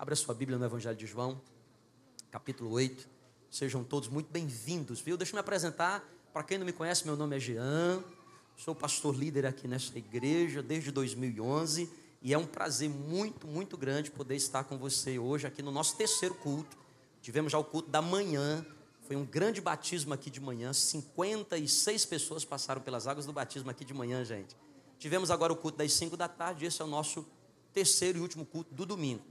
Abra 0.00 0.16
sua 0.16 0.34
Bíblia 0.34 0.56
no 0.56 0.64
Evangelho 0.64 0.96
de 0.96 1.04
João, 1.04 1.38
capítulo 2.30 2.70
8. 2.70 3.06
Sejam 3.50 3.84
todos 3.84 4.08
muito 4.08 4.32
bem-vindos, 4.32 4.98
viu? 4.98 5.14
Deixa 5.14 5.32
eu 5.32 5.36
me 5.36 5.40
apresentar. 5.40 6.02
Para 6.32 6.42
quem 6.42 6.56
não 6.56 6.64
me 6.64 6.72
conhece, 6.72 7.04
meu 7.04 7.18
nome 7.18 7.36
é 7.36 7.38
Jean. 7.38 8.02
Sou 8.56 8.74
pastor 8.74 9.14
líder 9.14 9.44
aqui 9.44 9.68
nessa 9.68 9.98
igreja 9.98 10.62
desde 10.62 10.90
2011 10.90 11.92
e 12.22 12.32
é 12.32 12.38
um 12.38 12.46
prazer 12.46 12.88
muito, 12.88 13.46
muito 13.46 13.76
grande 13.76 14.10
poder 14.10 14.36
estar 14.36 14.64
com 14.64 14.78
você 14.78 15.18
hoje 15.18 15.46
aqui 15.46 15.60
no 15.60 15.70
nosso 15.70 15.94
terceiro 15.98 16.34
culto. 16.34 16.78
Tivemos 17.20 17.52
já 17.52 17.58
o 17.58 17.64
culto 17.64 17.90
da 17.90 18.00
manhã, 18.00 18.64
foi 19.02 19.16
um 19.16 19.26
grande 19.26 19.60
batismo 19.60 20.14
aqui 20.14 20.30
de 20.30 20.40
manhã. 20.40 20.72
56 20.72 22.06
pessoas 22.06 22.42
passaram 22.42 22.80
pelas 22.80 23.06
águas 23.06 23.26
do 23.26 23.34
batismo 23.34 23.68
aqui 23.68 23.84
de 23.84 23.92
manhã, 23.92 24.24
gente. 24.24 24.56
Tivemos 24.98 25.30
agora 25.30 25.52
o 25.52 25.56
culto 25.56 25.76
das 25.76 25.92
5 25.92 26.16
da 26.16 26.26
tarde. 26.26 26.64
Esse 26.64 26.80
é 26.80 26.84
o 26.86 26.88
nosso 26.88 27.26
terceiro 27.70 28.16
e 28.16 28.22
último 28.22 28.46
culto 28.46 28.72
do 28.72 28.86
domingo. 28.86 29.22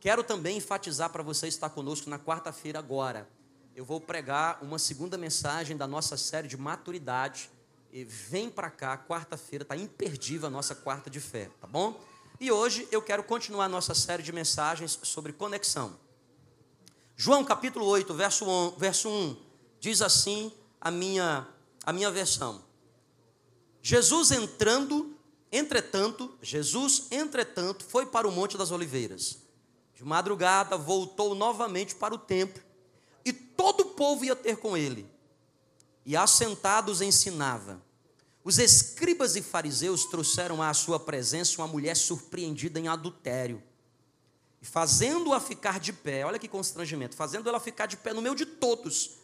Quero 0.00 0.22
também 0.22 0.58
enfatizar 0.58 1.10
para 1.10 1.22
você 1.22 1.48
estar 1.48 1.70
conosco 1.70 2.08
na 2.08 2.18
quarta-feira 2.18 2.78
agora. 2.78 3.28
Eu 3.74 3.84
vou 3.84 4.00
pregar 4.00 4.58
uma 4.62 4.78
segunda 4.78 5.18
mensagem 5.18 5.76
da 5.76 5.86
nossa 5.86 6.16
série 6.16 6.48
de 6.48 6.56
maturidade. 6.56 7.50
E 7.92 8.04
vem 8.04 8.50
para 8.50 8.70
cá, 8.70 8.96
quarta-feira, 8.98 9.62
está 9.62 9.76
imperdível 9.76 10.48
a 10.48 10.50
nossa 10.50 10.74
quarta 10.74 11.08
de 11.08 11.20
fé, 11.20 11.50
tá 11.60 11.66
bom? 11.66 11.98
E 12.38 12.52
hoje 12.52 12.86
eu 12.92 13.02
quero 13.02 13.24
continuar 13.24 13.64
a 13.64 13.68
nossa 13.68 13.94
série 13.94 14.22
de 14.22 14.32
mensagens 14.32 14.98
sobre 15.02 15.32
conexão. 15.32 15.98
João 17.16 17.44
capítulo 17.44 17.86
8, 17.86 18.14
verso 18.14 18.44
1, 18.48 18.78
verso 18.78 19.08
1 19.08 19.48
diz 19.80 20.02
assim 20.02 20.52
a 20.80 20.90
minha, 20.90 21.46
a 21.84 21.92
minha 21.92 22.10
versão. 22.10 22.62
Jesus 23.82 24.30
entrando, 24.30 25.16
entretanto, 25.50 26.36
Jesus, 26.42 27.08
entretanto, 27.10 27.84
foi 27.84 28.06
para 28.06 28.28
o 28.28 28.32
Monte 28.32 28.56
das 28.56 28.70
Oliveiras. 28.70 29.47
De 29.98 30.04
madrugada 30.04 30.76
voltou 30.76 31.34
novamente 31.34 31.96
para 31.96 32.14
o 32.14 32.18
templo, 32.18 32.62
e 33.24 33.32
todo 33.32 33.80
o 33.80 33.86
povo 33.86 34.24
ia 34.24 34.36
ter 34.36 34.56
com 34.56 34.76
ele. 34.76 35.10
E 36.06 36.16
assentados 36.16 37.02
ensinava. 37.02 37.82
Os 38.44 38.60
escribas 38.60 39.34
e 39.34 39.42
fariseus 39.42 40.04
trouxeram 40.04 40.62
à 40.62 40.72
sua 40.72 41.00
presença 41.00 41.60
uma 41.60 41.66
mulher 41.66 41.96
surpreendida 41.96 42.78
em 42.78 42.86
adultério 42.86 43.60
e 44.62 44.64
fazendo-a 44.64 45.40
ficar 45.40 45.80
de 45.80 45.92
pé, 45.92 46.24
olha 46.24 46.38
que 46.38 46.46
constrangimento, 46.46 47.16
fazendo 47.16 47.48
ela 47.48 47.58
ficar 47.58 47.86
de 47.86 47.96
pé 47.96 48.12
no 48.12 48.22
meio 48.22 48.36
de 48.36 48.46
todos, 48.46 49.18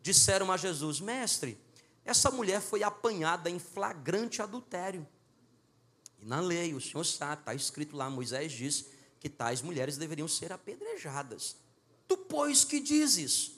disseram 0.00 0.50
a 0.50 0.56
Jesus: 0.56 1.00
Mestre, 1.00 1.60
essa 2.02 2.30
mulher 2.30 2.62
foi 2.62 2.82
apanhada 2.82 3.50
em 3.50 3.58
flagrante 3.58 4.40
adultério. 4.40 5.06
E 6.18 6.24
na 6.24 6.40
lei, 6.40 6.72
o 6.72 6.80
senhor 6.80 7.04
sabe, 7.04 7.42
está 7.42 7.54
escrito 7.54 7.94
lá, 7.94 8.08
Moisés 8.08 8.50
diz 8.50 8.93
que 9.24 9.28
tais 9.30 9.62
mulheres 9.62 9.96
deveriam 9.96 10.28
ser 10.28 10.52
apedrejadas. 10.52 11.56
Tu, 12.06 12.14
pois, 12.14 12.62
que 12.62 12.78
dizes? 12.78 13.52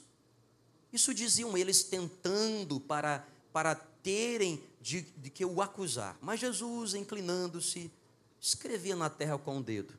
Isso 0.93 1.13
diziam 1.13 1.57
eles 1.57 1.83
tentando 1.83 2.79
para, 2.79 3.27
para 3.51 3.75
terem 3.75 4.63
de, 4.79 5.01
de 5.01 5.29
que 5.29 5.43
o 5.43 5.61
acusar. 5.61 6.17
Mas 6.21 6.39
Jesus, 6.39 6.93
inclinando-se, 6.93 7.91
escrevia 8.39 8.95
na 8.95 9.09
terra 9.09 9.37
com 9.37 9.57
o 9.57 9.61
dedo. 9.61 9.93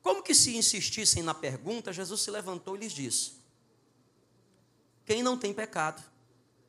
Como 0.00 0.22
que 0.22 0.34
se 0.34 0.56
insistissem 0.56 1.22
na 1.22 1.34
pergunta, 1.34 1.92
Jesus 1.92 2.22
se 2.22 2.30
levantou 2.30 2.74
e 2.74 2.78
lhes 2.78 2.92
disse: 2.94 3.32
Quem 5.04 5.22
não 5.22 5.36
tem 5.36 5.52
pecado, 5.52 6.02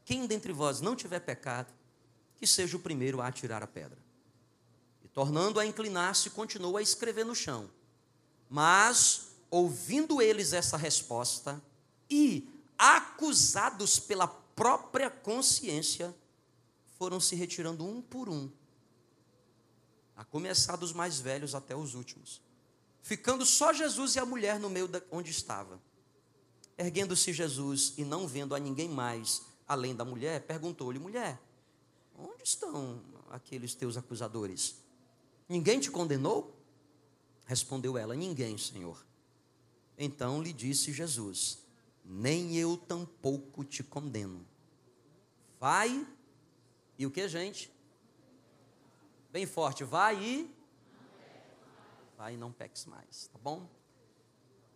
quem 0.04 0.28
dentre 0.28 0.52
vós 0.52 0.82
não 0.82 0.98
tiver 0.98 1.22
pecado, 1.22 1.74
que 2.38 2.46
seja 2.46 2.76
o 2.76 2.82
primeiro 2.82 3.22
a 3.22 3.28
atirar 3.28 3.64
a 3.64 3.68
pedra. 3.68 4.00
E 5.02 5.08
tornando 5.08 5.62
a 5.62 5.66
inclinar-se, 5.66 6.30
continuou 6.30 6.76
a 6.76 6.82
escrever 6.82 7.26
no 7.26 7.34
chão. 7.34 7.72
Mas, 8.54 9.30
ouvindo 9.50 10.22
eles 10.22 10.54
essa 10.54 10.78
resposta, 10.78 11.60
e 12.08 12.48
acusados 12.78 13.98
pela 13.98 14.28
própria 14.28 15.10
consciência, 15.10 16.16
foram 17.00 17.20
se 17.20 17.36
retirando 17.36 17.84
um 17.84 18.00
por 18.02 18.30
um, 18.30 18.52
a 20.16 20.24
começar 20.24 20.76
dos 20.76 20.94
mais 20.94 21.20
velhos 21.20 21.56
até 21.56 21.76
os 21.76 21.96
últimos 21.96 22.44
ficando 23.04 23.46
só 23.46 23.74
Jesus 23.74 24.16
e 24.16 24.20
a 24.20 24.26
mulher 24.26 24.60
no 24.60 24.70
meio 24.70 24.88
da, 24.88 25.02
onde 25.12 25.30
estava. 25.30 25.80
Erguendo-se 26.76 27.32
Jesus 27.32 27.94
e 27.98 28.04
não 28.04 28.28
vendo 28.28 28.56
a 28.56 28.60
ninguém 28.60 28.90
mais 28.90 29.44
além 29.68 29.94
da 29.94 30.04
mulher, 30.04 30.42
perguntou-lhe: 30.42 30.98
mulher, 30.98 31.40
onde 32.18 32.44
estão 32.44 33.00
aqueles 33.30 33.76
teus 33.76 33.98
acusadores? 33.98 34.78
Ninguém 35.48 35.80
te 35.80 35.92
condenou? 35.92 36.58
Respondeu 37.46 37.98
ela: 37.98 38.16
Ninguém, 38.16 38.58
Senhor. 38.58 39.06
Então 39.98 40.42
lhe 40.42 40.54
disse 40.54 40.92
Jesus: 40.92 41.60
Nem 42.04 42.56
eu 42.56 42.78
tampouco 42.78 43.64
te 43.64 43.84
condeno. 43.84 44.46
Vai 45.60 46.06
e 46.98 47.06
o 47.06 47.12
que, 47.12 47.28
gente? 47.28 47.72
Bem 49.32 49.46
forte, 49.46 49.84
vai 49.84 50.24
e 50.24 50.64
Pai, 52.24 52.38
não 52.38 52.54
peques 52.54 52.86
mais, 52.86 53.28
tá 53.34 53.40
bom? 53.44 53.68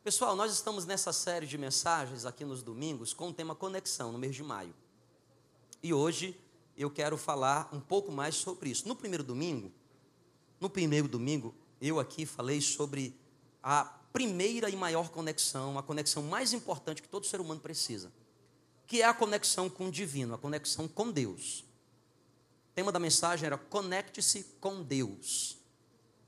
Pessoal, 0.03 0.35
nós 0.35 0.51
estamos 0.51 0.85
nessa 0.85 1.13
série 1.13 1.45
de 1.45 1.57
mensagens 1.57 2.25
aqui 2.25 2.43
nos 2.43 2.61
domingos 2.61 3.13
com 3.13 3.29
o 3.29 3.33
tema 3.33 3.55
conexão, 3.55 4.11
no 4.11 4.17
mês 4.17 4.35
de 4.35 4.43
maio. 4.43 4.75
E 5.81 5.93
hoje 5.93 6.37
eu 6.75 6.89
quero 6.89 7.17
falar 7.17 7.69
um 7.71 7.79
pouco 7.79 8.11
mais 8.11 8.35
sobre 8.35 8.69
isso. 8.69 8.85
No 8.85 8.97
primeiro 8.97 9.23
domingo, 9.23 9.71
no 10.59 10.69
primeiro 10.69 11.07
domingo, 11.07 11.55
eu 11.81 11.99
aqui 11.99 12.25
falei 12.25 12.61
sobre 12.61 13.15
a 13.61 13.83
primeira 14.11 14.69
e 14.69 14.75
maior 14.75 15.09
conexão, 15.09 15.77
a 15.77 15.83
conexão 15.83 16.23
mais 16.23 16.53
importante 16.53 17.01
que 17.01 17.07
todo 17.07 17.25
ser 17.25 17.39
humano 17.39 17.59
precisa, 17.59 18.11
que 18.85 19.01
é 19.01 19.05
a 19.05 19.13
conexão 19.13 19.69
com 19.69 19.87
o 19.87 19.91
divino, 19.91 20.33
a 20.33 20.37
conexão 20.37 20.87
com 20.87 21.11
Deus. 21.11 21.59
O 22.71 22.75
tema 22.75 22.91
da 22.91 22.99
mensagem 22.99 23.45
era 23.45 23.57
conecte-se 23.57 24.43
com 24.59 24.81
Deus. 24.81 25.57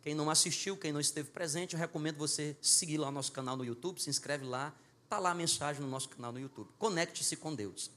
Quem 0.02 0.16
não 0.16 0.30
assistiu, 0.30 0.78
quem 0.78 0.92
não 0.92 1.00
esteve 1.00 1.30
presente, 1.30 1.74
eu 1.74 1.80
recomendo 1.80 2.18
você 2.18 2.56
seguir 2.62 2.98
lá 2.98 3.10
o 3.10 3.12
nosso 3.12 3.32
canal 3.32 3.58
no 3.58 3.66
YouTube, 3.66 4.02
se 4.02 4.10
inscreve 4.10 4.46
lá, 4.46 4.74
está 5.04 5.20
lá 5.20 5.32
a 5.32 5.36
mensagem 5.36 5.82
no 5.82 5.90
nosso 5.90 6.10
canal 6.10 6.32
no 6.32 6.40
YouTube. 6.40 6.70
Conecte-se 6.78 7.36
com 7.36 7.54
Deus. 7.54 7.92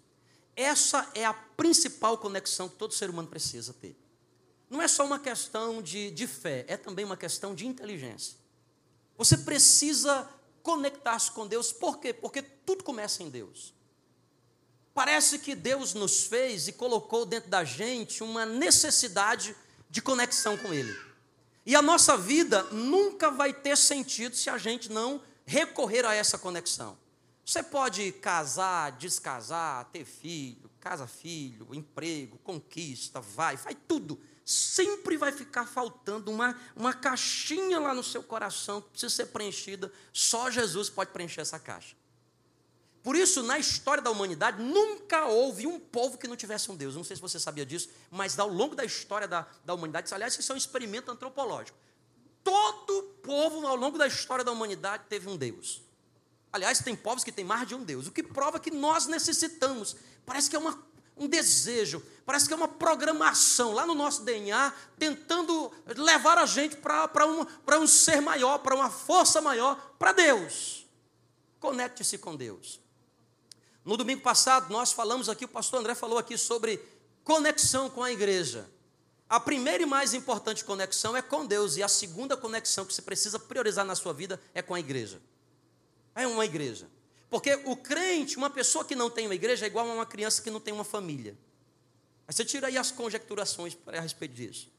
Essa 0.56 1.08
é 1.14 1.24
a 1.24 1.32
principal 1.32 2.18
conexão 2.18 2.68
que 2.68 2.76
todo 2.76 2.92
ser 2.92 3.08
humano 3.08 3.28
precisa 3.28 3.72
ter. 3.72 3.96
Não 4.72 4.80
é 4.80 4.88
só 4.88 5.04
uma 5.04 5.18
questão 5.18 5.82
de, 5.82 6.10
de 6.12 6.26
fé, 6.26 6.64
é 6.66 6.78
também 6.78 7.04
uma 7.04 7.16
questão 7.16 7.54
de 7.54 7.66
inteligência. 7.66 8.38
Você 9.18 9.36
precisa 9.36 10.26
conectar-se 10.62 11.30
com 11.30 11.46
Deus, 11.46 11.70
por 11.70 11.98
quê? 11.98 12.14
Porque 12.14 12.40
tudo 12.40 12.82
começa 12.82 13.22
em 13.22 13.28
Deus. 13.28 13.74
Parece 14.94 15.38
que 15.38 15.54
Deus 15.54 15.92
nos 15.92 16.24
fez 16.24 16.68
e 16.68 16.72
colocou 16.72 17.26
dentro 17.26 17.50
da 17.50 17.64
gente 17.64 18.22
uma 18.22 18.46
necessidade 18.46 19.54
de 19.90 20.00
conexão 20.00 20.56
com 20.56 20.72
Ele. 20.72 20.98
E 21.66 21.76
a 21.76 21.82
nossa 21.82 22.16
vida 22.16 22.62
nunca 22.72 23.30
vai 23.30 23.52
ter 23.52 23.76
sentido 23.76 24.34
se 24.34 24.48
a 24.48 24.56
gente 24.56 24.90
não 24.90 25.20
recorrer 25.44 26.06
a 26.06 26.14
essa 26.14 26.38
conexão. 26.38 26.96
Você 27.44 27.62
pode 27.62 28.10
casar, 28.12 28.92
descasar, 28.92 29.84
ter 29.92 30.06
filho, 30.06 30.70
casa 30.80 31.06
filho, 31.06 31.74
emprego, 31.74 32.38
conquista, 32.38 33.20
vai, 33.20 33.58
faz 33.58 33.76
tudo. 33.86 34.18
Sempre 34.44 35.16
vai 35.16 35.30
ficar 35.30 35.66
faltando 35.66 36.30
uma, 36.30 36.58
uma 36.74 36.92
caixinha 36.92 37.78
lá 37.78 37.94
no 37.94 38.02
seu 38.02 38.22
coração 38.22 38.80
que 38.80 38.90
precisa 38.90 39.14
ser 39.14 39.26
preenchida. 39.26 39.92
Só 40.12 40.50
Jesus 40.50 40.90
pode 40.90 41.10
preencher 41.10 41.40
essa 41.40 41.58
caixa. 41.58 41.94
Por 43.02 43.16
isso, 43.16 43.42
na 43.42 43.58
história 43.58 44.02
da 44.02 44.10
humanidade, 44.10 44.62
nunca 44.62 45.26
houve 45.26 45.66
um 45.66 45.78
povo 45.78 46.16
que 46.16 46.28
não 46.28 46.36
tivesse 46.36 46.70
um 46.70 46.76
Deus. 46.76 46.94
Não 46.94 47.02
sei 47.02 47.16
se 47.16 47.22
você 47.22 47.38
sabia 47.38 47.66
disso, 47.66 47.90
mas 48.10 48.38
ao 48.38 48.48
longo 48.48 48.76
da 48.76 48.84
história 48.84 49.26
da, 49.26 49.46
da 49.64 49.74
humanidade, 49.74 50.12
aliás, 50.14 50.38
isso 50.38 50.52
é 50.52 50.54
um 50.54 50.58
experimento 50.58 51.10
antropológico. 51.10 51.76
Todo 52.44 53.02
povo, 53.22 53.66
ao 53.66 53.74
longo 53.74 53.98
da 53.98 54.06
história 54.06 54.44
da 54.44 54.52
humanidade, 54.52 55.04
teve 55.08 55.28
um 55.28 55.36
Deus. 55.36 55.82
Aliás, 56.52 56.80
tem 56.80 56.94
povos 56.94 57.24
que 57.24 57.32
têm 57.32 57.44
mais 57.44 57.66
de 57.66 57.74
um 57.74 57.82
Deus, 57.82 58.06
o 58.06 58.12
que 58.12 58.22
prova 58.22 58.60
que 58.60 58.70
nós 58.70 59.06
necessitamos. 59.06 59.96
Parece 60.24 60.48
que 60.48 60.54
é 60.54 60.58
uma, 60.58 60.80
um 61.16 61.28
desejo, 61.28 62.02
parece 62.24 62.46
que 62.46 62.54
é 62.54 62.56
uma 62.56 62.68
programação 62.68 63.72
lá 63.72 63.86
no 63.86 63.94
nosso 63.94 64.22
DNA, 64.22 64.72
tentando 64.98 65.72
levar 65.96 66.38
a 66.38 66.46
gente 66.46 66.76
para 66.76 67.26
um, 67.26 67.46
um 67.80 67.86
ser 67.86 68.20
maior, 68.20 68.58
para 68.58 68.74
uma 68.74 68.90
força 68.90 69.40
maior, 69.40 69.94
para 69.98 70.12
Deus. 70.12 70.86
Conecte-se 71.60 72.18
com 72.18 72.34
Deus. 72.34 72.80
No 73.84 73.96
domingo 73.96 74.22
passado, 74.22 74.72
nós 74.72 74.92
falamos 74.92 75.28
aqui, 75.28 75.44
o 75.44 75.48
pastor 75.48 75.80
André 75.80 75.94
falou 75.94 76.18
aqui 76.18 76.38
sobre 76.38 76.80
conexão 77.24 77.90
com 77.90 78.02
a 78.02 78.12
igreja. 78.12 78.68
A 79.28 79.40
primeira 79.40 79.82
e 79.82 79.86
mais 79.86 80.12
importante 80.14 80.64
conexão 80.64 81.16
é 81.16 81.22
com 81.22 81.46
Deus, 81.46 81.76
e 81.76 81.82
a 81.82 81.88
segunda 81.88 82.36
conexão 82.36 82.84
que 82.84 82.92
você 82.92 83.02
precisa 83.02 83.38
priorizar 83.38 83.84
na 83.84 83.94
sua 83.94 84.12
vida 84.12 84.40
é 84.54 84.62
com 84.62 84.74
a 84.74 84.80
igreja. 84.80 85.20
É 86.14 86.26
uma 86.26 86.44
igreja. 86.44 86.88
Porque 87.32 87.58
o 87.64 87.74
crente, 87.74 88.36
uma 88.36 88.50
pessoa 88.50 88.84
que 88.84 88.94
não 88.94 89.08
tem 89.08 89.26
uma 89.26 89.34
igreja, 89.34 89.64
é 89.64 89.68
igual 89.68 89.88
a 89.88 89.94
uma 89.94 90.04
criança 90.04 90.42
que 90.42 90.50
não 90.50 90.60
tem 90.60 90.74
uma 90.74 90.84
família. 90.84 91.34
Aí 92.28 92.34
você 92.34 92.44
tira 92.44 92.66
aí 92.66 92.76
as 92.76 92.90
conjecturações 92.90 93.74
a 93.86 94.00
respeito 94.00 94.34
disso. 94.34 94.70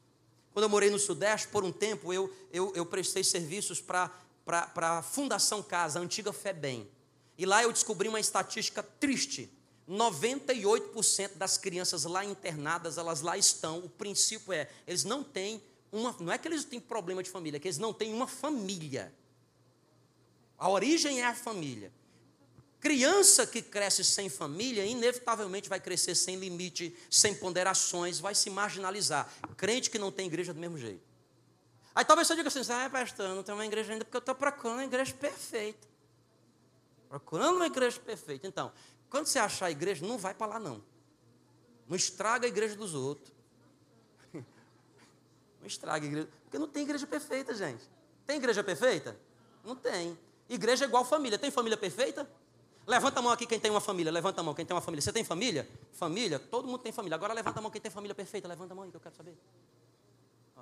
Quando 0.52 0.62
eu 0.62 0.68
morei 0.68 0.88
no 0.88 0.98
Sudeste, 1.00 1.48
por 1.48 1.64
um 1.64 1.72
tempo, 1.72 2.12
eu, 2.12 2.32
eu, 2.52 2.72
eu 2.76 2.86
prestei 2.86 3.24
serviços 3.24 3.80
para 3.80 4.08
para 4.44 4.98
a 4.98 5.02
Fundação 5.02 5.62
Casa, 5.62 5.98
a 5.98 6.02
antiga 6.02 6.32
FEBEM. 6.32 6.86
E 7.36 7.46
lá 7.46 7.62
eu 7.62 7.72
descobri 7.72 8.08
uma 8.08 8.20
estatística 8.20 8.82
triste. 8.82 9.50
98% 9.88 11.34
das 11.34 11.58
crianças 11.58 12.04
lá 12.04 12.24
internadas, 12.24 12.96
elas 12.96 13.20
lá 13.20 13.36
estão. 13.36 13.78
O 13.78 13.88
princípio 13.88 14.52
é, 14.52 14.70
eles 14.86 15.04
não 15.04 15.24
têm 15.24 15.62
uma, 15.90 16.14
não 16.20 16.32
é 16.32 16.38
que 16.38 16.48
eles 16.48 16.64
têm 16.64 16.80
problema 16.80 17.22
de 17.22 17.30
família, 17.30 17.56
é 17.56 17.60
que 17.60 17.68
eles 17.68 17.78
não 17.78 17.92
têm 17.92 18.12
uma 18.12 18.26
família. 18.26 19.12
A 20.58 20.68
origem 20.68 21.20
é 21.20 21.26
a 21.26 21.34
família. 21.34 21.92
Criança 22.84 23.46
que 23.46 23.62
cresce 23.62 24.04
sem 24.04 24.28
família, 24.28 24.84
inevitavelmente 24.84 25.70
vai 25.70 25.80
crescer 25.80 26.14
sem 26.14 26.36
limite, 26.36 26.94
sem 27.10 27.34
ponderações, 27.34 28.18
vai 28.18 28.34
se 28.34 28.50
marginalizar. 28.50 29.26
Crente 29.56 29.88
que 29.88 29.98
não 29.98 30.12
tem 30.12 30.26
igreja 30.26 30.52
do 30.52 30.60
mesmo 30.60 30.76
jeito. 30.76 31.00
Aí 31.94 32.04
talvez 32.04 32.28
você 32.28 32.36
diga 32.36 32.48
assim, 32.48 32.60
ah, 32.70 32.90
pastor, 32.90 33.30
não 33.30 33.42
tenho 33.42 33.56
uma 33.56 33.64
igreja 33.64 33.90
ainda 33.90 34.04
porque 34.04 34.18
eu 34.18 34.20
estou 34.20 34.34
procurando 34.34 34.76
uma 34.80 34.84
igreja 34.84 35.14
perfeita. 35.14 35.88
Procurando 37.08 37.56
uma 37.56 37.66
igreja 37.68 37.98
perfeita. 37.98 38.46
Então, 38.46 38.70
quando 39.08 39.28
você 39.28 39.38
achar 39.38 39.64
a 39.64 39.70
igreja, 39.70 40.06
não 40.06 40.18
vai 40.18 40.34
para 40.34 40.46
lá 40.46 40.60
não. 40.60 40.84
Não 41.88 41.96
estraga 41.96 42.44
a 42.44 42.48
igreja 42.50 42.76
dos 42.76 42.94
outros. 42.94 43.32
Não 44.34 45.66
estraga 45.66 46.04
a 46.04 46.06
igreja. 46.06 46.28
Porque 46.44 46.58
não 46.58 46.68
tem 46.68 46.82
igreja 46.82 47.06
perfeita, 47.06 47.54
gente. 47.54 47.82
Tem 48.26 48.36
igreja 48.36 48.62
perfeita? 48.62 49.18
Não 49.64 49.74
tem. 49.74 50.18
Igreja 50.50 50.84
é 50.84 50.88
igual 50.88 51.02
família. 51.02 51.38
Tem 51.38 51.50
família 51.50 51.78
perfeita? 51.78 52.28
Levanta 52.86 53.20
a 53.20 53.22
mão 53.22 53.32
aqui 53.32 53.46
quem 53.46 53.58
tem 53.58 53.70
uma 53.70 53.80
família. 53.80 54.12
Levanta 54.12 54.40
a 54.40 54.44
mão 54.44 54.54
quem 54.54 54.64
tem 54.64 54.74
uma 54.74 54.80
família. 54.80 55.00
Você 55.02 55.12
tem 55.12 55.24
família? 55.24 55.68
Família? 55.92 56.38
Todo 56.38 56.66
mundo 56.66 56.78
tem 56.78 56.92
família. 56.92 57.14
Agora 57.16 57.32
levanta 57.32 57.58
a 57.58 57.62
mão 57.62 57.70
quem 57.70 57.80
tem 57.80 57.90
família 57.90 58.14
perfeita. 58.14 58.46
Levanta 58.46 58.72
a 58.72 58.76
mão 58.76 58.84
aí 58.84 58.90
que 58.90 58.96
eu 58.96 59.00
quero 59.00 59.14
saber. 59.14 59.36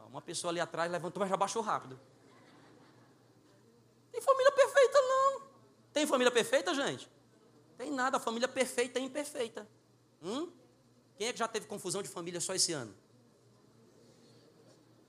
Uma 0.08 0.20
pessoa 0.20 0.50
ali 0.50 0.60
atrás 0.60 0.92
levantou, 0.92 1.20
mas 1.20 1.30
já 1.30 1.36
baixou 1.38 1.62
rápido. 1.62 1.98
Tem 4.12 4.20
família 4.20 4.52
perfeita, 4.52 5.00
não. 5.00 5.42
Tem 5.90 6.06
família 6.06 6.30
perfeita, 6.30 6.74
gente? 6.74 7.08
Tem 7.78 7.90
nada. 7.90 8.20
Família 8.20 8.46
perfeita 8.46 8.98
é 8.98 9.02
imperfeita. 9.02 9.66
Hum? 10.22 10.50
Quem 11.16 11.28
é 11.28 11.32
que 11.32 11.38
já 11.38 11.48
teve 11.48 11.66
confusão 11.66 12.02
de 12.02 12.08
família 12.08 12.40
só 12.40 12.54
esse 12.54 12.72
ano? 12.72 12.94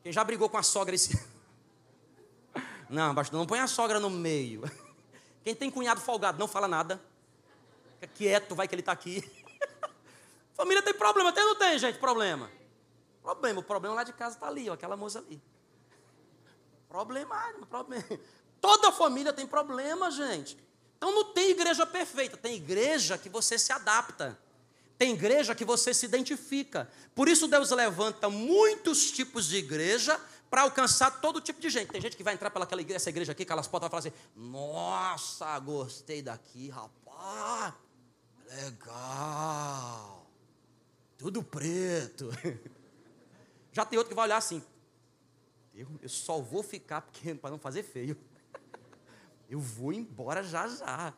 Quem 0.01 0.11
já 0.11 0.23
brigou 0.23 0.47
com 0.47 0.57
a 0.57 0.63
sogra 0.63 0.95
esse? 0.95 1.17
Não, 2.89 3.15
pastor, 3.15 3.39
não 3.39 3.47
põe 3.47 3.59
a 3.59 3.65
sogra 3.65 3.99
no 3.99 4.09
meio. 4.09 4.61
Quem 5.43 5.53
tem 5.53 5.69
cunhado 5.69 5.99
folgado, 5.99 6.39
não 6.39 6.47
fala 6.47 6.67
nada. 6.67 7.01
Fica 7.99 8.07
quieto, 8.07 8.55
vai 8.55 8.67
que 8.67 8.75
ele 8.75 8.81
está 8.81 8.91
aqui. 8.91 9.23
Família 10.55 10.81
tem 10.81 10.93
problema, 10.93 11.31
tem 11.33 11.43
ou 11.43 11.49
não 11.49 11.55
tem, 11.55 11.77
gente, 11.77 11.97
problema? 11.99 12.49
Problema, 13.21 13.59
o 13.59 13.63
problema 13.63 13.95
lá 13.95 14.03
de 14.03 14.13
casa 14.13 14.35
está 14.35 14.47
ali, 14.47 14.69
ó, 14.69 14.73
aquela 14.73 14.95
moça 14.95 15.19
ali. 15.19 15.41
Problema, 16.87 17.35
problema. 17.69 18.03
Toda 18.61 18.91
família 18.91 19.33
tem 19.33 19.47
problema, 19.47 20.11
gente. 20.11 20.57
Então 20.97 21.13
não 21.13 21.33
tem 21.33 21.49
igreja 21.49 21.85
perfeita, 21.85 22.37
tem 22.37 22.55
igreja 22.55 23.17
que 23.17 23.27
você 23.27 23.57
se 23.57 23.73
adapta. 23.73 24.39
Tem 24.97 25.13
igreja 25.13 25.55
que 25.55 25.65
você 25.65 25.93
se 25.93 26.05
identifica. 26.05 26.89
Por 27.15 27.27
isso 27.27 27.47
Deus 27.47 27.71
levanta 27.71 28.29
muitos 28.29 29.11
tipos 29.11 29.47
de 29.47 29.57
igreja 29.57 30.19
para 30.53 30.61
alcançar 30.61 31.19
todo 31.19 31.41
tipo 31.41 31.59
de 31.59 31.67
gente. 31.67 31.89
Tem 31.89 31.99
gente 31.99 32.15
que 32.15 32.21
vai 32.21 32.35
entrar 32.35 32.51
pelaquela 32.51 32.79
igreja, 32.79 32.97
essa 32.97 33.09
igreja 33.09 33.31
aqui, 33.31 33.43
que 33.43 33.51
elas 33.51 33.67
podem 33.67 33.89
falar 33.89 34.01
assim: 34.01 34.13
Nossa, 34.35 35.57
gostei 35.57 36.21
daqui, 36.21 36.69
rapaz, 36.69 37.73
legal, 38.47 40.27
tudo 41.17 41.41
preto. 41.41 42.29
Já 43.73 43.83
tem 43.83 43.97
outro 43.97 44.09
que 44.09 44.15
vai 44.15 44.25
olhar 44.25 44.37
assim: 44.37 44.61
Eu, 45.73 45.87
eu 45.99 46.09
só 46.09 46.39
vou 46.39 46.61
ficar 46.61 47.03
para 47.41 47.49
não 47.49 47.57
fazer 47.57 47.81
feio. 47.81 48.15
Eu 49.49 49.59
vou 49.59 49.91
embora 49.91 50.43
já 50.43 50.67
já. 50.67 51.13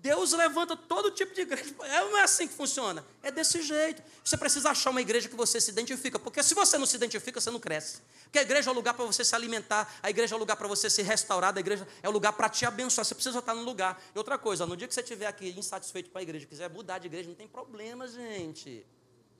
Deus 0.00 0.32
levanta 0.32 0.76
todo 0.76 1.10
tipo 1.10 1.34
de 1.34 1.40
igreja. 1.40 1.74
É, 1.88 2.00
não 2.00 2.18
é 2.18 2.22
assim 2.22 2.46
que 2.46 2.54
funciona. 2.54 3.04
É 3.22 3.30
desse 3.30 3.62
jeito. 3.62 4.02
Você 4.22 4.36
precisa 4.36 4.70
achar 4.70 4.90
uma 4.90 5.00
igreja 5.00 5.28
que 5.28 5.34
você 5.34 5.60
se 5.60 5.70
identifica. 5.70 6.18
Porque 6.18 6.42
se 6.42 6.54
você 6.54 6.78
não 6.78 6.86
se 6.86 6.96
identifica, 6.96 7.40
você 7.40 7.50
não 7.50 7.58
cresce. 7.58 8.00
Porque 8.24 8.38
a 8.38 8.42
igreja 8.42 8.70
é 8.70 8.72
o 8.72 8.74
lugar 8.74 8.94
para 8.94 9.04
você 9.04 9.24
se 9.24 9.34
alimentar, 9.34 9.92
a 10.02 10.10
igreja 10.10 10.34
é 10.34 10.36
o 10.36 10.38
lugar 10.38 10.56
para 10.56 10.68
você 10.68 10.88
se 10.90 11.02
restaurar, 11.02 11.56
a 11.56 11.60
igreja 11.60 11.88
é 12.02 12.08
o 12.08 12.12
lugar 12.12 12.32
para 12.32 12.48
te 12.48 12.64
abençoar. 12.66 13.04
Você 13.04 13.14
precisa 13.14 13.38
estar 13.38 13.54
no 13.54 13.62
lugar. 13.62 14.00
E 14.14 14.18
outra 14.18 14.38
coisa, 14.38 14.66
no 14.66 14.76
dia 14.76 14.86
que 14.86 14.94
você 14.94 15.00
estiver 15.00 15.26
aqui 15.26 15.48
insatisfeito 15.56 16.10
com 16.10 16.18
a 16.18 16.22
igreja, 16.22 16.46
quiser 16.46 16.70
mudar 16.70 16.98
de 16.98 17.06
igreja, 17.06 17.28
não 17.28 17.36
tem 17.36 17.48
problema, 17.48 18.06
gente. 18.06 18.86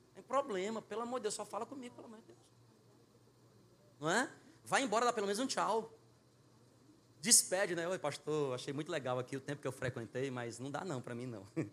Não 0.08 0.14
tem 0.14 0.22
problema. 0.22 0.82
Pelo 0.82 1.02
amor 1.02 1.20
de 1.20 1.24
Deus, 1.24 1.34
só 1.34 1.44
fala 1.44 1.66
comigo, 1.66 1.94
pelo 1.94 2.06
amor 2.06 2.18
de 2.18 2.26
Deus. 2.26 2.38
Não 4.00 4.10
é? 4.10 4.28
Vai 4.64 4.82
embora, 4.82 5.04
dá 5.04 5.12
pelo 5.12 5.26
menos 5.26 5.38
um 5.38 5.46
tchau 5.46 5.97
despede, 7.20 7.74
né? 7.74 7.86
Oi, 7.88 7.98
pastor, 7.98 8.54
achei 8.54 8.72
muito 8.72 8.90
legal 8.90 9.18
aqui 9.18 9.36
o 9.36 9.40
tempo 9.40 9.60
que 9.60 9.68
eu 9.68 9.72
frequentei, 9.72 10.30
mas 10.30 10.58
não 10.58 10.70
dá 10.70 10.84
não 10.84 11.00
para 11.00 11.14
mim 11.14 11.26
não. 11.26 11.46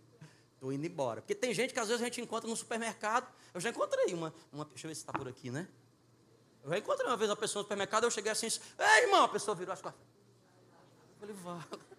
Estou 0.55 0.71
indo 0.71 0.85
embora. 0.85 1.21
Porque 1.21 1.35
tem 1.35 1.53
gente 1.53 1.73
que 1.73 1.79
às 1.79 1.87
vezes 1.87 2.01
a 2.01 2.05
gente 2.05 2.21
encontra 2.21 2.49
no 2.49 2.55
supermercado. 2.55 3.31
Eu 3.53 3.59
já 3.61 3.69
encontrei 3.69 4.13
uma, 4.13 4.33
uma 4.51 4.65
deixa 4.65 4.87
eu 4.87 4.89
ver 4.89 4.95
se 4.95 5.01
está 5.01 5.13
por 5.13 5.27
aqui, 5.27 5.51
né? 5.51 5.67
Eu 6.63 6.69
já 6.71 6.77
encontrei 6.77 7.07
uma 7.07 7.17
vez 7.17 7.29
uma 7.29 7.35
pessoa 7.35 7.61
no 7.61 7.65
supermercado, 7.65 8.05
eu 8.05 8.11
cheguei 8.11 8.31
assim, 8.31 8.47
ei 8.47 9.03
irmão, 9.03 9.23
a 9.23 9.27
pessoa 9.27 9.53
virou 9.53 9.73
as 9.73 9.81
costas. 9.81 10.01
Eu 10.01 11.19
falei, 11.19 11.35
vá. 11.35 11.67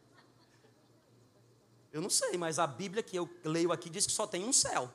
Eu 1.92 2.02
não 2.02 2.10
sei, 2.10 2.36
mas 2.36 2.58
a 2.58 2.66
Bíblia 2.66 3.02
que 3.02 3.16
eu 3.16 3.26
leio 3.42 3.72
aqui 3.72 3.88
diz 3.88 4.04
que 4.04 4.12
só 4.12 4.26
tem 4.26 4.44
um 4.44 4.52
céu. 4.52 4.92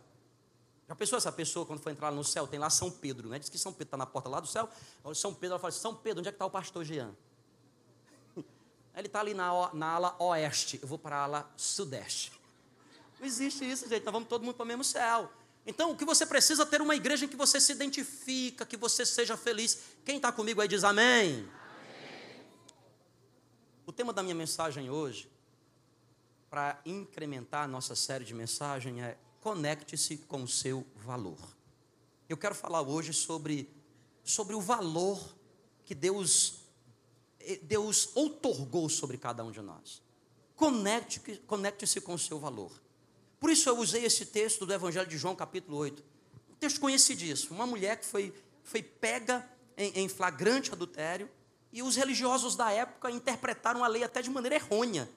Já 0.88 0.94
pensou 0.94 1.18
essa 1.18 1.32
pessoa, 1.32 1.66
quando 1.66 1.80
for 1.80 1.90
entrar 1.90 2.12
no 2.12 2.24
céu, 2.24 2.46
tem 2.46 2.60
lá 2.60 2.70
São 2.70 2.92
Pedro, 2.92 3.28
né? 3.28 3.40
Diz 3.40 3.50
que 3.50 3.58
São 3.58 3.72
Pedro 3.72 3.86
está 3.86 3.98
na 3.98 4.06
porta 4.06 4.30
lá 4.30 4.40
do 4.40 4.46
céu. 4.46 4.70
São 5.16 5.34
Pedro, 5.34 5.54
ela 5.54 5.60
fala 5.60 5.70
assim, 5.70 5.80
São 5.80 5.96
Pedro, 5.96 6.20
onde 6.20 6.30
é 6.30 6.32
que 6.32 6.36
está 6.36 6.46
o 6.46 6.52
pastor 6.52 6.84
Jean? 6.84 7.16
Ele 8.96 9.08
está 9.08 9.20
ali 9.20 9.34
na, 9.34 9.74
na 9.74 9.88
ala 9.88 10.16
oeste, 10.20 10.80
eu 10.82 10.88
vou 10.88 10.98
para 10.98 11.16
a 11.16 11.24
ala 11.24 11.54
sudeste. 11.56 12.32
Não 13.20 13.26
existe 13.26 13.70
isso, 13.70 13.88
gente. 13.88 14.04
Nós 14.04 14.12
vamos 14.12 14.28
todo 14.28 14.44
mundo 14.44 14.56
para 14.56 14.64
o 14.64 14.68
mesmo 14.68 14.84
céu. 14.84 15.32
Então, 15.66 15.92
o 15.92 15.96
que 15.96 16.04
você 16.04 16.26
precisa 16.26 16.64
é 16.64 16.66
ter 16.66 16.82
uma 16.82 16.96
igreja 16.96 17.26
em 17.26 17.28
que 17.28 17.36
você 17.36 17.62
se 17.62 17.72
identifica, 17.72 18.66
que 18.66 18.76
você 18.76 19.06
seja 19.06 19.38
feliz. 19.38 19.80
Quem 20.04 20.18
está 20.18 20.32
comigo 20.32 20.60
aí 20.60 20.68
diz 20.68 20.84
amém. 20.84 21.34
amém. 21.34 21.50
O 23.86 23.92
tema 23.92 24.12
da 24.12 24.24
minha 24.24 24.34
mensagem 24.34 24.90
hoje, 24.90 25.30
para 26.50 26.82
incrementar 26.84 27.66
a 27.66 27.68
nossa 27.68 27.96
série 27.96 28.26
de 28.26 28.34
mensagem, 28.34 29.04
é 29.04 29.18
conecte-se 29.40 30.18
com 30.18 30.44
o 30.44 30.48
seu 30.48 30.86
valor. 30.96 31.38
Eu 32.28 32.38
quero 32.38 32.56
falar 32.56 32.82
hoje 32.82 33.14
sobre, 33.14 33.70
sobre 34.24 34.56
o 34.56 34.62
valor 34.62 35.22
que 35.86 35.94
Deus 35.94 36.61
Deus 37.64 38.10
outorgou 38.16 38.90
sobre 38.90 39.18
cada 39.18 39.44
um 39.44 39.52
de 39.52 39.62
nós. 39.62 40.02
Conecte-se 40.56 41.38
conecte 41.48 42.02
com 42.02 42.14
o 42.14 42.20
seu 42.20 42.40
valor. 42.40 42.72
Por 43.40 43.50
isso 43.50 43.68
eu 43.68 43.78
usei 43.78 44.06
esse 44.06 44.26
texto 44.28 44.66
do 44.66 44.74
Evangelho 44.74 45.08
de 45.08 45.18
João, 45.18 45.36
capítulo 45.36 45.78
8. 45.78 46.04
Um 46.52 46.56
texto 46.56 46.80
conhecidíssimo. 46.80 47.56
Uma 47.56 47.66
mulher 47.66 47.98
que 47.98 48.06
foi, 48.06 48.34
foi 48.64 48.84
pega 48.84 49.48
em, 49.76 50.04
em 50.04 50.08
flagrante 50.08 50.72
adultério 50.72 51.30
e 51.74 51.82
os 51.82 51.96
religiosos 51.96 52.56
da 52.56 52.72
época 52.72 53.10
interpretaram 53.10 53.84
a 53.84 53.88
lei 53.88 54.04
até 54.04 54.22
de 54.22 54.30
maneira 54.30 54.56
errônea. 54.56 55.10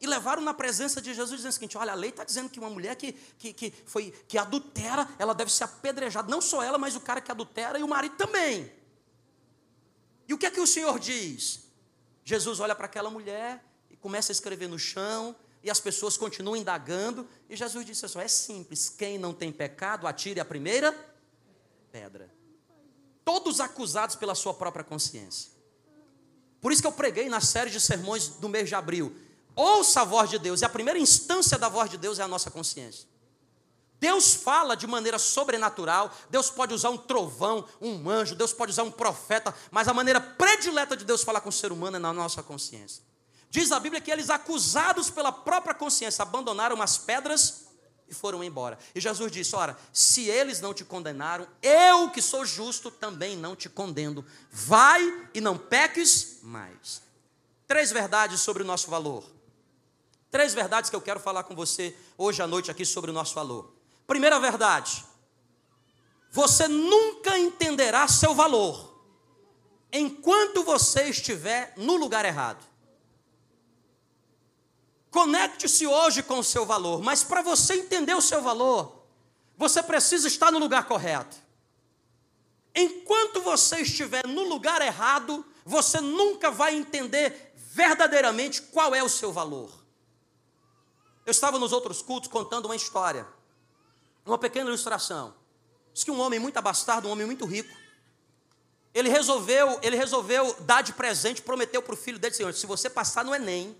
E 0.00 0.06
levaram 0.06 0.42
na 0.42 0.52
presença 0.52 1.00
de 1.00 1.14
Jesus 1.14 1.38
dizendo 1.38 1.50
o 1.50 1.54
seguinte: 1.54 1.78
olha, 1.78 1.92
a 1.92 1.94
lei 1.94 2.10
está 2.10 2.24
dizendo 2.24 2.50
que 2.50 2.58
uma 2.58 2.68
mulher 2.68 2.96
que, 2.96 3.12
que, 3.38 3.52
que, 3.52 3.72
foi, 3.86 4.10
que 4.26 4.36
adultera, 4.36 5.08
ela 5.18 5.32
deve 5.32 5.52
ser 5.52 5.64
apedrejada. 5.64 6.28
Não 6.28 6.40
só 6.40 6.62
ela, 6.62 6.76
mas 6.76 6.96
o 6.96 7.00
cara 7.00 7.20
que 7.20 7.30
adultera 7.30 7.78
e 7.78 7.82
o 7.82 7.88
marido 7.88 8.16
também. 8.16 8.70
E 10.28 10.34
o 10.34 10.38
que 10.38 10.46
é 10.46 10.50
que 10.50 10.60
o 10.60 10.66
Senhor 10.66 10.98
diz? 10.98 11.71
Jesus 12.24 12.60
olha 12.60 12.74
para 12.74 12.86
aquela 12.86 13.10
mulher 13.10 13.64
e 13.90 13.96
começa 13.96 14.30
a 14.30 14.34
escrever 14.34 14.68
no 14.68 14.78
chão, 14.78 15.34
e 15.62 15.70
as 15.70 15.78
pessoas 15.78 16.16
continuam 16.16 16.56
indagando, 16.56 17.28
e 17.48 17.56
Jesus 17.56 17.86
disse 17.86 18.04
assim: 18.04 18.18
é 18.18 18.28
simples, 18.28 18.88
quem 18.88 19.18
não 19.18 19.32
tem 19.32 19.52
pecado, 19.52 20.06
atire 20.06 20.40
a 20.40 20.44
primeira 20.44 20.92
pedra. 21.90 22.30
Todos 23.24 23.60
acusados 23.60 24.16
pela 24.16 24.34
sua 24.34 24.52
própria 24.52 24.84
consciência. 24.84 25.52
Por 26.60 26.72
isso 26.72 26.80
que 26.80 26.88
eu 26.88 26.92
preguei 26.92 27.28
na 27.28 27.40
série 27.40 27.70
de 27.70 27.80
sermões 27.80 28.28
do 28.28 28.48
mês 28.48 28.68
de 28.68 28.74
abril. 28.74 29.14
Ouça 29.54 30.00
a 30.00 30.04
voz 30.04 30.30
de 30.30 30.38
Deus, 30.38 30.62
e 30.62 30.64
a 30.64 30.68
primeira 30.68 30.98
instância 30.98 31.58
da 31.58 31.68
voz 31.68 31.90
de 31.90 31.98
Deus 31.98 32.18
é 32.18 32.22
a 32.22 32.28
nossa 32.28 32.50
consciência. 32.50 33.11
Deus 34.02 34.34
fala 34.34 34.76
de 34.76 34.84
maneira 34.84 35.16
sobrenatural, 35.16 36.12
Deus 36.28 36.50
pode 36.50 36.74
usar 36.74 36.90
um 36.90 36.98
trovão, 36.98 37.64
um 37.80 38.10
anjo, 38.10 38.34
Deus 38.34 38.52
pode 38.52 38.72
usar 38.72 38.82
um 38.82 38.90
profeta, 38.90 39.54
mas 39.70 39.86
a 39.86 39.94
maneira 39.94 40.20
predileta 40.20 40.96
de 40.96 41.04
Deus 41.04 41.22
falar 41.22 41.40
com 41.40 41.50
o 41.50 41.52
ser 41.52 41.70
humano 41.70 41.98
é 41.98 42.00
na 42.00 42.12
nossa 42.12 42.42
consciência. 42.42 43.00
Diz 43.48 43.70
a 43.70 43.78
Bíblia 43.78 44.00
que 44.00 44.10
eles, 44.10 44.28
acusados 44.28 45.08
pela 45.08 45.30
própria 45.30 45.72
consciência, 45.72 46.22
abandonaram 46.22 46.82
as 46.82 46.98
pedras 46.98 47.66
e 48.08 48.12
foram 48.12 48.42
embora. 48.42 48.76
E 48.92 49.00
Jesus 49.00 49.30
disse: 49.30 49.54
Ora, 49.54 49.78
se 49.92 50.28
eles 50.28 50.60
não 50.60 50.74
te 50.74 50.84
condenaram, 50.84 51.46
eu 51.62 52.10
que 52.10 52.20
sou 52.20 52.44
justo 52.44 52.90
também 52.90 53.36
não 53.36 53.54
te 53.54 53.68
condeno. 53.68 54.26
Vai 54.50 55.28
e 55.32 55.40
não 55.40 55.56
peques 55.56 56.40
mais. 56.42 57.02
Três 57.68 57.92
verdades 57.92 58.40
sobre 58.40 58.64
o 58.64 58.66
nosso 58.66 58.90
valor. 58.90 59.22
Três 60.28 60.54
verdades 60.54 60.90
que 60.90 60.96
eu 60.96 61.00
quero 61.00 61.20
falar 61.20 61.44
com 61.44 61.54
você 61.54 61.96
hoje 62.18 62.42
à 62.42 62.48
noite 62.48 62.68
aqui 62.68 62.84
sobre 62.84 63.12
o 63.12 63.14
nosso 63.14 63.32
valor. 63.36 63.80
Primeira 64.12 64.38
verdade: 64.38 65.06
você 66.30 66.68
nunca 66.68 67.38
entenderá 67.38 68.06
seu 68.06 68.34
valor 68.34 68.94
enquanto 69.90 70.62
você 70.62 71.04
estiver 71.04 71.72
no 71.78 71.96
lugar 71.96 72.26
errado. 72.26 72.62
Conecte-se 75.10 75.86
hoje 75.86 76.22
com 76.22 76.40
o 76.40 76.44
seu 76.44 76.66
valor, 76.66 77.00
mas 77.00 77.24
para 77.24 77.40
você 77.40 77.72
entender 77.72 78.12
o 78.14 78.20
seu 78.20 78.42
valor, 78.42 79.02
você 79.56 79.82
precisa 79.82 80.28
estar 80.28 80.52
no 80.52 80.58
lugar 80.58 80.84
correto. 80.86 81.38
Enquanto 82.74 83.40
você 83.40 83.80
estiver 83.80 84.26
no 84.26 84.42
lugar 84.42 84.82
errado, 84.82 85.42
você 85.64 86.02
nunca 86.02 86.50
vai 86.50 86.74
entender 86.74 87.54
verdadeiramente 87.56 88.60
qual 88.60 88.94
é 88.94 89.02
o 89.02 89.08
seu 89.08 89.32
valor. 89.32 89.70
Eu 91.24 91.30
estava 91.30 91.58
nos 91.58 91.72
outros 91.72 92.02
cultos 92.02 92.28
contando 92.28 92.66
uma 92.66 92.76
história, 92.76 93.26
uma 94.24 94.38
pequena 94.38 94.68
ilustração. 94.68 95.34
Diz 95.92 96.04
que 96.04 96.10
um 96.10 96.20
homem 96.20 96.38
muito 96.38 96.56
abastado, 96.56 97.08
um 97.08 97.10
homem 97.10 97.26
muito 97.26 97.44
rico, 97.44 97.74
ele 98.94 99.08
resolveu, 99.08 99.78
ele 99.82 99.96
resolveu 99.96 100.54
dar 100.60 100.82
de 100.82 100.92
presente, 100.92 101.40
prometeu 101.40 101.82
para 101.82 101.94
o 101.94 101.96
filho 101.96 102.18
dele, 102.18 102.34
Senhor, 102.34 102.52
se 102.52 102.66
você 102.66 102.90
passar 102.90 103.24
no 103.24 103.34
Enem, 103.34 103.76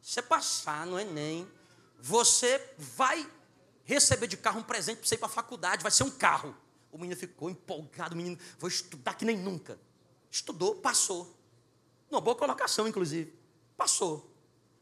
você 0.00 0.22
passar 0.22 0.86
no 0.86 0.98
Enem, 0.98 1.46
você 1.98 2.62
vai 2.78 3.28
receber 3.84 4.26
de 4.26 4.36
carro 4.36 4.60
um 4.60 4.62
presente 4.62 4.98
para 4.98 5.08
você 5.08 5.14
ir 5.14 5.18
para 5.18 5.26
a 5.26 5.30
faculdade, 5.30 5.82
vai 5.82 5.92
ser 5.92 6.04
um 6.04 6.10
carro. 6.10 6.56
O 6.90 6.98
menino 6.98 7.18
ficou 7.18 7.50
empolgado, 7.50 8.14
o 8.14 8.16
menino, 8.16 8.38
vou 8.58 8.68
estudar 8.68 9.14
que 9.14 9.24
nem 9.24 9.36
nunca. 9.36 9.78
Estudou, 10.30 10.76
passou. 10.76 11.36
Uma 12.10 12.20
boa 12.20 12.34
colocação, 12.34 12.88
inclusive. 12.88 13.34
Passou. 13.76 14.30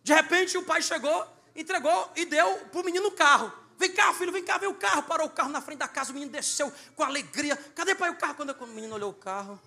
De 0.02 0.12
repente, 0.14 0.56
o 0.56 0.62
pai 0.62 0.82
chegou, 0.82 1.26
entregou 1.56 2.12
e 2.14 2.25
deu 2.25 2.58
para 2.66 2.80
o 2.80 2.84
menino 2.84 3.08
o 3.08 3.12
carro. 3.12 3.52
Vem 3.78 3.93
cá, 3.93 4.12
filho, 4.14 4.33
vem 4.33 4.45
cá, 4.45 4.59
vem 4.59 4.69
o 4.69 4.75
carro. 4.75 5.02
Parou 5.02 5.26
o 5.26 5.31
carro 5.31 5.50
na 5.50 5.61
frente 5.61 5.78
da 5.78 5.88
casa, 5.88 6.11
o 6.11 6.14
menino 6.14 6.33
desceu 6.33 6.73
com 6.95 7.02
alegria. 7.02 7.57
Cadê 7.57 7.95
pai 7.95 8.11
o 8.11 8.16
carro? 8.16 8.35
Quando 8.35 8.50
o 8.50 8.66
menino 8.66 8.95
olhou 8.95 9.11
o 9.11 9.14
carro. 9.14 9.61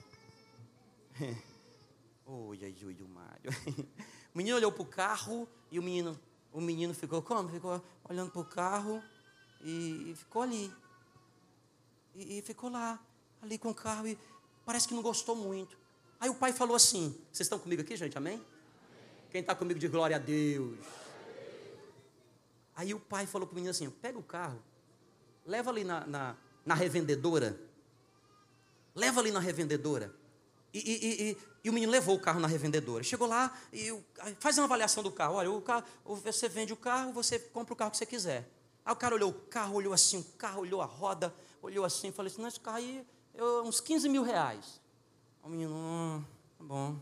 Oi, 2.26 2.60
ai, 2.62 2.76
oi, 2.86 2.98
o 3.02 3.08
Mário. 3.08 3.52
O 4.34 4.38
menino 4.38 4.58
olhou 4.58 4.72
para 4.72 4.84
o 4.84 4.86
carro 4.86 5.50
e 5.72 5.80
o 5.80 5.82
menino, 5.82 6.20
o 6.54 6.62
menino 6.62 6.94
ficou 6.94 7.24
como? 7.24 7.50
Ficou 7.50 7.84
olhando 8.08 8.30
para 8.30 8.42
o 8.42 8.46
carro 8.46 9.04
e, 9.64 10.12
e, 10.12 10.16
ficou 10.16 10.44
ali. 10.44 10.72
E, 12.14 12.38
e, 12.38 12.42
ficou 12.44 12.70
lá, 12.70 13.00
ali 13.42 13.58
com 13.58 13.72
o 13.72 13.74
carro 13.74 14.08
e 14.08 14.16
parece 14.64 14.88
que 14.88 14.94
não 14.94 15.02
gostou 15.02 15.36
muito. 15.36 15.76
Aí 16.20 16.30
o 16.30 16.36
pai 16.36 16.54
falou 16.54 16.76
assim: 16.76 17.20
Vocês 17.32 17.48
estão 17.48 17.58
comigo 17.58 17.82
aqui, 17.82 17.96
gente? 17.96 18.16
Amém? 18.16 18.40
Quem 19.32 19.42
está 19.42 19.56
comigo 19.56 19.80
de 19.80 19.88
glória 19.88 20.18
a 20.18 20.20
Deus. 20.20 20.78
Aí 22.78 22.94
o 22.94 23.00
pai 23.00 23.26
falou 23.26 23.48
para 23.48 23.54
o 23.54 23.56
menino 23.56 23.72
assim: 23.72 23.90
Pega 23.90 24.20
o 24.20 24.24
carro, 24.24 24.62
leva 25.44 25.72
ali 25.72 25.84
na, 25.84 26.06
na, 26.06 26.38
na 26.64 26.76
revendedora. 26.76 27.60
Leva 28.94 29.20
ali 29.20 29.32
na 29.32 29.40
revendedora. 29.40 30.14
E, 30.72 30.80
e, 30.80 31.32
e, 31.32 31.38
e, 31.64 31.70
o 31.70 31.74
menino 31.74 31.92
levou 31.92 32.16
o 32.16 32.20
carro 32.20 32.40
na 32.40 32.48
revendedora. 32.48 33.04
Chegou 33.04 33.28
lá 33.28 33.52
e 33.74 33.92
faz 34.40 34.60
uma 34.60 34.66
avaliação 34.66 35.02
do 35.02 35.12
carro. 35.12 35.36
Olha, 35.36 35.50
o 35.52 35.60
carro, 35.60 35.84
você 36.06 36.48
vende 36.48 36.72
o 36.72 36.78
carro, 36.78 37.12
você 37.12 37.40
compra 37.40 37.74
o 37.74 37.76
carro 37.76 37.90
que 37.92 37.98
você 37.98 38.06
quiser. 38.06 38.48
Aí 38.86 38.94
o 38.94 38.96
cara 38.96 39.16
olhou 39.16 39.32
o 39.32 39.34
carro, 39.34 39.76
olhou 39.76 39.94
assim, 39.94 40.20
o 40.20 40.24
carro, 40.38 40.62
olhou 40.62 40.82
a 40.82 40.86
roda, 40.86 41.34
olhou 41.62 41.84
assim, 41.84 42.12
falou 42.12 42.32
assim, 42.32 42.42
não, 42.42 42.48
esse 42.48 42.60
carro 42.60 42.78
aí, 42.78 43.06
eu, 43.34 43.64
uns 43.64 43.82
15 43.82 44.08
mil 44.08 44.22
reais. 44.22 44.80
O 45.44 45.50
menino, 45.50 45.74
hum, 45.74 46.24
tá 46.58 46.64
bom, 46.64 47.02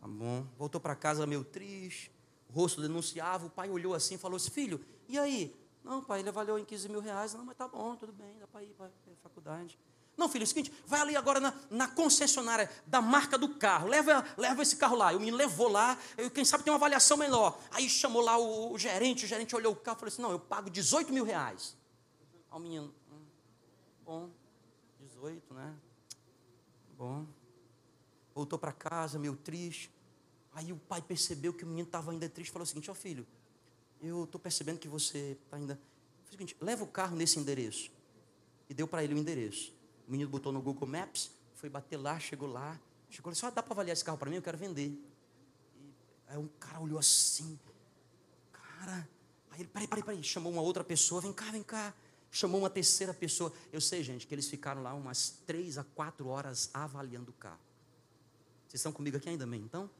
tá 0.00 0.06
bom. 0.06 0.46
Voltou 0.56 0.80
para 0.80 0.94
casa 0.94 1.26
meio 1.26 1.42
triste, 1.44 2.12
rosto 2.52 2.80
denunciava, 2.80 3.46
o 3.46 3.50
pai 3.50 3.70
olhou 3.70 3.94
assim 3.94 4.14
e 4.14 4.18
falou 4.18 4.36
assim, 4.36 4.50
filho, 4.50 4.84
e 5.08 5.18
aí? 5.18 5.54
Não, 5.82 6.02
pai, 6.02 6.20
ele 6.20 6.28
avaliou 6.28 6.58
em 6.58 6.64
15 6.64 6.88
mil 6.88 7.00
reais. 7.00 7.34
Não, 7.34 7.44
mas 7.44 7.56
tá 7.56 7.66
bom, 7.66 7.96
tudo 7.96 8.12
bem, 8.12 8.38
dá 8.38 8.46
para 8.46 8.62
ir 8.62 8.74
para 8.74 8.86
a 8.86 9.16
faculdade. 9.22 9.78
Não, 10.16 10.28
filho, 10.28 10.42
é 10.42 10.44
o 10.44 10.46
seguinte, 10.46 10.72
vai 10.86 11.00
ali 11.00 11.16
agora 11.16 11.40
na, 11.40 11.54
na, 11.70 11.88
concessionária 11.88 12.70
da 12.86 13.00
marca 13.00 13.38
do 13.38 13.48
carro, 13.56 13.88
leva, 13.88 14.24
leva 14.36 14.62
esse 14.62 14.76
carro 14.76 14.94
lá. 14.94 15.12
E 15.12 15.16
o 15.16 15.18
menino 15.18 15.36
levou 15.36 15.68
lá, 15.68 15.98
eu, 16.18 16.30
quem 16.30 16.44
sabe 16.44 16.62
tem 16.62 16.72
uma 16.72 16.76
avaliação 16.76 17.16
melhor. 17.16 17.58
Aí 17.70 17.88
chamou 17.88 18.22
lá 18.22 18.36
o, 18.38 18.72
o, 18.72 18.78
gerente, 18.78 19.24
o 19.24 19.28
gerente 19.28 19.56
olhou 19.56 19.72
o 19.72 19.76
carro 19.76 19.96
e 19.96 20.00
falou 20.00 20.12
assim: 20.12 20.22
não, 20.22 20.30
eu 20.30 20.38
pago 20.38 20.68
18 20.68 21.12
mil 21.12 21.24
reais. 21.24 21.76
Aí 22.50 22.58
o 22.58 22.60
menino, 22.60 22.94
hum, 23.10 23.24
bom, 24.04 24.30
18, 25.00 25.54
né? 25.54 25.74
Bom. 26.96 27.26
Voltou 28.34 28.58
para 28.58 28.72
casa, 28.72 29.18
meio 29.18 29.34
triste. 29.34 29.90
Aí 30.52 30.72
o 30.72 30.76
pai 30.76 31.00
percebeu 31.00 31.52
que 31.52 31.64
o 31.64 31.66
menino 31.66 31.86
estava 31.86 32.10
ainda 32.10 32.28
triste 32.28 32.50
e 32.50 32.52
falou 32.52 32.64
o 32.64 32.66
seguinte: 32.66 32.90
ó 32.90 32.92
oh, 32.92 32.96
filho, 32.96 33.26
eu 34.00 34.24
estou 34.24 34.40
percebendo 34.40 34.78
que 34.78 34.88
você 34.88 35.38
está 35.44 35.56
ainda. 35.56 35.76
Foi 36.24 36.28
o 36.28 36.30
seguinte, 36.32 36.56
leva 36.60 36.84
o 36.84 36.86
carro 36.86 37.16
nesse 37.16 37.38
endereço. 37.38 37.90
E 38.68 38.74
deu 38.74 38.86
para 38.86 39.02
ele 39.02 39.14
o 39.14 39.18
endereço. 39.18 39.72
O 40.06 40.10
menino 40.10 40.28
botou 40.30 40.52
no 40.52 40.60
Google 40.60 40.88
Maps, 40.88 41.30
foi 41.54 41.68
bater 41.68 41.96
lá, 41.96 42.18
chegou 42.18 42.48
lá, 42.48 42.78
chegou 43.08 43.30
lá, 43.30 43.34
só 43.34 43.50
dá 43.50 43.62
para 43.62 43.72
avaliar 43.72 43.92
esse 43.92 44.04
carro 44.04 44.18
para 44.18 44.28
mim, 44.28 44.36
eu 44.36 44.42
quero 44.42 44.58
vender. 44.58 44.88
E 45.76 45.94
aí 46.28 46.36
um 46.36 46.48
cara 46.58 46.80
olhou 46.80 46.98
assim, 46.98 47.58
cara, 48.50 49.08
aí 49.50 49.60
ele, 49.60 49.68
peraí, 49.68 49.86
peraí, 49.86 50.04
peraí, 50.04 50.22
chamou 50.22 50.52
uma 50.52 50.62
outra 50.62 50.82
pessoa, 50.82 51.20
vem 51.20 51.32
cá, 51.32 51.50
vem 51.50 51.62
cá. 51.62 51.94
Chamou 52.34 52.60
uma 52.60 52.70
terceira 52.70 53.12
pessoa. 53.12 53.52
Eu 53.70 53.80
sei, 53.80 54.02
gente, 54.02 54.26
que 54.26 54.34
eles 54.34 54.48
ficaram 54.48 54.82
lá 54.82 54.94
umas 54.94 55.42
três 55.46 55.76
a 55.76 55.84
quatro 55.84 56.28
horas 56.28 56.70
avaliando 56.72 57.30
o 57.30 57.34
carro. 57.34 57.60
Vocês 58.66 58.80
estão 58.80 58.90
comigo 58.90 59.18
aqui 59.18 59.28
ainda, 59.28 59.46
bem? 59.46 59.60
Então? 59.60 59.90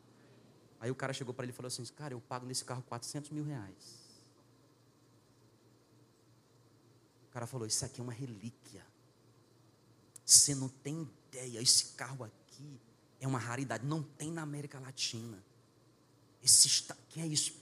Aí 0.83 0.91
o 0.91 0.97
cara 0.97 1.13
chegou 1.13 1.33
para 1.33 1.45
ele 1.45 1.53
e 1.53 1.55
falou 1.55 1.69
assim: 1.69 1.85
Cara, 1.95 2.13
eu 2.13 2.21
pago 2.21 2.45
nesse 2.45 2.65
carro 2.65 2.83
400 2.83 3.31
mil 3.31 3.45
reais. 3.45 4.03
O 7.29 7.33
cara 7.33 7.47
falou: 7.47 7.69
Isso 7.69 7.85
aqui 7.85 8.01
é 8.01 8.03
uma 8.03 8.13
relíquia. 8.13 8.85
Você 10.27 10.57
não 10.57 10.69
tem 10.69 11.09
ideia, 11.29 11.63
esse 11.63 11.95
carro 11.95 12.25
aqui 12.25 12.81
é 13.21 13.29
uma 13.29 13.39
raridade, 13.39 13.87
não 13.87 14.03
tem 14.03 14.33
na 14.33 14.43
América 14.43 14.81
Latina. 14.81 15.41
Esse 16.43 16.67
está, 16.67 16.97
que 17.09 17.21
é 17.21 17.27
isso? 17.29 17.55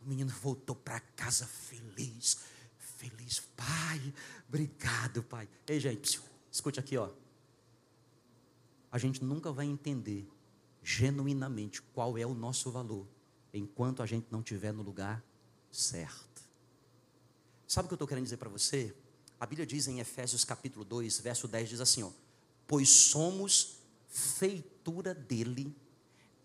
O 0.00 0.08
menino 0.08 0.30
voltou 0.30 0.76
para 0.76 1.00
casa 1.00 1.48
feliz, 1.48 2.38
feliz. 2.78 3.40
Pai, 3.56 4.14
obrigado, 4.48 5.24
pai. 5.24 5.48
Ei, 5.66 5.80
gente, 5.80 6.22
escute 6.52 6.78
aqui, 6.78 6.96
ó. 6.96 7.10
A 8.92 8.98
gente 8.98 9.24
nunca 9.24 9.50
vai 9.50 9.66
entender 9.66 10.30
genuinamente 10.84 11.80
qual 11.80 12.18
é 12.18 12.26
o 12.26 12.34
nosso 12.34 12.70
valor 12.70 13.08
enquanto 13.52 14.02
a 14.02 14.06
gente 14.06 14.26
não 14.30 14.40
estiver 14.40 14.72
no 14.72 14.82
lugar 14.82 15.24
certo. 15.72 16.42
Sabe 17.66 17.86
o 17.86 17.88
que 17.88 17.94
eu 17.94 17.96
estou 17.96 18.06
querendo 18.06 18.24
dizer 18.24 18.36
para 18.36 18.50
você? 18.50 18.94
A 19.40 19.46
Bíblia 19.46 19.66
diz 19.66 19.88
em 19.88 19.98
Efésios 19.98 20.44
capítulo 20.44 20.84
2, 20.84 21.20
verso 21.20 21.48
10, 21.48 21.70
diz 21.70 21.80
assim: 21.80 22.02
ó, 22.02 22.10
Pois 22.66 22.88
somos 22.90 23.78
feitura 24.08 25.14
dele, 25.14 25.74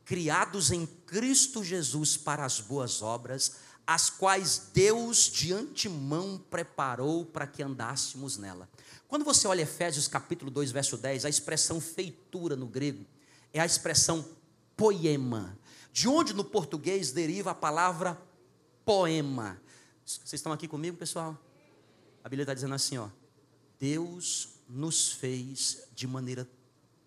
criados 0.05 0.71
em 0.71 0.85
Cristo 0.85 1.63
Jesus 1.63 2.15
para 2.15 2.45
as 2.45 2.61
boas 2.61 3.01
obras, 3.01 3.57
as 3.85 4.09
quais 4.09 4.69
Deus 4.73 5.29
de 5.29 5.51
antemão 5.51 6.43
preparou 6.49 7.25
para 7.25 7.45
que 7.45 7.61
andássemos 7.61 8.37
nela. 8.37 8.69
Quando 9.07 9.25
você 9.25 9.47
olha 9.47 9.63
Efésios 9.63 10.07
capítulo 10.07 10.49
2, 10.49 10.71
verso 10.71 10.95
10, 10.95 11.25
a 11.25 11.29
expressão 11.29 11.81
feitura 11.81 12.55
no 12.55 12.67
grego 12.67 13.05
é 13.53 13.59
a 13.59 13.65
expressão 13.65 14.25
poema, 14.75 15.57
de 15.91 16.07
onde 16.07 16.33
no 16.33 16.43
português 16.43 17.11
deriva 17.11 17.51
a 17.51 17.55
palavra 17.55 18.21
poema. 18.85 19.61
Vocês 20.05 20.33
estão 20.33 20.51
aqui 20.51 20.67
comigo, 20.67 20.97
pessoal? 20.97 21.37
A 22.23 22.29
Bíblia 22.29 22.43
está 22.43 22.53
dizendo 22.53 22.75
assim, 22.75 22.97
ó. 22.97 23.09
Deus 23.79 24.49
nos 24.67 25.11
fez 25.11 25.83
de 25.93 26.05
maneira 26.05 26.47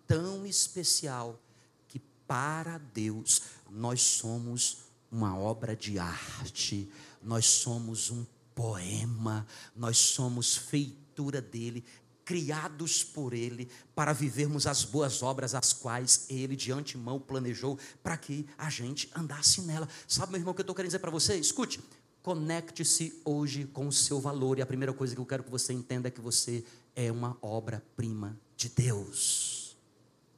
tão 0.07 0.45
especial 0.45 1.39
que 1.87 1.99
para 2.27 2.77
Deus 2.77 3.41
nós 3.69 4.01
somos 4.01 4.79
uma 5.11 5.37
obra 5.37 5.75
de 5.75 5.99
arte, 5.99 6.91
nós 7.21 7.45
somos 7.45 8.09
um 8.09 8.25
poema, 8.55 9.45
nós 9.75 9.97
somos 9.97 10.55
feitura 10.55 11.41
dele, 11.41 11.83
criados 12.25 13.03
por 13.03 13.33
ele 13.33 13.69
para 13.93 14.13
vivermos 14.13 14.65
as 14.67 14.83
boas 14.83 15.21
obras 15.21 15.53
as 15.53 15.73
quais 15.73 16.25
ele 16.29 16.55
de 16.55 16.71
antemão 16.71 17.19
planejou 17.19 17.77
para 18.01 18.17
que 18.17 18.47
a 18.57 18.69
gente 18.69 19.09
andasse 19.15 19.61
nela. 19.61 19.87
Sabe, 20.07 20.31
meu 20.31 20.39
irmão, 20.39 20.51
o 20.51 20.55
que 20.55 20.61
eu 20.61 20.63
estou 20.63 20.75
querendo 20.75 20.89
dizer 20.89 20.99
para 20.99 21.11
você? 21.11 21.35
Escute, 21.35 21.79
Conecte-se 22.23 23.21
hoje 23.25 23.65
com 23.65 23.85
o 23.85 23.91
seu 23.91 24.21
valor. 24.21 24.57
E 24.57 24.61
a 24.61 24.65
primeira 24.65 24.93
coisa 24.93 25.13
que 25.13 25.19
eu 25.19 25.25
quero 25.25 25.43
que 25.43 25.51
você 25.51 25.73
entenda 25.73 26.07
é 26.07 26.11
que 26.11 26.21
você 26.21 26.63
é 26.95 27.11
uma 27.11 27.37
obra-prima 27.41 28.39
de 28.55 28.69
Deus. 28.69 29.75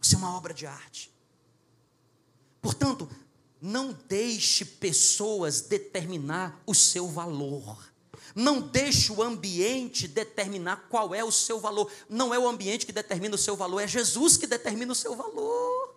Você 0.01 0.15
é 0.15 0.17
uma 0.17 0.35
obra 0.35 0.51
de 0.51 0.65
arte. 0.65 1.13
Portanto, 2.59 3.07
não 3.61 3.95
deixe 4.07 4.65
pessoas 4.65 5.61
determinar 5.61 6.59
o 6.65 6.73
seu 6.73 7.07
valor. 7.07 7.77
Não 8.35 8.59
deixe 8.59 9.13
o 9.13 9.23
ambiente 9.23 10.09
determinar 10.09 10.87
qual 10.89 11.15
é 11.15 11.23
o 11.23 11.31
seu 11.31 11.57
valor. 11.57 11.89
Não 12.09 12.33
é 12.33 12.37
o 12.37 12.47
ambiente 12.47 12.85
que 12.85 12.91
determina 12.91 13.33
o 13.33 13.37
seu 13.37 13.55
valor, 13.55 13.79
é 13.79 13.87
Jesus 13.87 14.35
que 14.35 14.45
determina 14.45 14.91
o 14.91 14.95
seu 14.95 15.15
valor. 15.15 15.95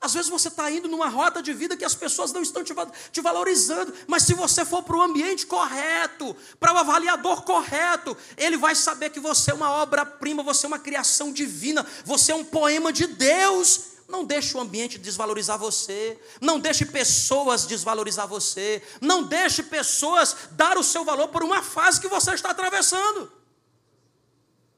Às 0.00 0.14
vezes 0.14 0.30
você 0.30 0.46
está 0.46 0.70
indo 0.70 0.88
numa 0.88 1.08
rota 1.08 1.42
de 1.42 1.52
vida 1.52 1.76
que 1.76 1.84
as 1.84 1.94
pessoas 1.94 2.32
não 2.32 2.40
estão 2.40 2.62
te 2.64 3.20
valorizando, 3.20 3.92
mas 4.06 4.22
se 4.22 4.32
você 4.32 4.64
for 4.64 4.82
para 4.82 4.96
o 4.96 5.02
ambiente 5.02 5.44
correto, 5.44 6.36
para 6.58 6.72
o 6.72 6.78
avaliador 6.78 7.42
correto, 7.42 8.16
ele 8.36 8.56
vai 8.56 8.76
saber 8.76 9.10
que 9.10 9.18
você 9.18 9.50
é 9.50 9.54
uma 9.54 9.70
obra-prima, 9.70 10.42
você 10.42 10.66
é 10.66 10.68
uma 10.68 10.78
criação 10.78 11.32
divina, 11.32 11.84
você 12.04 12.30
é 12.30 12.34
um 12.34 12.44
poema 12.44 12.92
de 12.92 13.08
Deus, 13.08 13.97
Não 14.08 14.24
deixe 14.24 14.56
o 14.56 14.60
ambiente 14.60 14.98
desvalorizar 14.98 15.58
você. 15.58 16.18
Não 16.40 16.58
deixe 16.58 16.86
pessoas 16.86 17.66
desvalorizar 17.66 18.26
você. 18.26 18.82
Não 19.02 19.22
deixe 19.22 19.62
pessoas 19.62 20.48
dar 20.52 20.78
o 20.78 20.82
seu 20.82 21.04
valor 21.04 21.28
por 21.28 21.42
uma 21.42 21.62
fase 21.62 22.00
que 22.00 22.08
você 22.08 22.32
está 22.32 22.50
atravessando. 22.50 23.30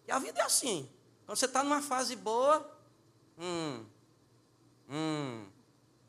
E 0.08 0.10
a 0.10 0.18
vida 0.18 0.40
é 0.40 0.42
assim. 0.42 0.90
Quando 1.25 1.38
você 1.38 1.46
está 1.46 1.62
numa 1.62 1.80
fase 1.80 2.16
boa, 2.16 2.68
hum, 3.38 3.84
hum, 4.88 5.46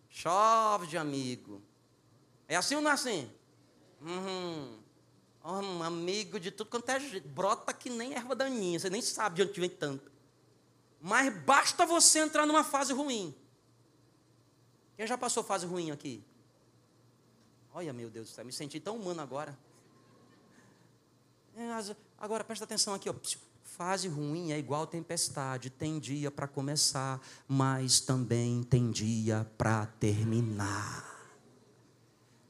chove 0.09 0.87
de 0.87 0.97
amigo. 0.97 1.61
É 2.47 2.55
assim 2.55 2.73
ou 2.75 2.81
não 2.81 2.89
é 2.89 2.93
assim? 2.95 3.31
Hum, 4.01 4.79
um 5.45 5.83
amigo 5.83 6.39
de 6.39 6.49
tudo 6.49 6.71
quanto 6.71 6.89
é 6.89 6.99
jeito. 6.99 7.27
Brota 7.27 7.71
que 7.71 7.87
nem 7.87 8.15
erva 8.15 8.35
daninha. 8.35 8.79
Você 8.79 8.89
nem 8.89 9.01
sabe 9.01 9.35
de 9.35 9.43
onde 9.43 9.59
vem 9.59 9.69
tanto. 9.69 10.11
Mas 11.01 11.36
basta 11.43 11.86
você 11.86 12.20
entrar 12.20 12.46
numa 12.46 12.63
fase 12.63 12.93
ruim. 12.93 13.36
Quem 14.96 15.08
já 15.08 15.17
passou 15.17 15.43
fase 15.43 15.65
ruim 15.65 15.89
aqui? 15.89 16.24
Olha, 17.74 17.91
meu 17.91 18.10
Deus 18.10 18.29
do 18.29 18.34
céu, 18.34 18.46
me 18.46 18.53
senti 18.53 18.79
tão 18.79 18.98
humano 18.98 19.22
agora. 19.22 19.58
É, 21.55 21.67
agora, 22.20 22.43
presta 22.43 22.65
atenção 22.65 22.93
aqui. 22.93 23.10
Ó. 23.10 23.15
Fase 23.63 24.08
ruim 24.08 24.51
é 24.51 24.60
igual 24.60 24.86
tempestade. 24.86 25.70
Tem 25.70 25.98
dia 25.98 26.29
para 26.29 26.48
começar, 26.48 27.20
mas 27.48 28.00
também 28.00 28.62
tem 28.63 28.91
dia 28.91 29.50
para 29.58 29.86
terminar. 29.86 31.11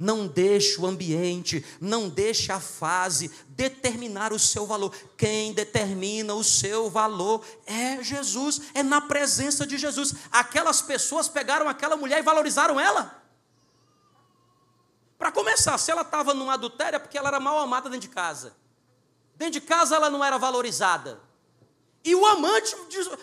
Não 0.01 0.25
deixe 0.25 0.81
o 0.81 0.87
ambiente, 0.87 1.63
não 1.79 2.09
deixe 2.09 2.51
a 2.51 2.59
fase 2.59 3.29
determinar 3.49 4.33
o 4.33 4.39
seu 4.39 4.65
valor. 4.65 4.91
Quem 5.15 5.53
determina 5.53 6.33
o 6.33 6.43
seu 6.43 6.89
valor 6.89 7.45
é 7.67 8.01
Jesus, 8.01 8.61
é 8.73 8.81
na 8.81 8.99
presença 8.99 9.63
de 9.63 9.77
Jesus. 9.77 10.15
Aquelas 10.31 10.81
pessoas 10.81 11.29
pegaram 11.29 11.69
aquela 11.69 11.95
mulher 11.95 12.17
e 12.17 12.23
valorizaram 12.23 12.79
ela. 12.79 13.15
Para 15.19 15.31
começar, 15.31 15.77
se 15.77 15.91
ela 15.91 16.01
estava 16.01 16.33
num 16.33 16.49
adultério 16.49 16.95
é 16.95 16.99
porque 16.99 17.15
ela 17.15 17.27
era 17.27 17.39
mal 17.39 17.59
amada 17.59 17.87
dentro 17.87 18.09
de 18.09 18.15
casa. 18.15 18.55
Dentro 19.35 19.53
de 19.53 19.61
casa 19.61 19.95
ela 19.95 20.09
não 20.09 20.25
era 20.25 20.39
valorizada. 20.39 21.21
E 22.03 22.15
o 22.15 22.25
amante 22.25 22.75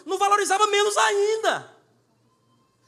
não 0.06 0.16
valorizava 0.16 0.64
menos 0.68 0.96
ainda. 0.96 1.77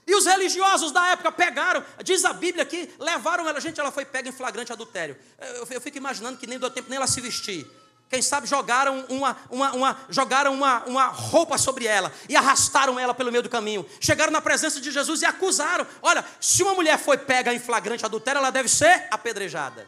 E 0.06 0.14
os 0.14 0.26
religiosos 0.26 0.92
da 0.92 1.08
época 1.08 1.30
pegaram, 1.30 1.84
diz 2.02 2.24
a 2.24 2.32
Bíblia 2.32 2.64
que 2.64 2.92
levaram 2.98 3.48
ela, 3.48 3.60
gente, 3.60 3.78
ela 3.80 3.92
foi 3.92 4.04
pega 4.04 4.28
em 4.28 4.32
flagrante 4.32 4.72
adultério. 4.72 5.16
Eu, 5.38 5.66
eu 5.70 5.80
fico 5.80 5.96
imaginando 5.96 6.38
que 6.38 6.46
nem 6.46 6.58
deu 6.58 6.70
tempo 6.70 6.88
nem 6.88 6.96
ela 6.96 7.06
se 7.06 7.20
vestir. 7.20 7.66
Quem 8.10 8.20
sabe 8.20 8.48
jogaram 8.48 9.06
uma, 9.08 9.36
uma, 9.48 9.72
uma, 9.72 10.00
jogaram 10.08 10.52
uma, 10.52 10.84
uma 10.84 11.06
roupa 11.06 11.56
sobre 11.56 11.86
ela 11.86 12.12
e 12.28 12.34
arrastaram 12.34 12.98
ela 12.98 13.14
pelo 13.14 13.30
meio 13.30 13.42
do 13.42 13.48
caminho. 13.48 13.88
Chegaram 14.00 14.32
na 14.32 14.40
presença 14.40 14.80
de 14.80 14.90
Jesus 14.90 15.22
e 15.22 15.24
acusaram: 15.24 15.86
olha, 16.02 16.24
se 16.40 16.60
uma 16.64 16.74
mulher 16.74 16.98
foi 16.98 17.16
pega 17.16 17.54
em 17.54 17.60
flagrante 17.60 18.04
adultério, 18.04 18.40
ela 18.40 18.50
deve 18.50 18.68
ser 18.68 19.06
apedrejada. 19.12 19.86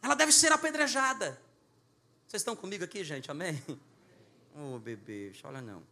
Ela 0.00 0.14
deve 0.14 0.30
ser 0.30 0.52
apedrejada. 0.52 1.40
Vocês 2.24 2.40
estão 2.40 2.54
comigo 2.54 2.84
aqui, 2.84 3.02
gente? 3.02 3.28
Amém? 3.28 3.60
Ô 4.54 4.76
oh, 4.76 4.78
bebê, 4.78 5.32
olha 5.42 5.60
não. 5.60 5.82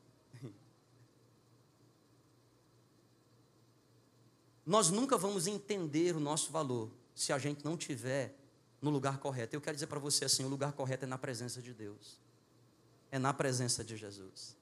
Nós 4.68 4.90
nunca 4.90 5.16
vamos 5.16 5.46
entender 5.46 6.14
o 6.14 6.20
nosso 6.20 6.52
valor 6.52 6.90
se 7.14 7.32
a 7.32 7.38
gente 7.38 7.64
não 7.64 7.74
tiver 7.74 8.36
no 8.82 8.90
lugar 8.90 9.16
correto. 9.16 9.56
Eu 9.56 9.62
quero 9.62 9.74
dizer 9.74 9.86
para 9.86 9.98
você 9.98 10.26
assim: 10.26 10.44
o 10.44 10.48
lugar 10.48 10.72
correto 10.72 11.06
é 11.06 11.08
na 11.08 11.16
presença 11.16 11.62
de 11.62 11.72
Deus, 11.72 12.20
é 13.10 13.18
na 13.18 13.32
presença 13.32 13.82
de 13.82 13.96
Jesus. 13.96 14.54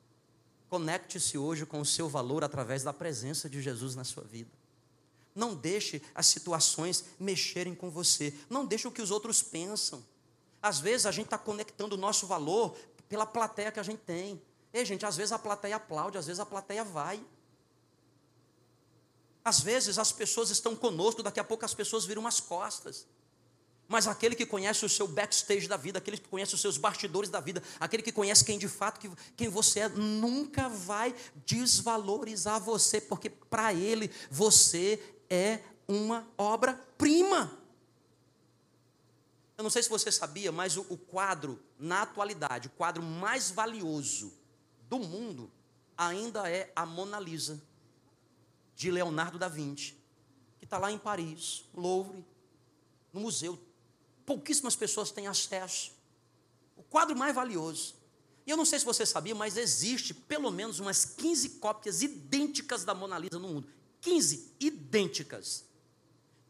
Conecte-se 0.68 1.36
hoje 1.36 1.66
com 1.66 1.80
o 1.80 1.84
seu 1.84 2.08
valor 2.08 2.44
através 2.44 2.84
da 2.84 2.92
presença 2.92 3.50
de 3.50 3.60
Jesus 3.60 3.96
na 3.96 4.04
sua 4.04 4.22
vida. 4.22 4.50
Não 5.34 5.56
deixe 5.56 6.00
as 6.14 6.26
situações 6.28 7.06
mexerem 7.18 7.74
com 7.74 7.90
você. 7.90 8.32
Não 8.48 8.64
deixe 8.64 8.86
o 8.86 8.92
que 8.92 9.02
os 9.02 9.10
outros 9.10 9.42
pensam. 9.42 10.04
Às 10.62 10.78
vezes 10.78 11.04
a 11.06 11.10
gente 11.10 11.26
está 11.26 11.36
conectando 11.36 11.96
o 11.96 11.98
nosso 11.98 12.28
valor 12.28 12.76
pela 13.08 13.26
plateia 13.26 13.72
que 13.72 13.80
a 13.80 13.82
gente 13.82 14.02
tem. 14.02 14.40
Ei, 14.72 14.84
gente, 14.84 15.04
às 15.04 15.16
vezes 15.16 15.32
a 15.32 15.38
plateia 15.38 15.76
aplaude, 15.76 16.16
às 16.16 16.26
vezes 16.28 16.38
a 16.38 16.46
plateia 16.46 16.84
vai. 16.84 17.20
Às 19.46 19.60
vezes 19.60 19.96
as 19.96 20.10
pessoas 20.10 20.50
estão 20.50 20.74
conosco, 20.74 21.22
daqui 21.22 21.38
a 21.38 21.44
pouco 21.44 21.64
as 21.64 21.72
pessoas 21.72 22.04
viram 22.04 22.26
as 22.26 22.40
costas. 22.40 23.06
Mas 23.86 24.08
aquele 24.08 24.34
que 24.34 24.44
conhece 24.44 24.84
o 24.84 24.88
seu 24.88 25.06
backstage 25.06 25.68
da 25.68 25.76
vida, 25.76 25.98
aquele 25.98 26.16
que 26.16 26.28
conhece 26.28 26.56
os 26.56 26.60
seus 26.60 26.76
bastidores 26.76 27.30
da 27.30 27.38
vida, 27.38 27.62
aquele 27.78 28.02
que 28.02 28.10
conhece 28.10 28.44
quem 28.44 28.58
de 28.58 28.66
fato 28.66 28.98
que, 28.98 29.08
quem 29.36 29.48
você 29.48 29.78
é, 29.78 29.88
nunca 29.88 30.68
vai 30.68 31.14
desvalorizar 31.46 32.60
você, 32.60 33.00
porque 33.00 33.30
para 33.30 33.72
ele 33.72 34.10
você 34.28 35.00
é 35.30 35.60
uma 35.86 36.26
obra-prima. 36.36 37.56
Eu 39.56 39.62
não 39.62 39.70
sei 39.70 39.84
se 39.84 39.88
você 39.88 40.10
sabia, 40.10 40.50
mas 40.50 40.76
o, 40.76 40.84
o 40.88 40.98
quadro, 40.98 41.62
na 41.78 42.02
atualidade, 42.02 42.66
o 42.66 42.70
quadro 42.70 43.00
mais 43.00 43.48
valioso 43.48 44.32
do 44.88 44.98
mundo 44.98 45.48
ainda 45.96 46.50
é 46.50 46.72
a 46.74 46.84
Mona 46.84 47.20
Lisa 47.20 47.62
de 48.76 48.90
Leonardo 48.90 49.38
da 49.38 49.48
Vinci, 49.48 49.96
que 50.58 50.64
está 50.64 50.78
lá 50.78 50.92
em 50.92 50.98
Paris, 50.98 51.64
Louvre, 51.74 52.24
no 53.12 53.20
museu. 53.20 53.58
Pouquíssimas 54.26 54.76
pessoas 54.76 55.10
têm 55.10 55.26
acesso. 55.26 55.92
O 56.76 56.82
quadro 56.82 57.16
mais 57.16 57.34
valioso. 57.34 57.96
E 58.46 58.50
eu 58.50 58.56
não 58.56 58.66
sei 58.66 58.78
se 58.78 58.84
você 58.84 59.06
sabia, 59.06 59.34
mas 59.34 59.56
existe 59.56 60.12
pelo 60.12 60.50
menos 60.50 60.78
umas 60.78 61.04
15 61.04 61.50
cópias 61.58 62.02
idênticas 62.02 62.84
da 62.84 62.94
Mona 62.94 63.18
Lisa 63.18 63.38
no 63.38 63.48
mundo. 63.48 63.68
15 64.02 64.54
idênticas. 64.60 65.64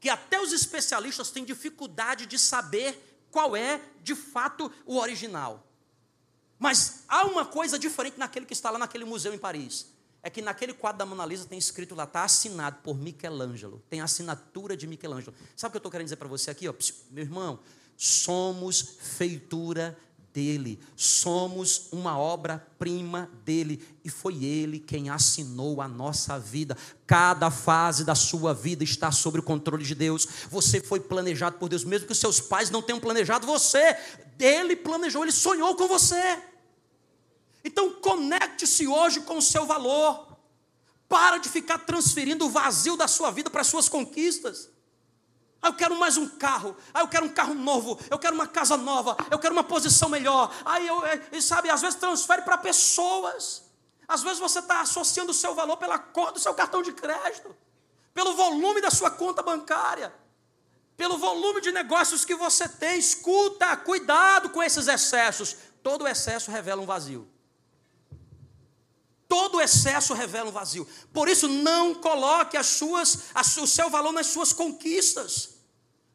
Que 0.01 0.09
até 0.09 0.41
os 0.41 0.53
especialistas 0.53 1.31
têm 1.31 1.45
dificuldade 1.45 2.27
de 2.27 2.39
saber 2.39 3.25
qual 3.31 3.57
é, 3.57 3.81
de 4.03 4.17
fato, 4.17 4.71
o 4.85 4.97
original. 4.97 5.65
Mas 6.59 7.05
há 7.07 7.25
uma 7.25 7.45
coisa 7.45 7.79
diferente 7.79 8.19
naquele 8.19 8.47
que 8.47 8.53
está 8.53 8.71
lá 8.71 8.79
naquele 8.79 9.05
museu 9.05 9.33
em 9.33 9.39
Paris 9.39 9.96
é 10.27 10.31
que 10.31 10.43
naquele 10.43 10.75
quadro 10.75 10.99
da 10.99 11.07
Mona 11.07 11.25
Lisa 11.25 11.47
tem 11.47 11.57
escrito 11.57 11.95
lá, 11.95 12.03
está 12.03 12.25
assinado 12.25 12.79
por 12.83 12.99
Michelangelo, 12.99 13.81
tem 13.89 14.01
a 14.01 14.05
assinatura 14.07 14.77
de 14.77 14.85
Michelangelo. 14.85 15.33
Sabe 15.55 15.69
o 15.69 15.71
que 15.71 15.77
eu 15.77 15.79
estou 15.79 15.93
querendo 15.93 16.07
dizer 16.07 16.17
para 16.17 16.27
você 16.27 16.51
aqui? 16.51 16.69
Ó? 16.69 16.75
Meu 17.13 17.23
irmão, 17.23 17.61
somos 17.97 18.97
feitura 19.01 19.97
dele, 20.35 20.81
somos 20.97 21.87
uma 21.93 22.19
obra-prima 22.19 23.31
dele, 23.45 23.81
e 24.05 24.11
foi 24.11 24.45
ele 24.45 24.81
quem 24.81 25.11
assinou 25.11 25.81
a 25.81 25.87
nossa 25.87 26.41
vida. 26.41 26.77
Cada 27.07 27.49
fase 27.49 28.03
da 28.03 28.17
sua 28.17 28.53
vida 28.53 28.83
está 28.83 29.13
sob 29.13 29.39
o 29.39 29.43
controle 29.45 29.85
de 29.85 29.95
Deus. 29.95 30.27
Você 30.51 30.81
foi 30.81 30.99
planejado 30.99 31.57
por 31.57 31.69
Deus, 31.69 31.85
mesmo 31.85 32.05
que 32.05 32.13
os 32.13 32.19
seus 32.19 32.41
pais 32.41 32.69
não 32.69 32.83
tenham 32.83 32.99
planejado 32.99 33.47
você, 33.47 33.97
ele 34.41 34.75
planejou, 34.75 35.23
ele 35.23 35.31
sonhou 35.31 35.77
com 35.77 35.87
você. 35.87 36.43
Então 37.67 37.93
conecte-se 37.95 38.87
hoje 38.87 39.21
com 39.23 39.39
o 39.39 39.43
seu 39.43 39.67
valor. 39.67 40.39
Para 41.09 41.39
de 41.39 41.49
ficar 41.49 41.79
transferindo 41.79 42.47
o 42.47 42.49
vazio 42.49 42.97
da 42.97 43.09
sua 43.09 43.33
vida 43.33 43.51
para 43.51 43.63
as 43.63 43.67
suas 43.67 43.89
conquistas. 43.89 44.71
Ah, 45.61 45.69
eu 45.69 45.75
quero 45.75 45.99
mais 45.99 46.17
um 46.17 46.29
carro. 46.29 46.77
Ah, 46.95 47.01
eu 47.01 47.09
quero 47.09 47.27
um 47.27 47.29
carro 47.29 47.55
novo. 47.55 47.99
Eu 48.09 48.21
quero 48.21 48.37
uma 48.37 48.47
casa 48.47 48.77
nova. 48.77 49.17
Eu 49.33 49.39
quero 49.41 49.53
uma 49.53 49.65
posição 49.65 50.09
melhor. 50.09 50.55
Aí 50.65 50.87
eu, 50.87 51.05
é, 51.05 51.41
sabe, 51.41 51.69
às 51.69 51.81
vezes 51.81 51.99
transfere 51.99 52.43
para 52.43 52.57
pessoas. 52.57 53.65
Às 54.07 54.23
vezes 54.23 54.39
você 54.39 54.61
está 54.61 54.83
associando 54.83 55.33
o 55.33 55.35
seu 55.35 55.53
valor 55.53 55.77
pela 55.77 55.99
cor 55.99 56.31
do 56.31 56.39
seu 56.39 56.55
cartão 56.55 56.83
de 56.83 56.93
crédito, 56.93 57.55
pelo 58.15 58.37
volume 58.37 58.81
da 58.81 58.93
sua 58.93 59.11
conta 59.11 59.43
bancária, 59.43 60.15
pelo 60.97 61.19
volume 61.19 61.61
de 61.61 61.73
negócios 61.73 62.25
que 62.25 62.37
você 62.37 62.69
tem. 62.69 62.97
Escuta, 62.97 63.77
cuidado 63.77 64.51
com 64.51 64.63
esses 64.63 64.87
excessos. 64.87 65.57
Todo 65.83 66.07
excesso 66.07 66.53
revela 66.53 66.81
um 66.81 66.87
vazio. 66.87 67.29
Todo 69.29 69.61
excesso 69.61 70.15
revela 70.15 70.51
um 70.51 70.53
vazio. 70.53 70.87
Por 71.13 71.29
isso, 71.29 71.49
não 71.49 71.95
coloque 71.95 72.57
as 72.57 72.67
suas, 72.67 73.31
o 73.59 73.67
seu 73.67 73.91
valor 73.91 74.13
nas 74.13 74.29
suas 74.29 74.53
conquistas. 74.53 75.57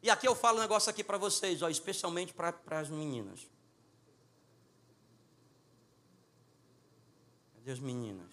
E 0.02 0.10
aqui 0.10 0.26
eu 0.26 0.34
falo 0.34 0.58
um 0.58 0.62
negócio 0.62 0.90
aqui 0.90 1.04
para 1.04 1.18
vocês, 1.18 1.62
ó, 1.62 1.68
especialmente 1.68 2.32
para 2.32 2.56
as 2.70 2.88
meninas. 2.88 3.40
Cadê 7.54 7.72
as 7.72 7.78
meninas? 7.78 8.30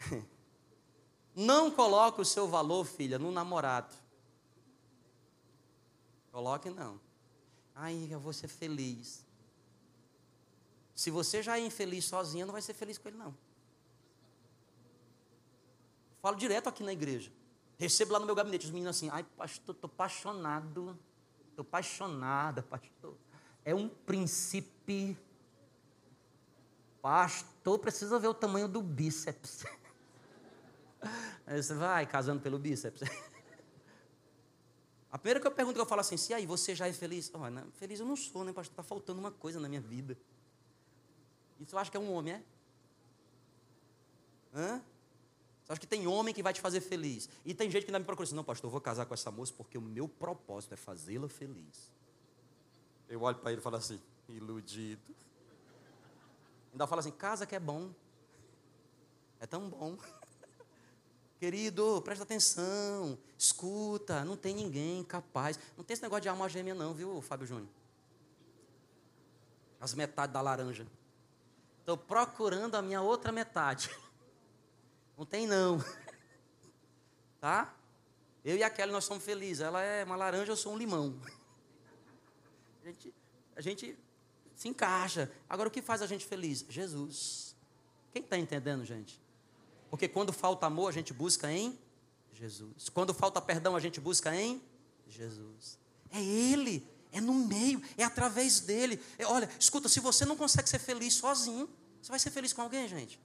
Não 1.36 1.70
coloque 1.70 2.18
o 2.18 2.24
seu 2.24 2.48
valor, 2.48 2.86
filha, 2.86 3.18
no 3.18 3.30
namorado. 3.30 3.94
Coloque 6.32 6.70
não. 6.70 6.98
Ai, 7.74 8.08
eu 8.10 8.18
vou 8.18 8.32
ser 8.32 8.48
feliz. 8.48 9.25
Se 10.96 11.10
você 11.10 11.42
já 11.42 11.58
é 11.58 11.60
infeliz 11.60 12.06
sozinha, 12.06 12.46
não 12.46 12.52
vai 12.52 12.62
ser 12.62 12.72
feliz 12.72 12.96
com 12.96 13.06
ele, 13.06 13.18
não. 13.18 13.36
Falo 16.22 16.34
direto 16.36 16.68
aqui 16.70 16.82
na 16.82 16.92
igreja. 16.94 17.30
Recebo 17.76 18.14
lá 18.14 18.18
no 18.18 18.24
meu 18.24 18.34
gabinete 18.34 18.64
os 18.64 18.70
meninos 18.70 18.96
assim, 18.96 19.10
ai, 19.10 19.22
pastor, 19.22 19.74
estou 19.74 19.88
apaixonado. 19.88 20.98
Estou 21.50 21.62
apaixonada, 21.62 22.62
pastor. 22.62 23.14
É 23.62 23.74
um 23.74 23.90
príncipe. 23.90 25.18
Pastor, 27.02 27.78
precisa 27.78 28.18
ver 28.18 28.28
o 28.28 28.34
tamanho 28.34 28.66
do 28.66 28.80
bíceps. 28.80 29.66
Aí 31.46 31.62
você 31.62 31.74
vai 31.74 32.06
casando 32.06 32.40
pelo 32.40 32.58
bíceps. 32.58 33.02
A 35.12 35.18
primeira 35.18 35.40
que 35.40 35.46
eu 35.46 35.52
pergunto, 35.52 35.76
que 35.76 35.80
eu 35.80 35.86
falo 35.86 36.00
assim, 36.00 36.16
se 36.16 36.34
aí, 36.34 36.44
você 36.44 36.74
já 36.74 36.86
é 36.88 36.92
feliz? 36.92 37.32
Oh, 37.32 37.70
feliz 37.72 38.00
eu 38.00 38.04
não 38.04 38.16
sou, 38.16 38.44
né, 38.44 38.52
pastor? 38.52 38.72
Está 38.72 38.82
faltando 38.82 39.18
uma 39.18 39.30
coisa 39.30 39.58
na 39.58 39.66
minha 39.66 39.80
vida. 39.80 40.18
Isso 41.60 41.74
eu 41.74 41.78
acho 41.78 41.90
que 41.90 41.96
é 41.96 42.00
um 42.00 42.12
homem, 42.12 42.34
é? 42.34 42.42
Hã? 44.54 44.82
Você 45.66 45.72
acha 45.72 45.80
que 45.80 45.86
tem 45.86 46.06
homem 46.06 46.32
que 46.32 46.42
vai 46.42 46.52
te 46.52 46.60
fazer 46.60 46.80
feliz? 46.80 47.28
E 47.44 47.52
tem 47.52 47.68
gente 47.68 47.84
que 47.84 47.90
ainda 47.90 47.98
me 47.98 48.04
procura 48.04 48.24
assim, 48.24 48.36
não, 48.36 48.44
pastor, 48.44 48.68
eu 48.68 48.72
vou 48.72 48.80
casar 48.80 49.04
com 49.04 49.14
essa 49.14 49.32
moça 49.32 49.52
porque 49.56 49.76
o 49.76 49.82
meu 49.82 50.08
propósito 50.08 50.74
é 50.74 50.76
fazê-la 50.76 51.28
feliz. 51.28 51.90
Eu 53.08 53.22
olho 53.22 53.36
para 53.38 53.50
ele 53.50 53.60
e 53.60 53.62
falo 53.62 53.76
assim, 53.76 54.00
iludido. 54.28 55.02
Ainda 56.72 56.86
fala 56.86 57.00
assim, 57.00 57.10
casa 57.10 57.46
que 57.46 57.56
é 57.56 57.58
bom. 57.58 57.90
É 59.40 59.46
tão 59.46 59.68
bom. 59.68 59.98
Querido, 61.40 62.00
presta 62.02 62.22
atenção, 62.22 63.18
escuta, 63.36 64.24
não 64.24 64.36
tem 64.36 64.54
ninguém 64.54 65.02
capaz. 65.02 65.58
Não 65.76 65.82
tem 65.82 65.94
esse 65.94 66.02
negócio 66.02 66.22
de 66.22 66.28
alma 66.28 66.48
gêmea, 66.48 66.74
não, 66.74 66.94
viu, 66.94 67.20
Fábio 67.20 67.46
Júnior? 67.46 67.68
As 69.80 69.94
metades 69.94 70.32
da 70.32 70.40
laranja. 70.40 70.86
Estou 71.86 71.96
procurando 71.96 72.74
a 72.74 72.82
minha 72.82 73.00
outra 73.00 73.30
metade. 73.30 73.88
Não 75.16 75.24
tem, 75.24 75.46
não. 75.46 75.78
Tá? 77.40 77.72
Eu 78.44 78.56
e 78.56 78.64
a 78.64 78.68
Kelly, 78.68 78.90
nós 78.90 79.04
somos 79.04 79.22
felizes. 79.22 79.60
Ela 79.60 79.80
é 79.80 80.02
uma 80.02 80.16
laranja, 80.16 80.50
eu 80.50 80.56
sou 80.56 80.72
um 80.72 80.76
limão. 80.76 81.16
A 82.82 82.86
gente, 82.88 83.14
a 83.54 83.60
gente 83.60 83.96
se 84.56 84.68
encaixa. 84.68 85.30
Agora, 85.48 85.68
o 85.68 85.70
que 85.70 85.80
faz 85.80 86.02
a 86.02 86.08
gente 86.08 86.26
feliz? 86.26 86.66
Jesus. 86.68 87.54
Quem 88.12 88.20
está 88.20 88.36
entendendo, 88.36 88.84
gente? 88.84 89.22
Porque 89.88 90.08
quando 90.08 90.32
falta 90.32 90.66
amor, 90.66 90.88
a 90.88 90.92
gente 90.92 91.14
busca 91.14 91.52
em 91.52 91.78
Jesus. 92.32 92.88
Quando 92.88 93.14
falta 93.14 93.40
perdão, 93.40 93.76
a 93.76 93.80
gente 93.80 94.00
busca 94.00 94.34
em 94.34 94.60
Jesus. 95.06 95.78
É 96.10 96.20
Ele, 96.20 96.84
é 97.16 97.20
no 97.20 97.34
meio, 97.34 97.82
é 97.96 98.04
através 98.04 98.60
dele. 98.60 99.02
É, 99.18 99.26
olha, 99.26 99.48
escuta, 99.58 99.88
se 99.88 100.00
você 100.00 100.24
não 100.24 100.36
consegue 100.36 100.68
ser 100.68 100.78
feliz 100.78 101.14
sozinho, 101.14 101.68
você 102.00 102.10
vai 102.10 102.18
ser 102.18 102.30
feliz 102.30 102.52
com 102.52 102.60
alguém, 102.62 102.86
gente? 102.86 103.18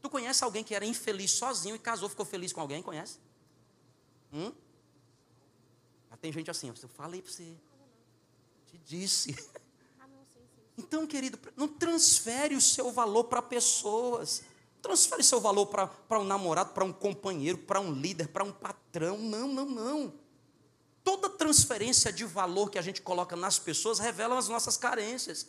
Tu 0.00 0.08
conhece 0.08 0.44
alguém 0.44 0.62
que 0.62 0.74
era 0.74 0.86
infeliz 0.86 1.32
sozinho 1.32 1.74
e 1.74 1.78
casou, 1.78 2.08
ficou 2.08 2.24
feliz 2.24 2.52
com 2.52 2.60
alguém? 2.60 2.82
Conhece? 2.82 3.18
Hum? 4.32 4.52
Mas 6.08 6.20
tem 6.20 6.32
gente 6.32 6.50
assim, 6.50 6.68
eu 6.68 6.88
falei 6.88 7.20
para 7.20 7.32
você, 7.32 7.56
te 8.66 8.78
disse. 8.78 9.34
Então, 10.76 11.06
querido, 11.06 11.38
não 11.56 11.68
transfere 11.68 12.56
o 12.56 12.60
seu 12.60 12.90
valor 12.90 13.24
para 13.24 13.40
pessoas. 13.40 14.42
Transfere 14.82 15.22
seu 15.22 15.40
valor 15.40 15.66
para 15.66 16.18
um 16.18 16.24
namorado, 16.24 16.74
para 16.74 16.84
um 16.84 16.92
companheiro, 16.92 17.58
para 17.58 17.78
um 17.78 17.92
líder, 17.92 18.26
para 18.26 18.42
um 18.42 18.50
patrão. 18.50 19.16
Não, 19.16 19.46
não, 19.46 19.66
não. 19.66 20.23
Transferência 21.38 22.12
de 22.12 22.24
valor 22.24 22.70
que 22.70 22.78
a 22.78 22.82
gente 22.82 23.02
coloca 23.02 23.36
nas 23.36 23.58
pessoas 23.58 23.98
revela 23.98 24.38
as 24.38 24.48
nossas 24.48 24.76
carências. 24.76 25.46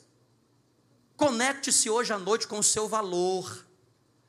Conecte-se 1.15 1.89
hoje 1.89 2.11
à 2.11 2.19
noite 2.19 2.47
com 2.47 2.59
o 2.59 2.63
seu 2.63 2.87
valor. 2.87 3.65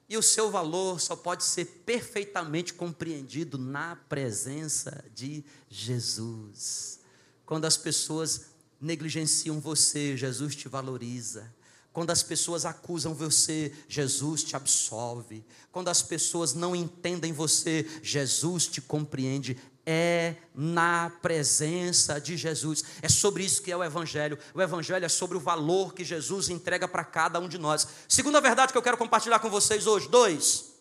E 0.09 0.17
o 0.17 0.23
seu 0.23 0.51
valor 0.51 1.01
só 1.01 1.17
pode 1.17 1.43
ser 1.43 1.65
perfeitamente 1.85 2.73
compreendido 2.73 3.59
na 3.59 3.97
presença 4.09 5.05
de 5.13 5.45
Jesus. 5.69 7.01
Quando 7.45 7.65
as 7.65 7.77
pessoas 7.77 8.47
negligenciam 8.81 9.59
você, 9.59 10.17
Jesus 10.17 10.55
te 10.55 10.69
valoriza. 10.69 11.53
Quando 11.93 12.11
as 12.11 12.23
pessoas 12.23 12.67
acusam 12.67 13.15
você, 13.15 13.73
Jesus 13.89 14.45
te 14.45 14.55
absolve. 14.55 15.45
Quando 15.73 15.89
as 15.89 16.03
pessoas 16.03 16.53
não 16.53 16.77
entendem 16.77 17.33
você, 17.33 17.89
Jesus 18.03 18.67
te 18.67 18.81
compreende. 18.81 19.57
É 19.89 20.35
na 20.53 21.13
presença 21.23 22.21
de 22.21 22.37
Jesus. 22.37 22.83
É 23.01 23.09
sobre 23.09 23.45
isso 23.45 23.63
que 23.63 23.71
é 23.71 23.77
o 23.77 23.85
Evangelho. 23.85 24.37
O 24.53 24.61
Evangelho 24.61 25.05
é 25.05 25.09
sobre 25.09 25.37
o 25.37 25.41
valor 25.41 25.95
que 25.95 26.03
Jesus 26.03 26.49
entrega 26.49 26.89
para 26.89 27.05
cada 27.05 27.39
um 27.39 27.49
de 27.49 27.57
nós. 27.57 27.87
Segunda 28.09 28.41
verdade 28.41 28.73
que 28.73 28.79
eu 28.79 28.83
quero 28.83 28.97
compartilhar 28.97 29.39
com 29.39 29.49
vocês 29.49 29.87
hoje: 29.87 30.09
dois. 30.09 30.73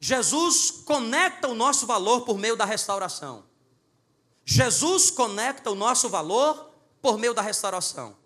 Jesus 0.00 0.70
conecta 0.70 1.48
o 1.48 1.54
nosso 1.54 1.84
valor 1.84 2.20
por 2.20 2.38
meio 2.38 2.54
da 2.54 2.64
restauração. 2.64 3.44
Jesus 4.44 5.10
conecta 5.10 5.70
o 5.70 5.74
nosso 5.74 6.08
valor 6.08 6.72
por 7.02 7.18
meio 7.18 7.34
da 7.34 7.42
restauração. 7.42 8.16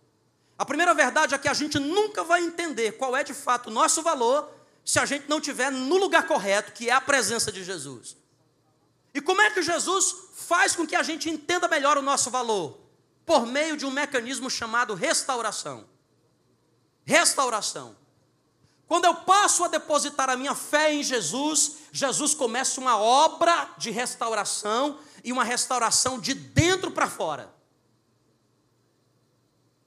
A 0.59 0.65
primeira 0.65 0.95
verdade 0.95 1.35
é 1.35 1.39
que 1.39 1.49
a 1.49 1.55
gente 1.55 1.79
nunca 1.79 2.23
vai 2.23 2.43
entender 2.43 2.93
qual 2.93 3.17
é 3.17 3.25
de 3.25 3.35
fato 3.35 3.69
o 3.69 3.73
nosso 3.73 4.03
valor 4.03 4.49
se 4.85 4.99
a 4.99 5.07
gente 5.07 5.29
não 5.29 5.39
estiver 5.39 5.71
no 5.73 5.97
lugar 5.97 6.27
correto, 6.27 6.73
que 6.73 6.89
é 6.89 6.93
a 6.93 7.01
presença 7.01 7.51
de 7.51 7.65
Jesus. 7.65 8.17
E 9.15 9.21
como 9.21 9.41
é 9.41 9.51
que 9.51 9.63
Jesus 9.63 10.15
faz 10.35 10.75
com 10.75 10.87
que 10.87 10.97
a 10.97 11.03
gente 11.03 11.29
entenda 11.29 11.69
melhor 11.69 11.99
o 11.99 12.03
nosso 12.03 12.31
valor? 12.31 12.79
Por 13.27 13.47
meio 13.47 13.77
de 13.77 13.85
um 13.85 13.91
mecanismo 13.91 14.51
chamado 14.51 14.95
restauração. 14.95 15.87
Restauração. 17.05 17.97
Quando 18.87 19.07
eu 19.07 19.15
passo 19.15 19.65
a 19.65 19.69
depositar 19.69 20.29
a 20.29 20.37
minha 20.37 20.55
fé 20.55 20.93
em 20.93 21.03
Jesus, 21.03 21.77
Jesus 21.91 22.35
começa 22.35 22.81
uma 22.81 22.99
obra 22.99 23.71
de 23.79 23.91
restauração 23.91 24.99
e 25.25 25.33
uma 25.33 25.45
restauração 25.45 26.19
de 26.19 26.35
dentro 26.35 26.91
para 26.91 27.09
fora. 27.09 27.55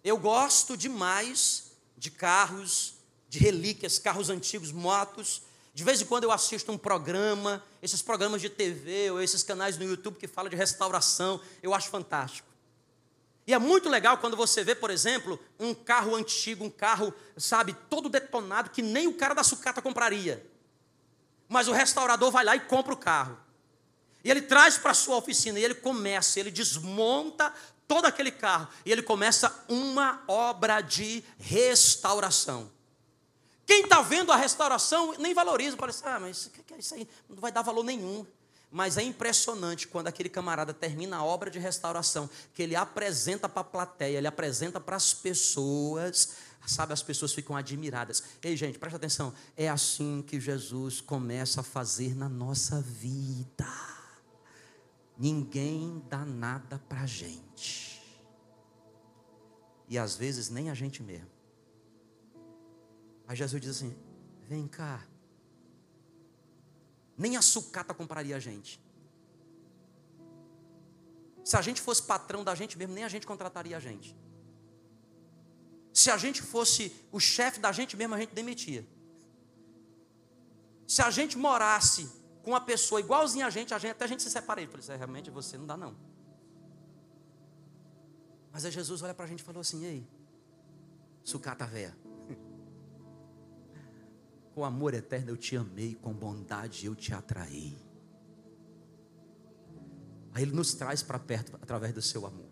Eu 0.03 0.17
gosto 0.17 0.77
demais 0.77 1.71
de 1.97 2.09
carros, 2.09 2.95
de 3.27 3.39
relíquias, 3.39 3.99
carros 3.99 4.29
antigos, 4.29 4.71
motos. 4.71 5.41
De 5.73 5.83
vez 5.83 6.01
em 6.01 6.05
quando 6.05 6.23
eu 6.23 6.31
assisto 6.31 6.71
um 6.71 6.77
programa, 6.77 7.63
esses 7.85 8.01
programas 8.01 8.41
de 8.41 8.49
TV 8.49 9.11
ou 9.11 9.21
esses 9.21 9.43
canais 9.43 9.77
no 9.77 9.85
YouTube 9.85 10.17
que 10.17 10.27
falam 10.27 10.49
de 10.49 10.55
restauração, 10.55 11.39
eu 11.61 11.73
acho 11.73 11.89
fantástico. 11.89 12.47
E 13.47 13.53
é 13.53 13.59
muito 13.59 13.87
legal 13.87 14.17
quando 14.17 14.35
você 14.35 14.63
vê, 14.63 14.73
por 14.73 14.89
exemplo, 14.89 15.39
um 15.59 15.73
carro 15.73 16.15
antigo, 16.15 16.65
um 16.65 16.69
carro, 16.69 17.13
sabe, 17.37 17.73
todo 17.89 18.09
detonado, 18.09 18.71
que 18.71 18.81
nem 18.81 19.07
o 19.07 19.13
cara 19.13 19.35
da 19.35 19.43
sucata 19.43 19.81
compraria. 19.83 20.43
Mas 21.47 21.67
o 21.67 21.71
restaurador 21.71 22.31
vai 22.31 22.43
lá 22.43 22.55
e 22.55 22.61
compra 22.61 22.93
o 22.93 22.97
carro. 22.97 23.37
E 24.23 24.31
ele 24.31 24.41
traz 24.41 24.79
para 24.79 24.91
a 24.91 24.95
sua 24.95 25.17
oficina 25.17 25.59
e 25.59 25.63
ele 25.63 25.75
começa, 25.75 26.39
ele 26.39 26.49
desmonta 26.49 27.53
todo 27.87 28.05
aquele 28.05 28.31
carro 28.31 28.67
e 28.83 28.91
ele 28.91 29.03
começa 29.03 29.63
uma 29.69 30.23
obra 30.27 30.81
de 30.81 31.23
restauração. 31.37 32.74
Quem 33.65 33.83
está 33.83 34.01
vendo 34.01 34.31
a 34.31 34.35
restauração 34.35 35.15
nem 35.17 35.33
valoriza, 35.33 35.75
parece, 35.75 36.03
ah, 36.05 36.19
mas 36.19 36.45
o 36.45 36.49
que 36.51 36.73
é 36.73 36.77
isso 36.77 36.93
aí? 36.93 37.07
Não 37.27 37.37
vai 37.37 37.51
dar 37.51 37.63
valor 37.63 37.83
nenhum. 37.83 38.25
Mas 38.71 38.97
é 38.97 39.03
impressionante 39.03 39.87
quando 39.87 40.07
aquele 40.07 40.29
camarada 40.29 40.73
termina 40.73 41.17
a 41.17 41.23
obra 41.23 41.49
de 41.49 41.57
restauração, 41.57 42.29
que 42.53 42.61
ele 42.61 42.75
apresenta 42.75 43.47
para 43.47 43.61
a 43.61 43.63
plateia, 43.63 44.17
ele 44.17 44.27
apresenta 44.27 44.79
para 44.79 44.95
as 44.95 45.13
pessoas, 45.13 46.35
sabe, 46.67 46.91
as 46.91 47.01
pessoas 47.01 47.33
ficam 47.33 47.55
admiradas. 47.55 48.21
Ei, 48.43 48.57
gente, 48.57 48.77
presta 48.77 48.97
atenção, 48.97 49.33
é 49.55 49.69
assim 49.69 50.23
que 50.27 50.39
Jesus 50.39 50.99
começa 50.99 51.61
a 51.61 51.63
fazer 51.63 52.15
na 52.15 52.27
nossa 52.27 52.81
vida. 52.81 53.65
Ninguém 55.17 56.03
dá 56.09 56.25
nada 56.25 56.77
para 56.89 57.01
a 57.01 57.07
gente. 57.07 58.01
E 59.87 59.97
às 59.97 60.15
vezes 60.15 60.49
nem 60.49 60.69
a 60.69 60.73
gente 60.73 61.01
mesmo. 61.01 61.34
Aí 63.27 63.35
Jesus 63.35 63.61
diz 63.61 63.71
assim: 63.71 63.95
vem 64.47 64.67
cá. 64.67 65.05
Nem 67.17 67.37
a 67.37 67.41
sucata 67.41 67.93
compraria 67.93 68.35
a 68.35 68.39
gente. 68.39 68.79
Se 71.43 71.55
a 71.55 71.61
gente 71.61 71.79
fosse 71.79 72.01
patrão 72.01 72.43
da 72.43 72.55
gente 72.55 72.77
mesmo, 72.77 72.93
nem 72.93 73.03
a 73.03 73.07
gente 73.09 73.25
contrataria 73.25 73.77
a 73.77 73.79
gente. 73.79 74.15
Se 75.93 76.11
a 76.11 76.17
gente 76.17 76.41
fosse 76.41 76.93
o 77.11 77.19
chefe 77.19 77.59
da 77.59 77.71
gente 77.71 77.95
mesmo, 77.95 78.15
a 78.15 78.19
gente 78.19 78.33
demitia. 78.33 78.85
Se 80.87 81.01
a 81.01 81.09
gente 81.09 81.37
morasse 81.37 82.09
com 82.43 82.51
uma 82.51 82.61
pessoa 82.61 82.99
igualzinha 82.99 83.47
a 83.47 83.49
gente, 83.49 83.73
a 83.73 83.77
gente 83.77 83.91
até 83.91 84.05
a 84.05 84.07
gente 84.07 84.21
se 84.21 84.29
separa. 84.29 84.61
Ele 84.61 84.71
falou: 84.71 84.97
realmente 84.97 85.29
você 85.31 85.57
não 85.57 85.65
dá 85.65 85.77
não. 85.77 85.95
Mas 88.51 88.65
aí 88.65 88.71
Jesus 88.71 89.01
olha 89.01 89.13
para 89.13 89.25
a 89.25 89.27
gente 89.27 89.39
e 89.39 89.43
falou 89.43 89.61
assim: 89.61 89.85
Ei, 89.85 90.07
sucata 91.23 91.65
véia, 91.65 91.95
com 94.55 94.63
amor 94.63 94.93
eterno 94.93 95.31
eu 95.31 95.37
te 95.37 95.57
amei, 95.57 95.95
com 95.95 96.13
bondade 96.13 96.85
eu 96.85 96.95
te 96.95 97.13
atraí. 97.13 97.77
Aí 100.33 100.43
ele 100.43 100.53
nos 100.53 100.73
traz 100.73 101.03
para 101.03 101.19
perto 101.19 101.57
através 101.61 101.93
do 101.93 102.01
seu 102.01 102.25
amor. 102.25 102.47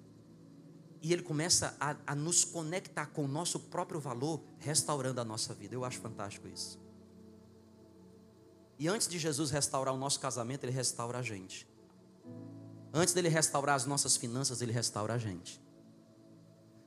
E 1.02 1.14
ele 1.14 1.22
começa 1.22 1.76
a, 1.80 1.96
a 2.06 2.14
nos 2.14 2.44
conectar 2.44 3.06
com 3.08 3.24
o 3.24 3.28
nosso 3.28 3.58
próprio 3.58 4.02
valor, 4.02 4.44
restaurando 4.60 5.22
a 5.22 5.26
nossa 5.26 5.54
vida. 5.54 5.76
Eu 5.76 5.86
acho 5.86 6.00
fantástico 6.00 6.48
isso. 6.48 6.78
E 8.78 8.88
antes 8.88 9.08
de 9.08 9.18
Jesus 9.18 9.50
restaurar 9.50 9.94
o 9.94 9.98
nosso 9.98 10.20
casamento, 10.20 10.66
ele 10.66 10.74
restaura 10.74 11.20
a 11.20 11.22
gente. 11.22 11.68
Antes 12.94 13.14
dele 13.14 13.30
restaurar 13.30 13.76
as 13.76 13.86
nossas 13.86 14.18
finanças, 14.18 14.62
ele 14.62 14.74
restaura 14.74 15.14
a 15.14 15.18
gente. 15.18 15.62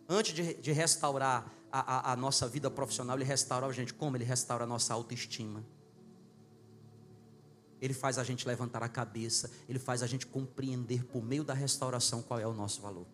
Antes 0.09 0.35
de, 0.35 0.55
de 0.55 0.73
restaurar 0.73 1.51
a, 1.81 2.11
a, 2.11 2.13
a, 2.13 2.17
nossa 2.17 2.49
vida 2.49 2.71
profissional, 2.71 3.17
Ele 3.17 3.25
restaura 3.25 3.67
a 3.67 3.73
gente. 3.73 3.93
Como? 3.93 4.17
Ele 4.17 4.25
restaura 4.25 4.65
a 4.65 4.67
nossa 4.67 4.95
autoestima. 4.95 5.65
Ele 7.81 7.93
faz 7.93 8.19
a 8.19 8.25
gente 8.25 8.47
levantar 8.47 8.83
a 8.83 8.89
cabeça, 8.89 9.51
ele 9.69 9.79
faz 9.79 10.03
a 10.03 10.07
gente 10.07 10.27
compreender 10.27 11.05
por 11.05 11.23
meio 11.23 11.45
da 11.45 11.53
restauração 11.53 12.23
qual 12.23 12.41
é 12.41 12.47
o 12.47 12.55
nosso 12.55 12.81
valor. 12.81 13.07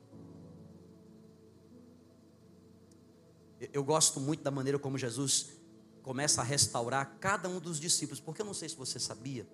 Eu 3.73 3.83
gosto 3.83 4.21
muito 4.21 4.43
da 4.43 4.53
maneira 4.53 4.79
como 4.79 4.97
Jesus 4.97 5.51
começa 6.03 6.41
a 6.41 6.45
restaurar 6.45 7.17
cada 7.19 7.49
um 7.49 7.59
dos 7.59 7.81
discípulos, 7.81 8.21
porque 8.21 8.41
eu 8.41 8.47
não 8.47 8.55
sei 8.55 8.69
se 8.69 8.77
você 8.77 9.01
sabia, 9.01 9.47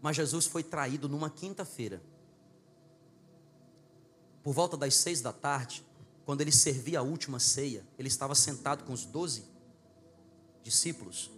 mas 0.00 0.16
Jesus 0.16 0.46
foi 0.46 0.62
traído 0.62 1.08
numa 1.08 1.28
quinta-feira. 1.28 2.00
Por 4.42 4.52
volta 4.52 4.76
das 4.76 4.94
seis 4.94 5.20
da 5.20 5.32
tarde, 5.32 5.84
quando 6.26 6.40
ele 6.40 6.50
servia 6.50 6.98
a 6.98 7.02
última 7.02 7.38
ceia, 7.38 7.86
ele 7.96 8.08
estava 8.08 8.34
sentado 8.34 8.82
com 8.82 8.92
os 8.92 9.04
doze 9.04 9.44
discípulos 10.60 11.30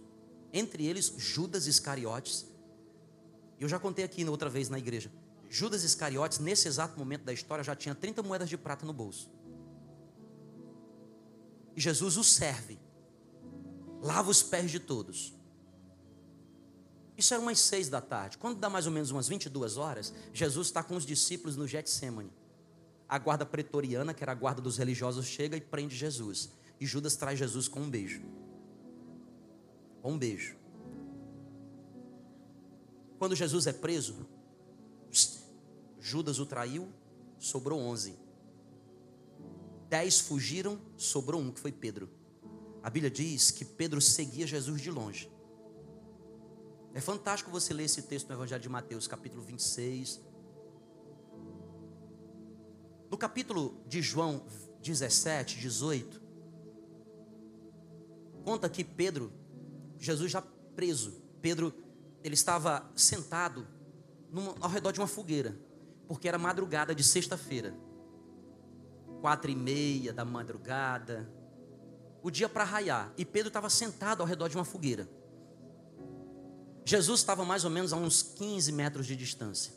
entre 0.51 0.83
eles 0.83 1.13
Judas 1.15 1.67
Iscariotes. 1.67 2.47
Eu 3.59 3.69
já 3.69 3.77
contei 3.77 4.03
aqui 4.03 4.25
outra 4.25 4.49
vez 4.49 4.67
na 4.67 4.79
igreja. 4.79 5.11
Judas 5.47 5.83
Iscariotes, 5.83 6.39
nesse 6.39 6.67
exato 6.67 6.97
momento 6.97 7.23
da 7.23 7.31
história, 7.31 7.63
já 7.63 7.75
tinha 7.75 7.93
30 7.93 8.23
moedas 8.23 8.49
de 8.49 8.57
prata 8.57 8.83
no 8.83 8.91
bolso. 8.91 9.29
E 11.75 11.79
Jesus 11.79 12.17
o 12.17 12.23
serve, 12.23 12.79
lava 14.01 14.31
os 14.31 14.41
pés 14.41 14.71
de 14.71 14.79
todos. 14.79 15.35
Isso 17.15 17.31
era 17.31 17.43
umas 17.43 17.59
seis 17.59 17.89
da 17.89 18.01
tarde. 18.01 18.39
Quando 18.39 18.57
dá 18.57 18.71
mais 18.71 18.87
ou 18.87 18.91
menos 18.91 19.11
umas 19.11 19.27
22 19.27 19.77
horas, 19.77 20.11
Jesus 20.33 20.65
está 20.65 20.81
com 20.81 20.95
os 20.95 21.05
discípulos 21.05 21.55
no 21.55 21.67
Getsemane. 21.67 22.38
A 23.09 23.17
guarda 23.17 23.45
pretoriana, 23.45 24.13
que 24.13 24.23
era 24.23 24.31
a 24.31 24.35
guarda 24.35 24.61
dos 24.61 24.77
religiosos, 24.77 25.25
chega 25.25 25.57
e 25.57 25.61
prende 25.61 25.95
Jesus. 25.95 26.51
E 26.79 26.85
Judas 26.85 27.15
traz 27.15 27.39
Jesus 27.39 27.67
com 27.67 27.81
um 27.81 27.89
beijo. 27.89 28.21
Um 30.03 30.17
beijo. 30.17 30.55
Quando 33.17 33.35
Jesus 33.35 33.67
é 33.67 33.73
preso, 33.73 34.15
Judas 35.99 36.39
o 36.39 36.45
traiu, 36.45 36.87
sobrou 37.37 37.79
onze. 37.79 38.17
Dez 39.89 40.19
fugiram, 40.19 40.79
sobrou 40.95 41.41
um, 41.41 41.51
que 41.51 41.59
foi 41.59 41.71
Pedro. 41.71 42.09
A 42.81 42.89
Bíblia 42.89 43.11
diz 43.11 43.51
que 43.51 43.65
Pedro 43.65 43.99
seguia 43.99 44.47
Jesus 44.47 44.81
de 44.81 44.91
longe. 44.91 45.29
É 46.93 47.01
fantástico 47.01 47.51
você 47.51 47.73
ler 47.73 47.83
esse 47.83 48.03
texto 48.03 48.29
no 48.29 48.35
Evangelho 48.35 48.61
de 48.61 48.69
Mateus, 48.69 49.07
capítulo 49.07 49.43
26. 49.43 50.21
No 53.09 53.17
capítulo 53.17 53.81
de 53.87 54.01
João 54.01 54.45
17, 54.81 55.59
18, 55.59 56.21
conta 58.43 58.69
que 58.69 58.83
Pedro 58.83 59.31
Jesus 59.97 60.31
já 60.31 60.41
preso, 60.75 61.21
Pedro, 61.41 61.73
ele 62.23 62.35
estava 62.35 62.89
sentado 62.95 63.67
numa, 64.31 64.55
ao 64.61 64.69
redor 64.69 64.91
de 64.91 64.99
uma 64.99 65.07
fogueira, 65.07 65.57
porque 66.07 66.27
era 66.27 66.37
madrugada 66.37 66.95
de 66.95 67.03
sexta-feira, 67.03 67.75
quatro 69.19 69.51
e 69.51 69.55
meia 69.55 70.13
da 70.13 70.23
madrugada, 70.23 71.29
o 72.23 72.31
dia 72.31 72.47
para 72.47 72.63
raiar, 72.63 73.13
e 73.17 73.25
Pedro 73.25 73.49
estava 73.49 73.69
sentado 73.69 74.21
ao 74.21 74.27
redor 74.27 74.47
de 74.47 74.55
uma 74.55 74.65
fogueira. 74.65 75.09
Jesus 76.85 77.19
estava 77.19 77.43
mais 77.43 77.65
ou 77.65 77.69
menos 77.69 77.91
a 77.93 77.97
uns 77.97 78.23
15 78.23 78.71
metros 78.71 79.05
de 79.05 79.15
distância. 79.15 79.73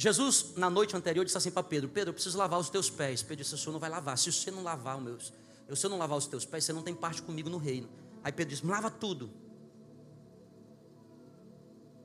Jesus, 0.00 0.52
na 0.54 0.70
noite 0.70 0.96
anterior, 0.96 1.24
disse 1.24 1.36
assim 1.36 1.50
para 1.50 1.64
Pedro: 1.64 1.88
Pedro, 1.88 2.10
eu 2.10 2.14
preciso 2.14 2.38
lavar 2.38 2.60
os 2.60 2.70
teus 2.70 2.88
pés. 2.88 3.20
Pedro 3.20 3.42
disse: 3.42 3.52
O 3.56 3.58
senhor 3.58 3.72
não 3.72 3.80
vai 3.80 3.90
lavar. 3.90 4.16
Se 4.16 4.32
você 4.32 4.48
não 4.48 4.62
lavar 4.62 4.96
os 4.96 5.02
meus, 5.02 5.32
eu, 5.66 5.74
se 5.74 5.88
não 5.88 5.98
lavar 5.98 6.16
os 6.16 6.28
teus 6.28 6.44
pés, 6.44 6.62
você 6.64 6.72
não 6.72 6.82
tem 6.82 6.94
parte 6.94 7.20
comigo 7.20 7.50
no 7.50 7.58
reino. 7.58 7.88
Aí 8.22 8.30
Pedro 8.30 8.54
disse: 8.54 8.64
lava 8.64 8.92
tudo. 8.92 9.28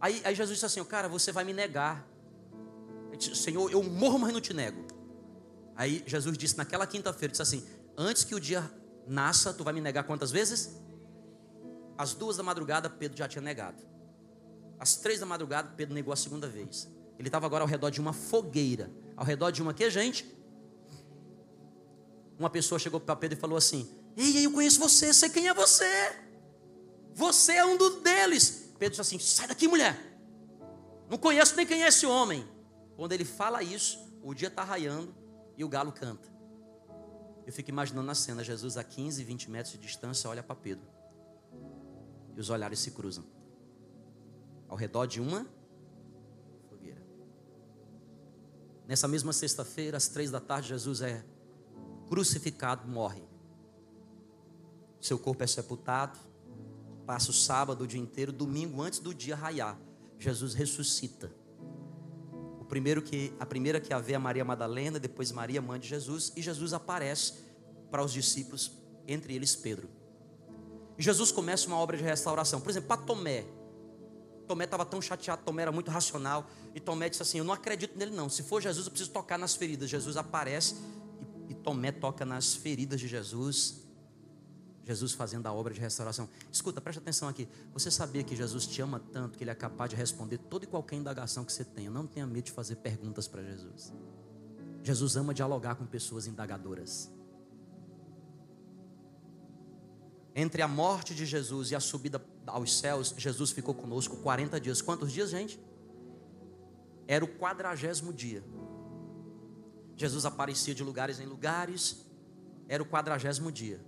Aí, 0.01 0.23
aí 0.25 0.33
Jesus 0.33 0.57
disse 0.57 0.65
assim: 0.65 0.83
cara, 0.83 1.07
você 1.07 1.31
vai 1.31 1.43
me 1.43 1.53
negar. 1.53 2.03
Disse, 3.15 3.35
Senhor, 3.35 3.71
eu 3.71 3.83
morro, 3.83 4.17
mas 4.17 4.33
não 4.33 4.41
te 4.41 4.55
nego. 4.55 4.87
Aí 5.75 6.03
Jesus 6.07 6.35
disse 6.35 6.57
naquela 6.57 6.87
quinta-feira: 6.87 7.31
disse 7.31 7.43
assim, 7.43 7.63
antes 7.95 8.23
que 8.23 8.33
o 8.33 8.39
dia 8.39 8.71
nasça, 9.07 9.53
tu 9.53 9.63
vai 9.63 9.71
me 9.71 9.79
negar 9.79 10.03
quantas 10.03 10.31
vezes? 10.31 10.81
Às 11.95 12.15
duas 12.15 12.37
da 12.37 12.43
madrugada, 12.43 12.89
Pedro 12.89 13.19
já 13.19 13.27
tinha 13.27 13.41
negado. 13.43 13.83
Às 14.79 14.95
três 14.95 15.19
da 15.19 15.27
madrugada, 15.27 15.71
Pedro 15.77 15.93
negou 15.93 16.11
a 16.11 16.15
segunda 16.15 16.47
vez. 16.47 16.91
Ele 17.17 17.27
estava 17.27 17.45
agora 17.45 17.63
ao 17.63 17.67
redor 17.67 17.89
de 17.89 18.01
uma 18.01 18.13
fogueira. 18.13 18.91
Ao 19.15 19.25
redor 19.25 19.51
de 19.51 19.61
uma 19.61 19.73
que, 19.73 19.89
gente? 19.89 20.33
uma 22.37 22.49
pessoa 22.49 22.77
chegou 22.77 22.99
para 22.99 23.15
Pedro 23.15 23.37
e 23.37 23.41
falou 23.41 23.57
assim: 23.57 23.89
Ei, 24.15 24.45
eu 24.45 24.51
conheço 24.51 24.79
você, 24.79 25.13
sei 25.13 25.29
quem 25.29 25.47
é 25.47 25.53
você. 25.53 25.85
Você 27.13 27.53
é 27.53 27.65
um 27.65 27.77
dos 27.77 28.01
deles. 28.01 28.73
Pedro 28.77 28.97
disse 28.97 29.01
assim: 29.01 29.19
Sai 29.19 29.47
daqui, 29.47 29.67
mulher. 29.67 29.97
Não 31.09 31.17
conheço 31.17 31.55
nem 31.55 31.65
quem 31.65 31.83
é 31.83 31.87
esse 31.87 32.05
homem. 32.05 32.47
Quando 32.95 33.11
ele 33.13 33.25
fala 33.25 33.63
isso, 33.63 33.99
o 34.21 34.33
dia 34.33 34.47
está 34.47 34.63
raiando 34.63 35.13
e 35.57 35.63
o 35.63 35.69
galo 35.69 35.91
canta. 35.91 36.31
Eu 37.45 37.53
fico 37.53 37.69
imaginando 37.69 38.09
a 38.09 38.15
cena: 38.15 38.43
Jesus 38.43 38.77
a 38.77 38.83
15, 38.83 39.23
20 39.23 39.49
metros 39.49 39.73
de 39.73 39.79
distância 39.79 40.29
olha 40.29 40.43
para 40.43 40.55
Pedro. 40.55 40.87
E 42.35 42.39
os 42.39 42.49
olhares 42.49 42.79
se 42.79 42.91
cruzam. 42.91 43.23
Ao 44.67 44.75
redor 44.75 45.05
de 45.05 45.21
uma 45.21 45.45
Nessa 48.93 49.07
mesma 49.07 49.33
sexta-feira, 49.33 49.97
às 49.97 50.07
três 50.07 50.29
da 50.29 50.39
tarde, 50.39 50.67
Jesus 50.67 51.01
é 51.01 51.25
crucificado 52.07 52.87
morre. 52.87 53.23
Seu 55.01 55.17
corpo 55.17 55.43
é 55.43 55.47
sepultado, 55.47 56.19
passa 57.03 57.31
o 57.31 57.33
sábado 57.33 57.85
o 57.85 57.87
dia 57.87 57.99
inteiro, 57.99 58.31
domingo 58.31 58.83
antes 58.83 58.99
do 58.99 59.11
dia 59.11 59.35
raiar, 59.35 59.79
Jesus 60.19 60.53
ressuscita. 60.53 61.31
O 62.59 62.65
primeiro 62.65 63.01
que 63.01 63.33
a 63.39 63.47
primeira 63.47 63.81
que 63.81 63.91
a 63.91 63.97
vê 63.97 64.13
é 64.13 64.19
Maria 64.19 64.45
Madalena, 64.45 64.99
depois 64.99 65.31
Maria 65.31 65.59
mãe 65.59 65.79
de 65.79 65.87
Jesus 65.87 66.31
e 66.35 66.41
Jesus 66.43 66.71
aparece 66.71 67.33
para 67.89 68.03
os 68.03 68.13
discípulos, 68.13 68.73
entre 69.07 69.33
eles 69.33 69.55
Pedro. 69.55 69.89
E 70.99 71.01
Jesus 71.01 71.31
começa 71.31 71.65
uma 71.65 71.77
obra 71.77 71.97
de 71.97 72.03
restauração. 72.03 72.61
Por 72.61 72.69
exemplo, 72.69 72.89
para 72.89 73.01
Tomé. 73.01 73.43
Tomé 74.43 74.65
estava 74.65 74.85
tão 74.85 75.01
chateado, 75.01 75.41
Tomé 75.43 75.63
era 75.63 75.71
muito 75.71 75.89
racional. 75.89 76.49
E 76.75 76.79
Tomé 76.79 77.09
disse 77.09 77.21
assim: 77.21 77.39
Eu 77.39 77.43
não 77.43 77.53
acredito 77.53 77.97
nele, 77.97 78.15
não. 78.15 78.29
Se 78.29 78.43
for 78.43 78.61
Jesus, 78.61 78.85
eu 78.85 78.91
preciso 78.91 79.11
tocar 79.11 79.37
nas 79.37 79.55
feridas. 79.55 79.89
Jesus 79.89 80.17
aparece 80.17 80.75
e 81.49 81.53
Tomé 81.53 81.91
toca 81.91 82.25
nas 82.25 82.55
feridas 82.55 82.99
de 82.99 83.07
Jesus. 83.07 83.83
Jesus 84.85 85.13
fazendo 85.13 85.47
a 85.47 85.53
obra 85.53 85.73
de 85.73 85.79
restauração. 85.79 86.27
Escuta, 86.51 86.81
presta 86.81 87.01
atenção 87.01 87.29
aqui. 87.29 87.47
Você 87.73 87.89
sabia 87.89 88.21
que 88.23 88.35
Jesus 88.35 88.67
te 88.67 88.81
ama 88.81 89.01
tanto 89.11 89.37
que 89.37 89.43
Ele 89.43 89.51
é 89.51 89.55
capaz 89.55 89.89
de 89.89 89.95
responder 89.95 90.37
toda 90.37 90.65
e 90.65 90.67
qualquer 90.67 90.97
indagação 90.97 91.45
que 91.45 91.53
você 91.53 91.63
tenha. 91.63 91.89
Não 91.89 92.05
tenha 92.05 92.27
medo 92.27 92.45
de 92.45 92.51
fazer 92.51 92.75
perguntas 92.77 93.27
para 93.27 93.41
Jesus. 93.41 93.93
Jesus 94.83 95.15
ama 95.15 95.33
dialogar 95.33 95.75
com 95.75 95.85
pessoas 95.85 96.27
indagadoras. 96.27 97.09
Entre 100.35 100.61
a 100.61 100.67
morte 100.67 101.15
de 101.15 101.25
Jesus 101.25 101.71
e 101.71 101.75
a 101.75 101.79
subida 101.79 102.19
aos 102.45 102.77
céus, 102.77 103.13
Jesus 103.17 103.51
ficou 103.51 103.73
conosco 103.73 104.17
40 104.17 104.59
dias. 104.59 104.81
Quantos 104.81 105.11
dias, 105.11 105.29
gente? 105.29 105.59
Era 107.07 107.23
o 107.23 107.27
quadragésimo 107.27 108.13
dia. 108.13 108.43
Jesus 109.95 110.25
aparecia 110.25 110.73
de 110.73 110.83
lugares 110.83 111.19
em 111.19 111.25
lugares, 111.25 112.05
era 112.67 112.81
o 112.81 112.85
quadragésimo 112.85 113.51
dia. 113.51 113.79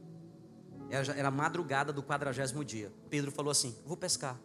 Era, 0.89 1.27
a 1.27 1.31
madrugada 1.31 1.91
do 1.91 2.03
quadragésimo 2.03 2.63
dia. 2.63 2.91
Pedro 3.09 3.31
falou 3.31 3.51
assim: 3.51 3.75
Vou 3.85 3.97
pescar. 3.97 4.39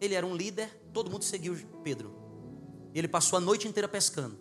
Ele 0.00 0.14
era 0.14 0.26
um 0.26 0.36
líder, 0.36 0.68
todo 0.92 1.10
mundo 1.10 1.24
seguiu 1.24 1.56
Pedro. 1.82 2.14
Ele 2.94 3.08
passou 3.08 3.36
a 3.36 3.40
noite 3.40 3.66
inteira 3.66 3.88
pescando. 3.88 4.38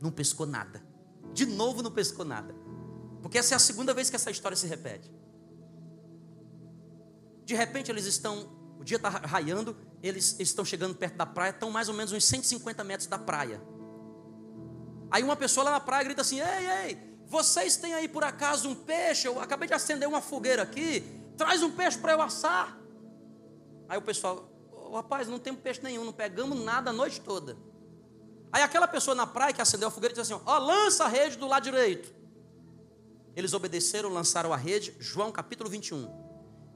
Não 0.00 0.10
pescou 0.10 0.46
nada. 0.46 0.82
De 1.32 1.46
novo 1.46 1.82
não 1.82 1.90
pescou 1.90 2.24
nada. 2.24 2.54
Porque 3.22 3.38
essa 3.38 3.54
é 3.54 3.56
a 3.56 3.60
segunda 3.60 3.94
vez 3.94 4.10
que 4.10 4.16
essa 4.16 4.30
história 4.30 4.56
se 4.56 4.66
repete. 4.66 5.10
De 7.44 7.54
repente 7.54 7.90
eles 7.90 8.06
estão, 8.06 8.48
o 8.78 8.84
dia 8.84 8.96
está 8.96 9.08
raiando, 9.08 9.76
eles 10.02 10.36
estão 10.38 10.64
chegando 10.64 10.94
perto 10.94 11.16
da 11.16 11.26
praia, 11.26 11.50
estão 11.50 11.70
mais 11.70 11.88
ou 11.88 11.94
menos 11.94 12.12
uns 12.12 12.24
150 12.24 12.82
metros 12.84 13.06
da 13.06 13.18
praia. 13.18 13.60
Aí 15.10 15.22
uma 15.22 15.36
pessoa 15.36 15.64
lá 15.64 15.70
na 15.72 15.80
praia 15.80 16.04
grita 16.04 16.22
assim: 16.22 16.40
Ei, 16.40 16.66
ei, 16.66 17.14
vocês 17.26 17.76
têm 17.76 17.94
aí 17.94 18.08
por 18.08 18.24
acaso 18.24 18.68
um 18.68 18.74
peixe? 18.74 19.28
Eu 19.28 19.40
acabei 19.40 19.68
de 19.68 19.74
acender 19.74 20.08
uma 20.08 20.20
fogueira 20.20 20.62
aqui. 20.62 21.04
Traz 21.36 21.62
um 21.62 21.70
peixe 21.70 21.98
para 21.98 22.12
eu 22.12 22.22
assar. 22.22 22.78
Aí 23.88 23.98
o 23.98 24.02
pessoal, 24.02 24.48
oh, 24.72 24.96
rapaz, 24.96 25.28
não 25.28 25.38
tem 25.38 25.54
peixe 25.54 25.82
nenhum, 25.82 26.04
não 26.04 26.12
pegamos 26.12 26.58
nada 26.62 26.90
a 26.90 26.92
noite 26.92 27.20
toda. 27.20 27.56
Aí 28.52 28.62
aquela 28.62 28.86
pessoa 28.86 29.14
na 29.14 29.26
praia 29.26 29.52
que 29.52 29.60
acendeu 29.60 29.88
a 29.88 29.90
fogueira 29.90 30.14
disse 30.14 30.32
assim: 30.32 30.42
Ó, 30.46 30.56
oh, 30.56 30.58
lança 30.58 31.04
a 31.04 31.08
rede 31.08 31.36
do 31.36 31.46
lado 31.46 31.64
direito. 31.64 32.14
Eles 33.36 33.52
obedeceram, 33.52 34.08
lançaram 34.08 34.52
a 34.52 34.56
rede. 34.56 34.94
João 35.00 35.32
capítulo 35.32 35.68
21. 35.68 36.23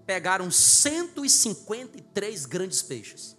Pegaram 0.09 0.51
153 0.51 2.47
grandes 2.47 2.81
peixes. 2.81 3.37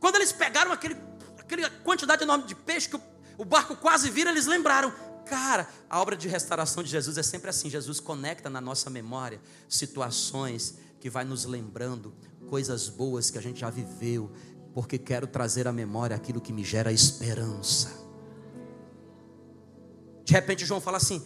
Quando 0.00 0.16
eles 0.16 0.32
pegaram 0.32 0.72
aquele, 0.72 0.96
aquela 1.38 1.70
quantidade 1.70 2.24
enorme 2.24 2.46
de 2.46 2.56
peixe 2.56 2.88
que 2.88 2.96
o 2.96 3.02
O 3.38 3.44
barco 3.44 3.76
quase 3.76 4.10
vira, 4.10 4.30
eles 4.30 4.46
lembraram. 4.46 4.92
Cara, 5.24 5.68
a 5.88 6.00
obra 6.00 6.16
de 6.16 6.26
restauração 6.26 6.82
de 6.82 6.90
Jesus 6.90 7.16
é 7.16 7.22
sempre 7.22 7.48
assim. 7.48 7.70
Jesus 7.70 8.00
conecta 8.00 8.50
na 8.50 8.60
nossa 8.60 8.90
memória 8.90 9.40
situações 9.68 10.74
que 10.98 11.08
vai 11.08 11.24
nos 11.24 11.44
lembrando 11.44 12.12
coisas 12.48 12.88
boas 12.88 13.30
que 13.30 13.38
a 13.38 13.40
gente 13.40 13.60
já 13.60 13.70
viveu, 13.70 14.32
porque 14.72 14.98
quero 14.98 15.28
trazer 15.28 15.68
à 15.68 15.72
memória 15.72 16.16
aquilo 16.16 16.40
que 16.40 16.52
me 16.52 16.64
gera 16.64 16.92
esperança. 16.92 18.02
De 20.24 20.32
repente 20.32 20.66
João 20.66 20.80
fala 20.80 20.96
assim: 20.96 21.24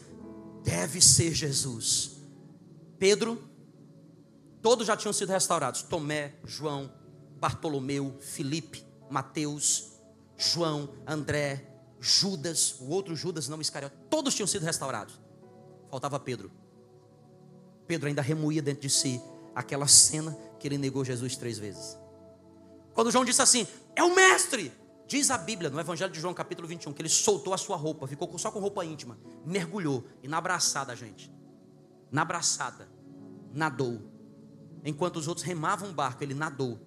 deve 0.62 1.01
ser 1.01 1.33
Jesus. 1.33 2.18
Pedro, 2.98 3.47
todos 4.62 4.87
já 4.87 4.97
tinham 4.97 5.12
sido 5.12 5.31
restaurados: 5.31 5.83
Tomé, 5.83 6.35
João, 6.44 6.92
Bartolomeu, 7.38 8.16
Filipe, 8.21 8.85
Mateus, 9.11 9.92
João, 10.37 10.90
André, 11.07 11.68
Judas, 12.01 12.77
o 12.81 12.90
outro 12.90 13.16
Judas 13.16 13.49
não 13.49 13.61
Iscariote, 13.61 13.97
todos 14.09 14.35
tinham 14.35 14.47
sido 14.47 14.64
restaurados. 14.64 15.21
Faltava 15.90 16.21
Pedro. 16.21 16.51
Pedro 17.87 18.09
ainda 18.09 18.23
remoía 18.23 18.62
dentro 18.62 18.83
de 18.83 18.90
si 18.90 19.21
aquela 19.55 19.88
cena 19.88 20.37
que 20.61 20.68
ele 20.68 20.79
negou 20.79 21.05
Jesus 21.05 21.37
três 21.37 21.59
vezes. 21.59 21.99
Quando 22.94 23.11
João 23.11 23.25
disse 23.25 23.42
assim: 23.42 23.66
É 23.97 24.03
o 24.03 24.14
mestre. 24.14 24.73
Diz 25.07 25.31
a 25.31 25.38
Bíblia, 25.38 25.71
no 25.71 25.81
Evangelho 25.81 26.12
de 26.12 26.21
João, 26.21 26.35
capítulo 26.35 26.68
21, 26.68 26.92
que 26.92 27.01
ele 27.01 27.09
soltou 27.09 27.55
a 27.55 27.57
sua 27.57 27.79
roupa, 27.79 28.07
ficou 28.07 28.38
só 28.38 28.51
com 28.51 28.59
roupa 28.59 28.85
íntima, 28.85 29.18
mergulhou 29.42 30.05
e 30.23 30.29
na 30.29 30.37
abraçada, 30.37 30.94
gente, 30.94 31.33
na 32.12 32.21
abraçada, 32.21 32.87
nadou. 33.51 34.17
Enquanto 34.84 35.16
os 35.16 35.28
outros 35.28 35.44
remavam 35.44 35.90
o 35.90 35.92
barco, 35.92 36.22
ele 36.22 36.34
nadou, 36.34 36.78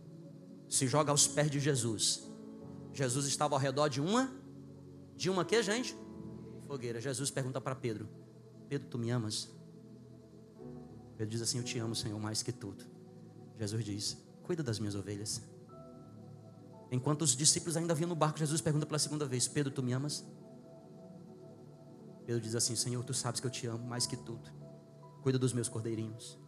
se 0.69 0.87
joga 0.87 1.11
aos 1.11 1.27
pés 1.27 1.51
de 1.51 1.59
Jesus. 1.59 2.27
Jesus 2.93 3.25
estava 3.25 3.55
ao 3.55 3.59
redor 3.59 3.87
de 3.87 4.01
uma 4.01 4.31
de 5.15 5.29
uma 5.29 5.45
que, 5.45 5.61
gente? 5.61 5.95
Fogueira. 6.67 6.99
Jesus 6.99 7.29
pergunta 7.29 7.61
para 7.61 7.75
Pedro: 7.75 8.09
Pedro, 8.67 8.87
tu 8.87 8.97
me 8.97 9.11
amas? 9.11 9.49
Pedro 11.15 11.31
diz 11.31 11.41
assim: 11.41 11.59
Eu 11.59 11.63
te 11.63 11.77
amo, 11.77 11.93
Senhor, 11.93 12.19
mais 12.19 12.41
que 12.41 12.51
tudo. 12.51 12.83
Jesus 13.59 13.85
diz: 13.85 14.17
Cuida 14.41 14.63
das 14.63 14.79
minhas 14.79 14.95
ovelhas. 14.95 15.41
Enquanto 16.89 17.21
os 17.21 17.35
discípulos 17.35 17.77
ainda 17.77 17.93
vinham 17.93 18.09
no 18.09 18.15
barco, 18.15 18.39
Jesus 18.39 18.59
pergunta 18.61 18.87
pela 18.87 18.97
segunda 18.97 19.25
vez: 19.25 19.47
Pedro, 19.47 19.71
tu 19.71 19.83
me 19.83 19.93
amas? 19.93 20.25
Pedro 22.25 22.41
diz 22.41 22.55
assim: 22.55 22.75
Senhor, 22.75 23.03
tu 23.03 23.13
sabes 23.13 23.39
que 23.39 23.45
eu 23.45 23.51
te 23.51 23.67
amo 23.67 23.85
mais 23.85 24.07
que 24.07 24.17
tudo. 24.17 24.49
Cuida 25.21 25.37
dos 25.37 25.53
meus 25.53 25.69
cordeirinhos. 25.69 26.40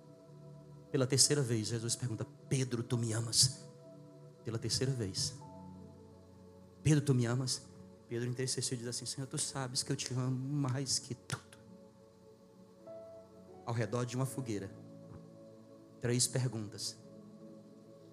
Pela 0.93 1.08
terceira 1.08 1.41
vez, 1.41 1.69
Jesus 1.69 1.95
pergunta: 1.95 2.23
Pedro, 2.47 2.84
tu 2.84 2.99
me 2.99 3.13
amas? 3.13 3.65
Pela 4.45 4.60
terceira 4.60 4.93
vez. 4.93 5.34
Pedro, 6.84 7.03
tu 7.03 7.15
me 7.15 7.25
amas? 7.25 7.63
Pedro 8.08 8.29
intercessou 8.29 8.75
e 8.75 8.77
diz 8.77 8.88
assim: 8.88 9.08
Senhor, 9.08 9.25
tu 9.25 9.39
sabes 9.39 9.82
que 9.82 9.91
eu 9.91 9.95
te 9.95 10.13
amo 10.13 10.29
mais 10.29 10.99
que 10.99 11.15
tudo. 11.15 11.58
Ao 13.65 13.73
redor 13.73 14.06
de 14.06 14.15
uma 14.15 14.27
fogueira, 14.27 14.69
três 15.99 16.27
perguntas 16.27 16.95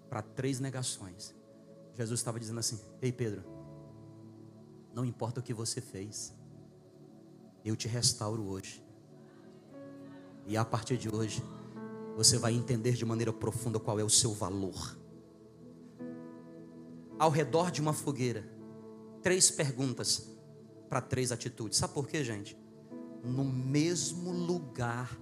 para 0.09 0.23
três 0.23 0.59
negações. 0.59 1.35
Jesus 1.99 2.19
estava 2.19 2.41
dizendo 2.41 2.61
assim: 2.61 2.81
Ei 3.03 3.13
Pedro, 3.13 3.45
não 4.95 5.05
importa 5.05 5.41
o 5.41 5.43
que 5.43 5.53
você 5.53 5.83
fez, 5.83 6.33
eu 7.63 7.77
te 7.77 7.89
restauro 7.89 8.49
hoje. 8.49 8.83
E 10.47 10.57
a 10.57 10.65
partir 10.65 10.97
de 10.97 11.15
hoje, 11.15 11.43
você 12.23 12.37
vai 12.37 12.53
entender 12.53 12.93
de 12.93 13.05
maneira 13.07 13.33
profunda 13.33 13.81
qual 13.81 13.99
é 13.99 14.05
o 14.05 14.11
seu 14.11 14.35
valor. 14.35 14.95
Ao 17.19 17.31
redor 17.31 17.71
de 17.71 17.81
uma 17.81 17.95
fogueira, 17.95 18.47
três 19.23 19.51
perguntas 19.51 20.29
para 20.87 21.01
três 21.01 21.33
atitudes. 21.33 21.79
Sabe 21.79 21.95
por 21.95 22.07
quê, 22.07 22.23
gente? 22.23 22.59
No 23.25 23.43
mesmo 23.43 24.33
lugar 24.33 25.19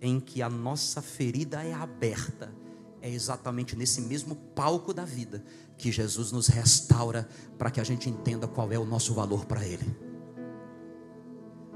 em 0.00 0.18
que 0.18 0.40
a 0.40 0.48
nossa 0.48 1.02
ferida 1.02 1.62
é 1.62 1.74
aberta, 1.74 2.54
é 3.02 3.10
exatamente 3.10 3.76
nesse 3.76 4.00
mesmo 4.00 4.34
palco 4.34 4.94
da 4.94 5.04
vida 5.04 5.44
que 5.76 5.92
Jesus 5.92 6.32
nos 6.32 6.46
restaura 6.46 7.28
para 7.58 7.70
que 7.70 7.80
a 7.80 7.84
gente 7.84 8.08
entenda 8.08 8.48
qual 8.48 8.72
é 8.72 8.78
o 8.78 8.86
nosso 8.86 9.12
valor 9.12 9.44
para 9.44 9.62
Ele. 9.62 9.84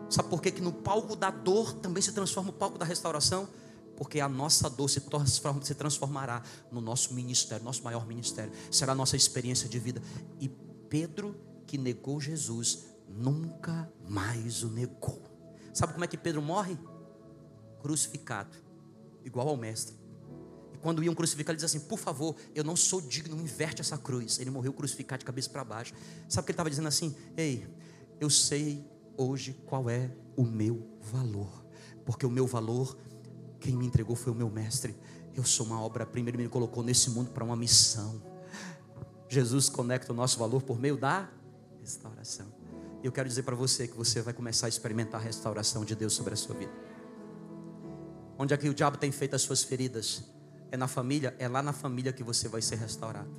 Sabe 0.09 0.31
por 0.31 0.41
quê? 0.41 0.51
que 0.51 0.63
no 0.63 0.73
palco 0.73 1.15
da 1.15 1.31
dor 1.31 1.75
também 1.75 2.03
se 2.03 2.13
transforma 2.13 2.49
o 2.49 2.55
palco 2.55 2.79
da 2.79 2.87
restauração? 2.87 3.47
Porque 3.97 4.21
a 4.21 4.29
nossa 4.29 4.69
dor 4.69 4.89
se, 4.89 5.03
se 5.63 5.75
transformará 5.75 6.43
no 6.71 6.81
nosso 6.81 7.15
ministério, 7.15 7.65
nosso 7.65 7.83
maior 7.83 8.07
ministério, 8.07 8.53
será 8.71 8.93
a 8.93 8.95
nossa 8.95 9.17
experiência 9.17 9.69
de 9.69 9.79
vida. 9.79 10.03
E 10.41 10.49
Pedro, 10.89 11.37
que 11.67 11.79
negou 11.79 12.21
Jesus, 12.21 12.85
nunca 13.09 13.91
mais 14.09 14.63
o 14.63 14.69
negou. 14.69 15.23
Sabe 15.73 15.93
como 15.93 16.05
é 16.05 16.09
que 16.09 16.17
Pedro 16.17 16.43
morre? 16.43 16.79
Crucificado, 17.81 18.57
igual 19.25 19.49
ao 19.49 19.57
Mestre. 19.57 19.97
E 20.75 20.79
quando 20.79 21.03
iam 21.03 21.15
crucificar, 21.15 21.53
ele 21.53 21.57
diz 21.57 21.65
assim: 21.65 21.81
Por 21.81 21.99
favor, 21.99 22.37
eu 22.55 22.63
não 22.63 22.77
sou 22.77 23.01
digno, 23.01 23.37
inverte 23.37 23.81
essa 23.81 23.99
cruz. 23.99 24.39
Ele 24.39 24.51
morreu 24.51 24.73
crucificado 24.73 25.21
de 25.21 25.25
cabeça 25.25 25.51
para 25.51 25.65
baixo. 25.65 25.95
Sabe 26.29 26.43
o 26.43 26.47
que 26.47 26.53
ele 26.53 26.55
estava 26.55 26.71
dizendo 26.71 26.89
assim? 26.89 27.15
Ei, 27.37 27.67
eu 28.21 28.31
sei 28.31 28.85
hoje 29.17 29.55
qual 29.67 29.89
é 29.91 30.11
o 30.37 30.45
meu 30.45 30.87
valor, 31.01 31.65
porque 32.05 32.27
o 32.27 32.31
meu 32.31 32.47
valor, 32.47 32.97
quem 33.63 33.77
me 33.77 33.87
entregou 33.87 34.17
foi 34.17 34.33
o 34.33 34.35
meu 34.35 34.51
Mestre. 34.51 34.95
Eu 35.35 35.45
sou 35.45 35.65
uma 35.65 35.81
obra-prima, 35.81 36.29
ele 36.29 36.39
me 36.39 36.49
colocou 36.49 36.83
nesse 36.83 37.09
mundo 37.11 37.31
para 37.31 37.45
uma 37.45 37.57
missão. 37.57 38.21
Jesus 39.29 39.69
conecta 39.69 40.13
o 40.13 40.17
nosso 40.17 40.39
valor 40.39 40.63
por 40.63 40.79
meio 40.79 40.97
da 40.97 41.31
restauração. 41.81 42.47
Eu 43.03 43.11
quero 43.11 43.29
dizer 43.29 43.45
para 43.45 43.57
você 43.57 43.89
que 43.89 43.97
você 43.97 44.21
vai 44.21 44.35
começar 44.35 44.67
a 44.67 44.69
experimentar 44.69 45.21
a 45.21 45.25
restauração 45.25 45.85
de 45.85 45.95
Deus 45.95 46.13
sobre 46.13 46.35
a 46.35 46.37
sua 46.37 46.55
vida. 46.55 46.73
Onde 48.37 48.53
é 48.53 48.57
que 48.57 48.69
o 48.69 48.75
diabo 48.75 48.97
tem 48.97 49.11
feito 49.13 49.35
as 49.35 49.43
suas 49.43 49.63
feridas? 49.63 50.25
É 50.71 50.77
na 50.77 50.89
família? 50.89 51.35
É 51.39 51.49
lá 51.49 51.63
na 51.63 51.73
família 51.73 52.13
que 52.13 52.23
você 52.23 52.49
vai 52.49 52.61
ser 52.61 52.77
restaurado. 52.77 53.31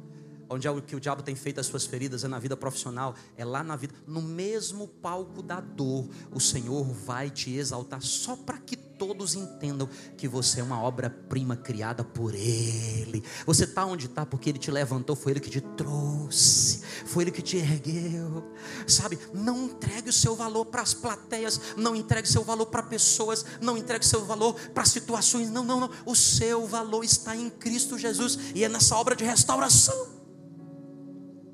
Onde 0.49 0.67
é 0.67 0.81
que 0.81 0.95
o 0.95 0.99
diabo 0.99 1.23
tem 1.23 1.35
feito 1.35 1.59
as 1.59 1.65
suas 1.65 1.85
feridas? 1.85 2.23
É 2.23 2.27
na 2.27 2.39
vida 2.39 2.55
profissional, 2.55 3.15
é 3.37 3.43
lá 3.43 3.63
na 3.63 3.75
vida. 3.75 3.93
No 4.05 4.21
mesmo 4.21 4.87
palco 4.87 5.41
da 5.41 5.59
dor, 5.59 6.07
o 6.31 6.39
Senhor 6.39 6.83
vai 6.83 7.29
te 7.29 7.51
exaltar 7.51 8.01
só 8.01 8.35
para 8.35 8.57
que 8.57 8.77
todos 8.97 9.35
entendam 9.35 9.87
que 10.17 10.27
você 10.27 10.59
é 10.59 10.63
uma 10.63 10.81
obra-prima 10.81 11.55
criada 11.55 12.03
por 12.03 12.33
Ele. 12.33 13.23
Você 13.45 13.63
está 13.63 13.85
onde 13.85 14.05
está 14.05 14.25
porque 14.25 14.49
Ele 14.49 14.59
te 14.59 14.71
levantou, 14.71 15.15
foi 15.15 15.33
Ele 15.33 15.39
que 15.39 15.49
te 15.49 15.61
trouxe, 15.61 16.81
foi 17.05 17.23
Ele 17.23 17.31
que 17.31 17.41
te 17.41 17.57
ergueu. 17.57 18.43
Sabe, 18.87 19.19
não 19.33 19.65
entregue 19.65 20.09
o 20.09 20.13
seu 20.13 20.35
valor 20.35 20.65
para 20.65 20.81
as 20.81 20.93
plateias, 20.93 21.59
não 21.75 21.95
entregue 21.95 22.27
seu 22.27 22.43
valor 22.43 22.67
para 22.67 22.83
pessoas, 22.83 23.45
não 23.61 23.77
entregue 23.77 24.05
seu 24.05 24.25
valor 24.25 24.55
para 24.73 24.85
situações. 24.85 25.49
Não, 25.49 25.63
não, 25.63 25.79
não. 25.79 25.89
O 26.05 26.15
seu 26.15 26.65
valor 26.65 27.03
está 27.03 27.35
em 27.35 27.49
Cristo 27.49 27.97
Jesus 27.97 28.37
e 28.55 28.63
é 28.63 28.69
nessa 28.69 28.95
obra 28.95 29.15
de 29.15 29.23
restauração. 29.23 30.07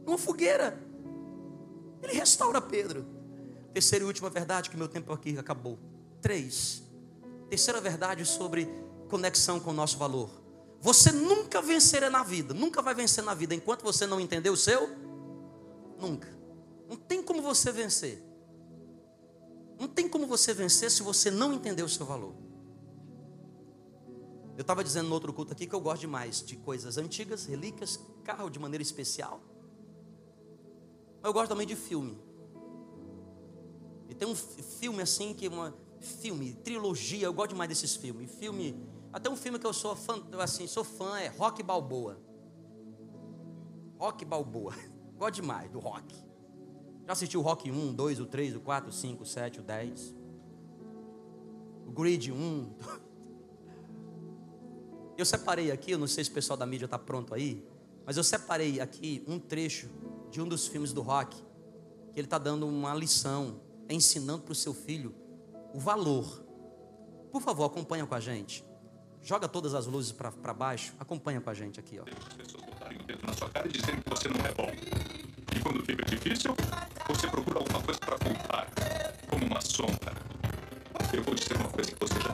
Uma 0.06 0.18
fogueira. 0.18 0.80
Ele 2.02 2.14
restaura 2.14 2.62
Pedro. 2.62 3.06
Terceira 3.74 4.04
e 4.04 4.08
última 4.08 4.30
verdade, 4.30 4.70
que 4.70 4.78
meu 4.78 4.88
tempo 4.88 5.14
aqui 5.14 5.38
acabou. 5.38 5.78
Três. 6.22 6.89
Terceira 7.50 7.82
verdade 7.82 8.26
sobre 8.26 8.70
conexão 9.10 9.60
com 9.60 9.72
o 9.72 9.74
nosso 9.74 9.98
valor. 9.98 10.30
Você 10.82 11.12
nunca 11.12 11.62
vencerá 11.62 12.10
na 12.10 12.24
vida, 12.24 12.54
nunca 12.54 12.82
vai 12.82 12.94
vencer 12.94 13.24
na 13.24 13.34
vida 13.34 13.54
enquanto 13.54 13.84
você 13.84 14.06
não 14.06 14.20
entender 14.20 14.50
o 14.50 14.56
seu. 14.56 14.90
Nunca. 16.00 16.30
Não 16.88 16.96
tem 16.96 17.22
como 17.22 17.42
você 17.42 17.72
vencer. 17.72 18.24
Não 19.80 19.88
tem 19.88 20.08
como 20.08 20.28
você 20.28 20.54
vencer 20.54 20.92
se 20.92 21.02
você 21.02 21.32
não 21.32 21.54
entender 21.54 21.84
o 21.84 21.90
seu 21.90 22.06
valor. 22.06 22.34
Eu 24.58 24.62
estava 24.62 24.84
dizendo 24.84 25.08
no 25.08 25.14
outro 25.14 25.32
culto 25.32 25.54
aqui 25.54 25.66
que 25.66 25.74
eu 25.74 25.80
gosto 25.80 26.02
demais 26.02 26.44
de 26.44 26.58
coisas 26.58 26.98
antigas, 26.98 27.46
relíquias, 27.46 28.00
carro 28.24 28.50
de 28.50 28.60
maneira 28.60 28.84
especial. 28.84 29.42
Mas 31.22 31.30
eu 31.30 31.34
gosto 31.34 31.50
também 31.50 31.66
de 31.66 31.76
filme. 31.76 32.18
E 34.10 34.16
tem 34.16 34.28
um 34.28 34.36
filme 34.36 35.02
assim 35.02 35.34
que 35.34 35.48
uma, 35.48 35.74
filme, 36.00 36.54
trilogia, 36.54 37.26
eu 37.26 37.34
gosto 37.34 37.50
demais 37.50 37.70
desses 37.70 37.96
filmes. 37.96 38.32
Filme, 38.32 38.76
até 39.12 39.30
um 39.30 39.36
filme 39.36 39.60
que 39.60 39.66
eu 39.66 39.74
sou 39.74 39.96
fã, 39.96 40.22
assim, 40.40 40.68
sou 40.68 40.84
fã 40.84 41.18
é 41.20 41.28
Rock 41.28 41.64
Balboa. 41.64 42.18
Rock 43.98 44.24
Balboa. 44.24 44.74
Gosto 45.18 45.36
demais 45.36 45.70
do 45.70 45.80
rock. 45.80 46.16
Já 47.06 47.12
assistiu 47.12 47.42
o 47.42 47.44
Rock 47.44 47.70
1, 47.70 47.94
2, 47.94 48.22
o 48.22 48.26
3, 48.26 48.56
o 48.56 48.62
4, 48.62 48.90
o 48.90 48.94
5, 48.94 49.24
o 49.24 49.26
7, 49.26 49.60
o 49.60 49.64
10. 49.64 50.16
O 51.86 51.92
Grid 51.92 52.32
1. 52.32 52.74
Eu 55.18 55.26
separei 55.26 55.70
aqui, 55.70 55.92
eu 55.92 55.98
não 55.98 56.08
sei 56.08 56.24
se 56.24 56.30
o 56.30 56.34
pessoal 56.34 56.56
da 56.56 56.66
mídia 56.66 56.86
está 56.86 56.98
pronto 56.98 57.34
aí, 57.34 57.62
mas 58.06 58.16
eu 58.16 58.24
separei 58.24 58.80
aqui 58.80 59.22
um 59.28 59.38
trecho 59.38 59.90
de 60.32 60.42
um 60.42 60.48
dos 60.48 60.66
filmes 60.66 60.94
do 60.94 61.02
rock, 61.02 61.36
que 62.14 62.18
ele 62.22 62.26
está 62.26 62.38
dando 62.38 62.66
uma 62.66 62.94
lição, 62.94 63.60
ensinando 63.90 64.44
para 64.44 64.54
o 64.54 64.56
seu 64.56 64.74
filho 64.74 65.14
o 65.74 65.80
valor. 65.80 66.44
Por 67.32 67.42
favor, 67.42 67.66
acompanha 67.66 68.06
com 68.06 68.16
a 68.16 68.20
gente. 68.20 68.66
Joga 69.22 69.48
todas 69.48 69.74
as 69.74 69.86
luzes 69.86 70.12
para 70.12 70.54
baixo. 70.54 70.94
Acompanha 71.00 71.42
com 71.42 71.50
a 71.50 71.54
gente 71.54 71.80
aqui, 71.80 72.00
ó. 72.00 72.06
Na 73.26 73.34
sua 73.34 73.50
cara 73.50 73.68
dizendo 73.68 74.02
que 74.04 74.10
você 74.10 74.30
não 74.30 74.46
é 74.46 74.52
bom. 74.54 74.70
E 75.56 75.60
quando 75.62 75.84
fica 75.86 76.04
difícil, 76.06 76.56
você 77.08 77.28
procura 77.28 77.60
alguma 77.60 77.82
coisa 77.82 78.00
para 78.00 78.18
como 79.30 79.46
uma 79.46 79.62
sombra. 79.62 80.14
Eu 81.14 81.24
vou 81.24 81.34
dizer 81.36 81.56
uma 81.58 81.70
coisa 81.70 81.92
que 81.92 82.00
você 82.00 82.20
já 82.22 82.34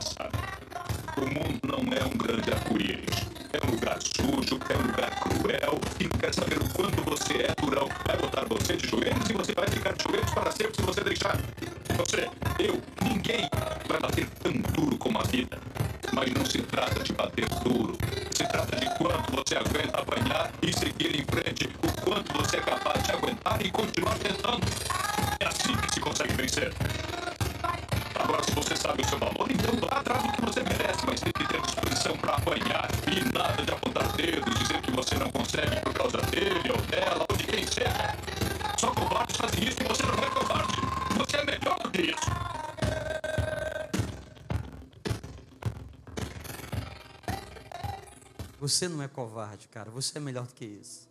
covarde, 49.16 49.66
cara. 49.68 49.90
Você 49.90 50.18
é 50.18 50.20
melhor 50.20 50.46
do 50.46 50.52
que 50.52 50.66
isso. 50.66 51.08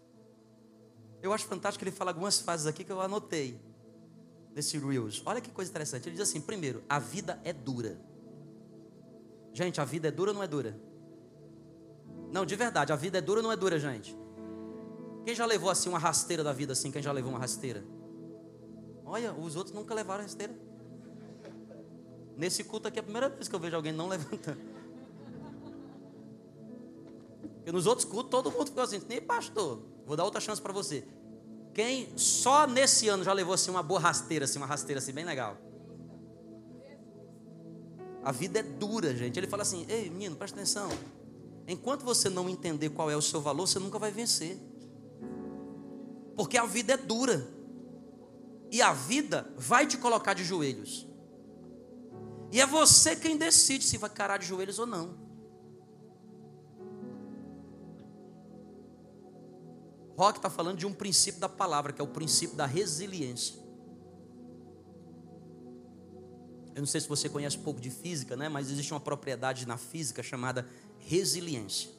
Eu 1.24 1.34
acho 1.34 1.48
fantástico 1.48 1.84
que 1.84 1.90
ele 1.90 1.96
fala 1.96 2.12
algumas 2.12 2.40
frases 2.40 2.68
aqui 2.68 2.84
que 2.84 2.92
eu 2.92 3.02
anotei 3.02 3.60
desse 4.54 4.78
Reels. 4.78 5.24
Olha 5.26 5.42
que 5.42 5.50
coisa 5.50 5.72
interessante. 5.72 6.08
Ele 6.08 6.16
diz 6.16 6.30
assim: 6.30 6.40
primeiro, 6.40 6.84
a 6.88 7.00
vida 7.00 7.42
é 7.44 7.52
dura. 7.52 8.00
Gente, 9.52 9.82
a 9.82 9.86
vida 9.86 10.08
é 10.08 10.12
dura 10.12 10.30
ou 10.30 10.36
não 10.36 10.44
é 10.44 10.48
dura? 10.48 10.80
Não, 12.32 12.46
de 12.46 12.56
verdade, 12.56 12.94
a 12.94 12.96
vida 12.96 13.18
é 13.18 13.22
dura 13.22 13.40
ou 13.40 13.44
não 13.44 13.52
é 13.52 13.56
dura, 13.56 13.80
gente? 13.80 14.16
Quem 15.24 15.34
já 15.34 15.46
levou 15.46 15.72
assim 15.72 15.90
uma 15.90 15.98
rasteira 15.98 16.44
da 16.44 16.54
vida 16.54 16.74
assim? 16.74 16.92
Quem 16.92 17.02
já 17.02 17.12
levou 17.12 17.32
uma 17.32 17.40
rasteira? 17.40 17.84
Olha, 19.04 19.34
os 19.34 19.56
outros 19.56 19.74
nunca 19.74 19.96
levaram 19.96 20.22
rasteira. 20.22 20.54
Nesse 22.38 22.64
culto 22.64 22.88
aqui 22.88 23.00
é 23.00 23.02
a 23.02 23.04
primeira 23.04 23.30
vez 23.30 23.48
que 23.48 23.56
eu 23.56 23.60
vejo 23.60 23.76
alguém 23.76 23.94
não 23.94 24.08
levantando. 24.08 24.75
Porque 27.66 27.72
nos 27.72 27.88
outros 27.88 28.06
cultos 28.06 28.30
todo 28.30 28.52
mundo 28.52 28.68
ficou 28.68 28.84
assim, 28.84 29.02
nem 29.10 29.20
pastor. 29.20 29.82
Vou 30.06 30.16
dar 30.16 30.24
outra 30.24 30.40
chance 30.40 30.62
para 30.62 30.72
você. 30.72 31.04
Quem 31.74 32.16
só 32.16 32.68
nesse 32.68 33.08
ano 33.08 33.24
já 33.24 33.34
levou 33.34 33.56
assim 33.56 33.72
uma 33.72 33.82
boa 33.82 34.00
rasteira, 34.00 34.46
assim, 34.46 34.60
uma 34.60 34.68
rasteira 34.68 35.00
assim 35.00 35.12
bem 35.12 35.26
legal? 35.26 35.58
A 38.24 38.32
vida 38.32 38.60
é 38.60 38.62
dura, 38.62 39.16
gente. 39.16 39.40
Ele 39.40 39.48
fala 39.48 39.64
assim: 39.64 39.84
"Ei, 39.90 40.12
menino, 40.12 40.36
presta 40.36 40.56
atenção. 40.58 40.90
Enquanto 41.68 42.06
você 42.06 42.30
não 42.30 42.48
entender 42.48 42.90
qual 42.90 43.10
é 43.10 43.18
o 43.18 43.22
seu 43.22 43.42
valor, 43.42 43.68
você 43.68 43.80
nunca 43.80 43.98
vai 43.98 44.12
vencer. 44.12 44.60
Porque 46.36 46.60
a 46.60 46.68
vida 46.68 46.94
é 46.94 46.98
dura. 46.98 47.48
E 48.72 48.80
a 48.80 48.94
vida 48.94 49.52
vai 49.58 49.88
te 49.88 49.98
colocar 49.98 50.36
de 50.36 50.44
joelhos. 50.44 51.08
E 52.52 52.62
é 52.62 52.66
você 52.68 53.16
quem 53.16 53.36
decide 53.38 53.84
se 53.86 53.98
vai 53.98 54.12
carar 54.12 54.38
de 54.38 54.46
joelhos 54.46 54.78
ou 54.78 54.86
não. 54.86 55.25
Rock 60.18 60.40
está 60.40 60.50
falando 60.50 60.78
de 60.78 60.86
um 60.86 60.94
princípio 60.94 61.40
da 61.40 61.50
palavra, 61.50 61.92
que 61.92 62.02
é 62.02 62.04
o 62.04 62.08
princípio 62.08 62.56
da 62.56 62.66
resiliência. 62.66 63.56
Eu 66.74 66.82
não 66.82 66.88
sei 66.88 67.00
se 67.00 67.08
você 67.08 67.30
conhece 67.30 67.58
um 67.58 67.64
pouco 67.64 67.80
de 67.80 67.90
física, 67.90 68.36
né? 68.36 68.50
mas 68.50 68.70
existe 68.70 68.94
uma 68.94 69.00
propriedade 69.00 69.66
na 69.66 69.78
física 69.78 70.22
chamada 70.22 70.68
resiliência. 71.00 71.90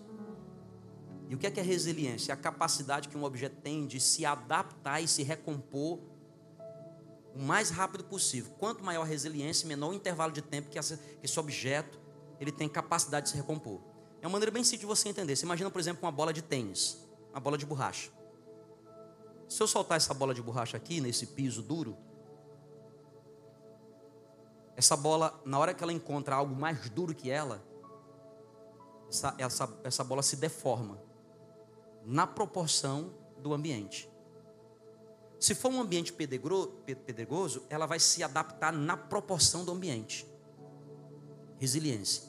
E 1.29 1.35
o 1.35 1.39
que 1.39 1.47
é 1.47 1.51
que 1.51 1.59
é 1.59 1.63
resiliência? 1.63 2.33
É 2.33 2.35
a 2.35 2.37
capacidade 2.37 3.09
que 3.09 3.17
um 3.17 3.25
objeto 3.25 3.57
tem 3.63 3.87
de 3.87 3.99
se 3.99 4.25
adaptar 4.25 5.01
e 5.01 5.09
se 5.09 5.23
recompor 5.23 5.99
o 7.35 7.43
mais 7.43 7.71
rápido 7.71 8.05
possível. 8.05 8.53
Quanto 8.59 8.85
maior 8.85 9.03
a 9.03 9.07
resiliência, 9.07 9.67
menor 9.67 9.91
o 9.91 9.95
intervalo 9.95 10.33
de 10.33 10.43
tempo 10.43 10.69
que 10.71 10.79
esse 10.79 11.41
objeto 11.41 11.99
ele 12.39 12.53
tem 12.53 12.69
capacidade 12.69 13.27
de 13.27 13.31
se 13.31 13.37
recompor. 13.37 13.81
É 14.23 14.27
uma 14.27 14.33
maneira 14.33 14.51
bem 14.51 14.63
simples 14.63 14.81
de 14.81 14.87
você 14.87 15.09
entender. 15.09 15.37
Você 15.37 15.45
imagina, 15.45 15.71
por 15.71 15.81
exemplo, 15.81 16.05
uma 16.05 16.13
bola 16.13 16.33
de 16.33 16.43
tênis, 16.43 16.99
uma 17.37 17.41
bola 17.41 17.59
de 17.59 17.67
borracha. 17.67 18.11
Se 19.47 19.63
eu 19.63 19.67
soltar 19.67 19.99
essa 19.99 20.15
bola 20.15 20.33
de 20.33 20.41
borracha 20.41 20.75
aqui, 20.79 21.03
nesse 21.03 21.27
piso 21.27 21.61
duro, 21.61 21.95
essa 24.75 24.97
bola, 24.97 25.39
na 25.45 25.59
hora 25.59 25.75
que 25.75 25.85
ela 25.85 25.93
encontra 25.93 26.35
algo 26.35 26.57
mais 26.57 26.89
duro 26.89 27.15
que 27.15 27.31
ela, 27.31 27.63
essa, 29.11 29.35
essa, 29.37 29.81
essa 29.85 30.03
bola 30.03 30.23
se 30.23 30.37
deforma 30.37 30.99
na 32.07 32.27
proporção 32.27 33.13
do 33.43 33.53
ambiente. 33.53 34.11
Se 35.39 35.55
for 35.55 35.71
um 35.71 35.83
ambiente 35.83 36.15
pedregoso, 36.15 37.65
ela 37.69 37.85
vai 37.85 38.01
se 38.01 38.23
adaptar 38.23 38.73
na 38.73 38.97
proporção 38.97 39.63
do 39.63 39.73
ambiente. 39.73 40.27
Resiliência. 41.59 42.23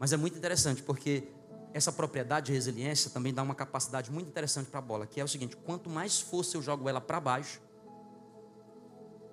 Mas 0.00 0.12
é 0.12 0.16
muito 0.16 0.36
interessante 0.36 0.82
porque 0.82 1.28
essa 1.76 1.92
propriedade 1.92 2.46
de 2.46 2.52
resiliência 2.52 3.10
também 3.10 3.34
dá 3.34 3.42
uma 3.42 3.54
capacidade 3.54 4.10
muito 4.10 4.28
interessante 4.28 4.70
para 4.70 4.78
a 4.78 4.82
bola, 4.82 5.06
que 5.06 5.20
é 5.20 5.24
o 5.24 5.28
seguinte: 5.28 5.54
quanto 5.58 5.90
mais 5.90 6.18
força 6.18 6.56
eu 6.56 6.62
jogo 6.62 6.88
ela 6.88 7.02
para 7.02 7.20
baixo, 7.20 7.60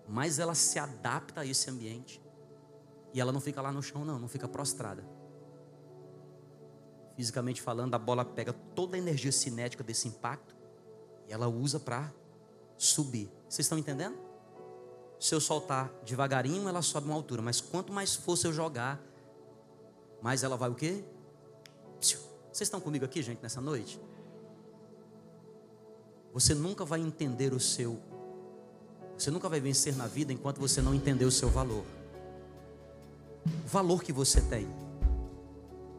mais 0.10 0.39
ela 0.39 0.54
se 0.54 0.78
adapta 0.78 1.39
a 1.39 1.46
esse 1.46 1.70
ambiente. 1.70 2.22
E 3.14 3.22
ela 3.22 3.32
não 3.32 3.39
fica 3.39 3.62
lá 3.62 3.72
no 3.72 3.82
chão, 3.82 4.04
não, 4.04 4.20
não 4.20 4.28
fica 4.28 4.46
prostrada. 4.46 5.06
Fisicamente 7.16 7.62
falando, 7.62 7.94
a 7.94 8.00
bola 8.00 8.26
pega 8.26 8.52
toda 8.52 8.98
a 8.98 9.00
energia 9.00 9.32
cinética 9.32 9.82
desse 9.82 10.10
impacto 10.10 10.54
e 11.30 11.32
ela 11.32 11.48
usa 11.48 11.80
para 11.80 12.12
subir. 12.76 13.32
Vocês 13.48 13.66
estão 13.66 13.78
entendendo? 13.78 14.18
Se 15.18 15.34
eu 15.34 15.39
soltar 15.39 15.89
devagarinho, 16.04 16.68
ela 16.68 16.82
sobe 16.82 17.08
uma 17.08 17.16
altura, 17.16 17.41
mas 17.41 17.62
quanto 17.62 17.94
mais 17.94 18.16
força 18.16 18.48
eu 18.48 18.52
jogar, 18.52 19.02
mais 20.22 20.44
ela 20.44 20.58
vai 20.58 20.70
o 20.70 20.76
quê? 20.76 21.06
Vocês 22.54 22.68
estão 22.68 22.80
comigo 22.80 23.04
aqui, 23.04 23.22
gente, 23.24 23.41
nessa 23.41 23.60
noite? 23.60 23.99
Você 26.32 26.54
nunca 26.54 26.86
vai 26.86 27.01
entender 27.01 27.51
o 27.51 27.60
seu 27.60 27.99
você 29.18 29.30
nunca 29.32 29.47
vai 29.47 29.60
vencer 29.60 29.95
na 29.95 30.08
vida 30.08 30.34
enquanto 30.34 30.60
você 30.60 30.82
não 30.82 30.93
entender 30.93 31.26
o 31.26 31.32
seu 31.32 31.49
valor. 31.49 31.86
O 33.45 33.68
valor 33.68 34.04
que 34.04 34.12
você 34.12 34.41
tem. 34.41 34.68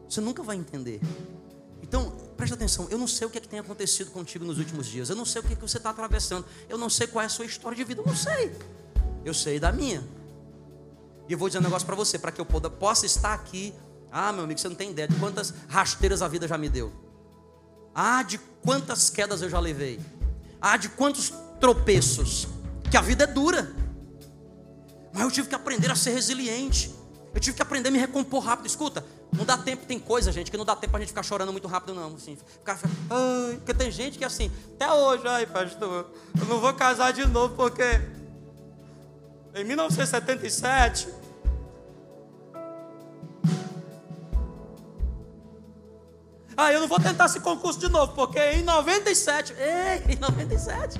Você 0.07 0.21
nunca 0.21 0.43
vai 0.43 0.55
entender. 0.57 1.01
Então, 1.81 2.11
preste 2.35 2.53
atenção, 2.53 2.87
eu 2.89 2.97
não 2.97 3.07
sei 3.07 3.25
o 3.25 3.29
que, 3.29 3.37
é 3.37 3.41
que 3.41 3.47
tem 3.47 3.59
acontecido 3.59 4.11
contigo 4.11 4.45
nos 4.45 4.59
últimos 4.59 4.85
dias. 4.85 5.09
Eu 5.09 5.15
não 5.15 5.25
sei 5.25 5.41
o 5.41 5.43
que, 5.43 5.53
é 5.53 5.55
que 5.55 5.61
você 5.61 5.77
está 5.77 5.89
atravessando. 5.89 6.45
Eu 6.67 6.77
não 6.77 6.89
sei 6.89 7.07
qual 7.07 7.23
é 7.23 7.25
a 7.25 7.29
sua 7.29 7.45
história 7.45 7.75
de 7.75 7.83
vida. 7.83 8.01
Eu 8.01 8.05
não 8.05 8.15
sei. 8.15 8.55
Eu 9.23 9.33
sei 9.33 9.59
da 9.59 9.71
minha. 9.71 10.03
E 11.27 11.33
eu 11.33 11.37
vou 11.37 11.47
dizer 11.47 11.59
um 11.59 11.63
negócio 11.63 11.85
para 11.85 11.95
você, 11.95 12.19
para 12.19 12.31
que 12.31 12.39
eu 12.39 12.45
possa 12.45 13.05
estar 13.05 13.33
aqui. 13.33 13.73
Ah, 14.17 14.31
meu 14.31 14.45
amigo, 14.45 14.57
você 14.57 14.69
não 14.69 14.77
tem 14.77 14.91
ideia 14.91 15.09
de 15.09 15.15
quantas 15.15 15.53
rasteiras 15.67 16.21
a 16.21 16.27
vida 16.29 16.47
já 16.47 16.57
me 16.57 16.69
deu. 16.69 16.89
Ah, 17.93 18.23
de 18.23 18.37
quantas 18.63 19.09
quedas 19.09 19.41
eu 19.41 19.49
já 19.49 19.59
levei. 19.59 19.99
Ah, 20.61 20.77
de 20.77 20.87
quantos 20.87 21.33
tropeços. 21.59 22.47
Que 22.89 22.95
a 22.95 23.01
vida 23.01 23.25
é 23.25 23.27
dura. 23.27 23.75
Mas 25.11 25.21
eu 25.21 25.29
tive 25.29 25.49
que 25.49 25.55
aprender 25.55 25.91
a 25.91 25.97
ser 25.97 26.11
resiliente. 26.11 26.95
Eu 27.33 27.41
tive 27.41 27.57
que 27.57 27.61
aprender 27.61 27.89
a 27.89 27.91
me 27.91 27.97
recompor 27.97 28.41
rápido. 28.41 28.67
Escuta, 28.67 29.03
não 29.33 29.43
dá 29.43 29.57
tempo, 29.57 29.85
tem 29.85 29.99
coisa, 29.99 30.31
gente, 30.31 30.49
que 30.49 30.55
não 30.55 30.63
dá 30.63 30.77
tempo 30.77 30.91
pra 30.91 31.01
gente 31.01 31.09
ficar 31.09 31.23
chorando 31.23 31.51
muito 31.51 31.67
rápido, 31.67 31.93
não. 31.93 32.15
Assim, 32.15 32.37
ficar, 32.37 32.79
ai, 33.09 33.55
porque 33.57 33.73
tem 33.73 33.91
gente 33.91 34.17
que 34.17 34.23
assim, 34.23 34.49
até 34.75 34.89
hoje, 34.93 35.27
ai, 35.27 35.45
pastor, 35.45 36.09
eu 36.39 36.45
não 36.45 36.61
vou 36.61 36.73
casar 36.73 37.11
de 37.11 37.27
novo 37.27 37.53
porque 37.53 37.83
em 39.53 39.65
1977 39.65 41.24
Ah, 46.57 46.71
eu 46.71 46.79
não 46.79 46.87
vou 46.87 46.99
tentar 46.99 47.25
esse 47.25 47.39
concurso 47.39 47.79
de 47.79 47.89
novo, 47.89 48.13
porque 48.13 48.39
em 48.39 48.63
97, 48.63 49.53
ei, 49.53 50.13
em 50.13 50.17
97 50.17 50.99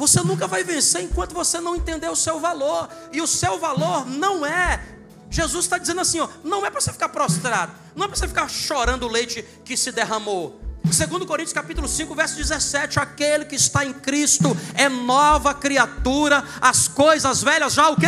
você 0.00 0.22
nunca 0.22 0.46
vai 0.46 0.64
vencer 0.64 1.02
enquanto 1.02 1.34
você 1.34 1.60
não 1.60 1.76
entender 1.76 2.08
o 2.08 2.16
seu 2.16 2.40
valor. 2.40 2.88
E 3.12 3.20
o 3.20 3.26
seu 3.26 3.58
valor 3.58 4.06
não 4.06 4.46
é. 4.46 4.82
Jesus 5.28 5.66
está 5.66 5.76
dizendo 5.76 6.00
assim: 6.00 6.20
ó, 6.20 6.28
não 6.42 6.64
é 6.64 6.70
para 6.70 6.80
você 6.80 6.90
ficar 6.90 7.10
prostrado, 7.10 7.72
não 7.94 8.06
é 8.06 8.08
para 8.08 8.16
você 8.16 8.26
ficar 8.26 8.48
chorando 8.48 9.02
o 9.02 9.08
leite 9.08 9.44
que 9.62 9.76
se 9.76 9.92
derramou. 9.92 10.58
Segundo 10.90 11.26
Coríntios 11.26 11.52
capítulo 11.52 11.86
5, 11.86 12.14
verso 12.14 12.34
17, 12.36 12.98
aquele 12.98 13.44
que 13.44 13.54
está 13.54 13.84
em 13.84 13.92
Cristo 13.92 14.56
é 14.74 14.88
nova 14.88 15.52
criatura, 15.52 16.42
as 16.62 16.88
coisas 16.88 17.42
velhas 17.42 17.74
já 17.74 17.90
o 17.90 17.96
quê? 17.96 18.06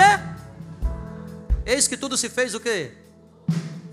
Eis 1.66 1.86
que 1.86 1.98
tudo 1.98 2.16
se 2.16 2.30
fez 2.30 2.54
o 2.54 2.60
quê? 2.60 3.01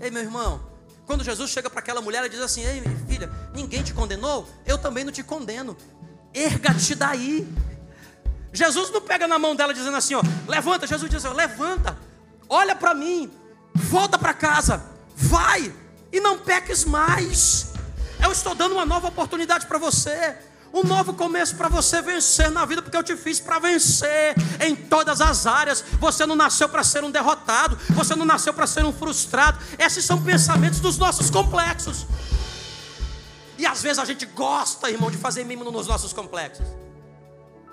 Ei, 0.00 0.10
meu 0.10 0.22
irmão, 0.22 0.60
quando 1.06 1.22
Jesus 1.22 1.50
chega 1.50 1.68
para 1.68 1.80
aquela 1.80 2.00
mulher 2.00 2.24
e 2.24 2.28
diz 2.28 2.40
assim: 2.40 2.64
Ei, 2.64 2.82
filha, 3.06 3.30
ninguém 3.54 3.82
te 3.82 3.92
condenou, 3.92 4.48
eu 4.64 4.78
também 4.78 5.04
não 5.04 5.12
te 5.12 5.22
condeno. 5.22 5.76
erga-te 6.32 6.94
daí. 6.94 7.46
Jesus 8.52 8.90
não 8.90 9.00
pega 9.00 9.28
na 9.28 9.38
mão 9.38 9.54
dela 9.54 9.72
dizendo 9.72 9.96
assim, 9.96 10.14
ó, 10.14 10.22
levanta. 10.48 10.86
Jesus 10.86 11.10
diz, 11.10 11.24
assim, 11.24 11.36
levanta, 11.36 11.96
olha 12.48 12.74
para 12.74 12.94
mim, 12.94 13.30
volta 13.74 14.18
para 14.18 14.34
casa, 14.34 14.82
vai 15.14 15.72
e 16.12 16.20
não 16.20 16.38
peques 16.38 16.84
mais. 16.84 17.72
Eu 18.22 18.32
estou 18.32 18.54
dando 18.54 18.72
uma 18.72 18.84
nova 18.84 19.08
oportunidade 19.08 19.66
para 19.66 19.78
você 19.78 20.36
um 20.72 20.84
novo 20.84 21.12
começo 21.14 21.56
para 21.56 21.68
você 21.68 22.00
vencer 22.00 22.50
na 22.50 22.64
vida, 22.64 22.80
porque 22.80 22.96
eu 22.96 23.02
te 23.02 23.16
fiz 23.16 23.40
para 23.40 23.58
vencer 23.58 24.34
em 24.60 24.76
todas 24.76 25.20
as 25.20 25.46
áreas. 25.46 25.84
Você 25.98 26.24
não 26.26 26.36
nasceu 26.36 26.68
para 26.68 26.84
ser 26.84 27.02
um 27.02 27.10
derrotado, 27.10 27.76
você 27.90 28.14
não 28.14 28.24
nasceu 28.24 28.54
para 28.54 28.66
ser 28.66 28.84
um 28.84 28.92
frustrado. 28.92 29.58
Esses 29.78 30.04
são 30.04 30.22
pensamentos 30.22 30.80
dos 30.80 30.96
nossos 30.96 31.28
complexos. 31.30 32.06
E 33.58 33.66
às 33.66 33.82
vezes 33.82 33.98
a 33.98 34.04
gente 34.04 34.24
gosta, 34.26 34.90
irmão, 34.90 35.10
de 35.10 35.18
fazer 35.18 35.44
mimo 35.44 35.64
nos 35.70 35.86
nossos 35.86 36.12
complexos. 36.12 36.66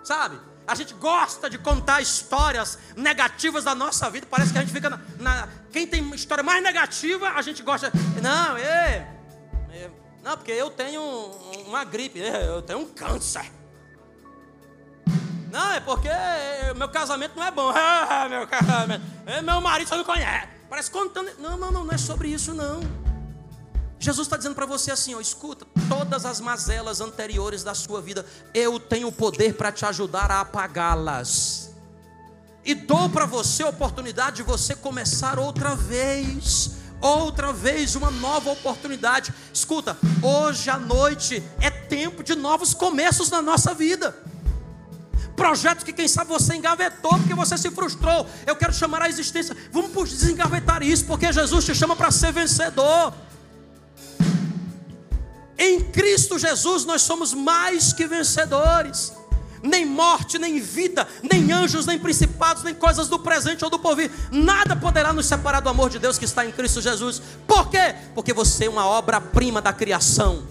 Sabe? 0.04 0.40
A 0.68 0.76
gente 0.76 0.94
gosta 0.96 1.50
de 1.50 1.58
contar 1.58 2.02
histórias 2.02 2.78
negativas 2.96 3.64
da 3.64 3.74
nossa 3.74 4.10
vida. 4.10 4.28
Parece 4.30 4.52
que 4.52 4.58
a 4.58 4.62
gente 4.62 4.74
fica 4.74 4.90
na. 4.90 5.00
na 5.18 5.48
quem 5.72 5.88
tem 5.88 6.14
história 6.14 6.44
mais 6.44 6.62
negativa, 6.62 7.30
a 7.30 7.42
gente 7.42 7.64
gosta. 7.64 7.92
Não, 8.22 8.58
é. 8.58 9.17
Não, 10.28 10.36
porque 10.36 10.52
eu 10.52 10.70
tenho 10.70 11.02
uma 11.68 11.86
gripe, 11.86 12.20
né? 12.20 12.50
eu 12.50 12.62
tenho 12.62 12.80
um 12.80 12.86
câncer. 12.86 13.50
Não, 15.50 15.72
é 15.72 15.80
porque 15.80 16.10
meu 16.76 16.90
casamento 16.90 17.38
não 17.38 17.46
é 17.46 17.50
bom. 17.50 17.72
Ah, 17.74 18.28
meu 18.28 18.46
casamento. 18.46 19.06
É, 19.26 19.42
meu 19.42 19.62
marido 19.62 19.88
só 19.88 19.96
não 19.96 20.04
conhece. 20.04 20.50
Parece 20.70 20.92
contando. 20.92 21.32
Não, 21.40 21.56
não, 21.56 21.72
não, 21.72 21.86
não 21.86 21.94
é 21.94 21.98
sobre 21.98 22.28
isso, 22.28 22.54
não. 22.54 22.82
Jesus 23.98 24.28
está 24.28 24.36
dizendo 24.36 24.54
para 24.54 24.66
você 24.66 24.92
assim: 24.92 25.16
ó, 25.16 25.22
escuta, 25.22 25.66
todas 25.88 26.26
as 26.26 26.42
mazelas 26.42 27.00
anteriores 27.00 27.64
da 27.64 27.74
sua 27.74 28.02
vida, 28.02 28.26
eu 28.54 28.82
tenho 28.82 29.08
o 29.08 29.14
poder 29.14 29.54
para 29.54 29.72
te 29.72 29.86
ajudar 29.86 30.30
a 30.30 30.42
apagá-las. 30.42 31.74
E 32.66 32.76
dou 32.76 33.10
para 33.10 33.26
você 33.26 33.64
a 33.64 33.70
oportunidade 33.70 34.38
de 34.38 34.44
você 34.44 34.76
começar 34.76 35.40
outra 35.40 35.74
vez 35.74 36.76
outra 37.02 37.54
vez 37.54 37.96
uma 37.96 38.12
nova 38.12 38.52
oportunidade. 38.52 39.34
Escuta, 39.54 39.98
hoje 40.22 40.70
à 40.70 40.78
noite 40.78 41.44
é 41.60 41.70
tempo 41.70 42.24
de 42.24 42.36
novos 42.36 42.74
começos 42.74 43.30
na 43.30 43.42
nossa 43.42 43.74
vida. 43.74 44.16
Projetos 45.36 45.84
que 45.84 45.94
quem 45.94 46.08
sabe 46.08 46.30
você 46.30 46.56
engavetou 46.56 47.12
porque 47.12 47.36
você 47.36 47.58
se 47.58 47.70
frustrou. 47.70 48.28
Eu 48.46 48.56
quero 48.56 48.74
chamar 48.74 49.04
a 49.04 49.10
existência. 49.10 49.56
Vamos 49.72 50.10
desengavetar 50.10 50.82
isso 50.82 51.06
porque 51.06 51.32
Jesus 51.32 51.66
te 51.66 51.76
chama 51.76 51.96
para 51.96 52.10
ser 52.10 52.32
vencedor. 52.32 53.14
Em 55.58 55.84
Cristo 55.92 56.38
Jesus 56.38 56.86
nós 56.86 57.02
somos 57.02 57.34
mais 57.34 57.94
que 57.94 58.08
vencedores 58.08 59.14
nem 59.62 59.86
morte, 59.86 60.38
nem 60.38 60.60
vida, 60.60 61.08
nem 61.22 61.52
anjos, 61.52 61.86
nem 61.86 61.98
principados, 61.98 62.64
nem 62.64 62.74
coisas 62.74 63.08
do 63.08 63.20
presente 63.20 63.64
ou 63.64 63.70
do 63.70 63.80
porvir, 63.80 64.12
nada 64.32 64.76
poderá 64.76 65.14
nos 65.14 65.26
separar 65.26 65.60
do 65.60 65.70
amor 65.70 65.90
de 65.90 66.00
Deus 66.00 66.18
que 66.18 66.26
está 66.26 66.46
em 66.46 66.52
Cristo 66.52 66.82
Jesus. 66.82 67.22
Por 67.46 67.70
quê? 67.70 67.96
Porque 68.14 68.34
você 68.34 68.66
é 68.66 68.70
uma 68.70 68.86
obra-prima 68.86 69.62
da 69.62 69.74
criação. 69.74 70.44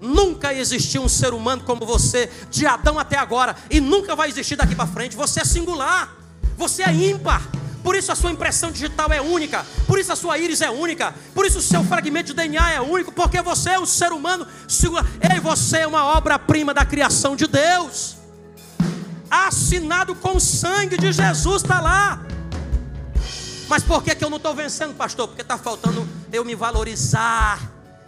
Nunca 0.00 0.54
existiu 0.54 1.02
um 1.02 1.08
ser 1.08 1.34
humano 1.34 1.62
como 1.64 1.84
você, 1.84 2.30
de 2.50 2.66
Adão 2.66 2.98
até 2.98 3.16
agora, 3.16 3.56
e 3.70 3.80
nunca 3.80 4.14
vai 4.14 4.28
existir 4.28 4.56
daqui 4.56 4.74
para 4.74 4.86
frente. 4.86 5.16
Você 5.16 5.40
é 5.40 5.44
singular, 5.44 6.16
você 6.56 6.82
é 6.82 6.92
ímpar. 6.92 7.42
Por 7.82 7.96
isso 7.96 8.12
a 8.12 8.14
sua 8.14 8.30
impressão 8.30 8.70
digital 8.70 9.10
é 9.12 9.20
única, 9.20 9.64
por 9.86 9.98
isso 9.98 10.12
a 10.12 10.16
sua 10.16 10.36
íris 10.36 10.60
é 10.60 10.68
única, 10.68 11.14
por 11.32 11.46
isso 11.46 11.58
o 11.58 11.62
seu 11.62 11.82
fragmento 11.84 12.28
de 12.28 12.34
DNA 12.34 12.72
é 12.72 12.80
único, 12.80 13.12
porque 13.12 13.40
você 13.40 13.70
é 13.70 13.80
um 13.80 13.86
ser 13.86 14.12
humano 14.12 14.46
singular. 14.66 15.06
Ei, 15.32 15.40
você 15.40 15.78
é 15.78 15.86
uma 15.86 16.04
obra-prima 16.04 16.74
da 16.74 16.84
criação 16.84 17.34
de 17.34 17.46
Deus 17.46 18.17
assinado 19.30 20.14
com 20.14 20.36
o 20.36 20.40
sangue 20.40 20.96
de 20.96 21.12
Jesus, 21.12 21.62
está 21.62 21.80
lá. 21.80 22.24
Mas 23.68 23.82
por 23.82 24.02
que, 24.02 24.14
que 24.14 24.24
eu 24.24 24.30
não 24.30 24.38
estou 24.38 24.54
vencendo, 24.54 24.94
pastor? 24.94 25.28
Porque 25.28 25.42
está 25.42 25.58
faltando 25.58 26.08
eu 26.32 26.44
me 26.44 26.54
valorizar, 26.54 27.60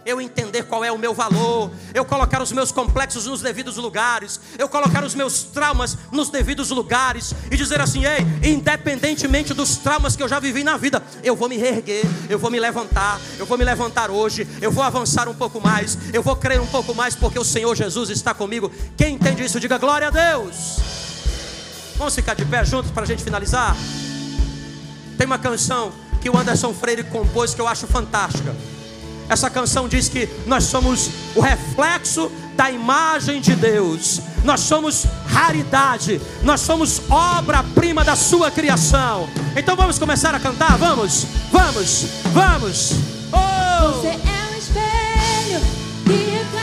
eu 0.05 0.19
entender 0.19 0.63
qual 0.63 0.83
é 0.83 0.91
o 0.91 0.97
meu 0.97 1.13
valor, 1.13 1.71
eu 1.93 2.03
colocar 2.03 2.41
os 2.41 2.51
meus 2.51 2.71
complexos 2.71 3.27
nos 3.27 3.41
devidos 3.41 3.77
lugares, 3.77 4.39
eu 4.57 4.67
colocar 4.67 5.03
os 5.03 5.13
meus 5.13 5.43
traumas 5.43 5.97
nos 6.11 6.29
devidos 6.29 6.69
lugares 6.71 7.33
e 7.51 7.55
dizer 7.55 7.79
assim: 7.79 8.03
ei, 8.05 8.25
independentemente 8.51 9.53
dos 9.53 9.77
traumas 9.77 10.15
que 10.15 10.23
eu 10.23 10.27
já 10.27 10.39
vivi 10.39 10.63
na 10.63 10.77
vida, 10.77 11.01
eu 11.23 11.35
vou 11.35 11.47
me 11.47 11.57
reerguer, 11.57 12.05
eu 12.29 12.39
vou 12.39 12.49
me 12.49 12.59
levantar, 12.59 13.19
eu 13.37 13.45
vou 13.45 13.57
me 13.57 13.63
levantar 13.63 14.09
hoje, 14.09 14.47
eu 14.61 14.71
vou 14.71 14.83
avançar 14.83 15.29
um 15.29 15.35
pouco 15.35 15.61
mais, 15.61 15.97
eu 16.13 16.23
vou 16.23 16.35
crer 16.35 16.59
um 16.59 16.67
pouco 16.67 16.95
mais, 16.95 17.15
porque 17.15 17.37
o 17.37 17.45
Senhor 17.45 17.75
Jesus 17.75 18.09
está 18.09 18.33
comigo. 18.33 18.71
Quem 18.97 19.15
entende 19.15 19.43
isso, 19.43 19.59
diga 19.59 19.77
glória 19.77 20.07
a 20.07 20.11
Deus. 20.11 21.10
Vamos 22.01 22.15
ficar 22.15 22.33
de 22.33 22.43
pé 22.45 22.65
juntos 22.65 22.89
para 22.89 23.03
a 23.03 23.05
gente 23.05 23.23
finalizar? 23.23 23.77
Tem 25.19 25.27
uma 25.27 25.37
canção 25.37 25.91
que 26.19 26.31
o 26.31 26.35
Anderson 26.35 26.73
Freire 26.73 27.03
compôs 27.03 27.53
que 27.53 27.61
eu 27.61 27.67
acho 27.67 27.85
fantástica. 27.85 28.55
Essa 29.29 29.51
canção 29.51 29.87
diz 29.87 30.09
que 30.09 30.27
nós 30.47 30.63
somos 30.63 31.11
o 31.35 31.41
reflexo 31.41 32.31
da 32.55 32.71
imagem 32.71 33.39
de 33.39 33.55
Deus. 33.55 34.19
Nós 34.43 34.61
somos 34.61 35.05
raridade, 35.27 36.19
nós 36.41 36.61
somos 36.61 37.03
obra-prima 37.07 38.03
da 38.03 38.15
sua 38.15 38.49
criação. 38.49 39.29
Então 39.55 39.75
vamos 39.75 39.99
começar 39.99 40.33
a 40.33 40.39
cantar? 40.39 40.79
Vamos, 40.79 41.27
vamos, 41.51 42.05
vamos. 42.33 42.93
Oh! 43.31 43.91
Você 43.91 44.07
é 44.07 44.49
um 44.51 44.57
espelho 44.57 45.61
que 46.03 46.41
está 46.41 46.60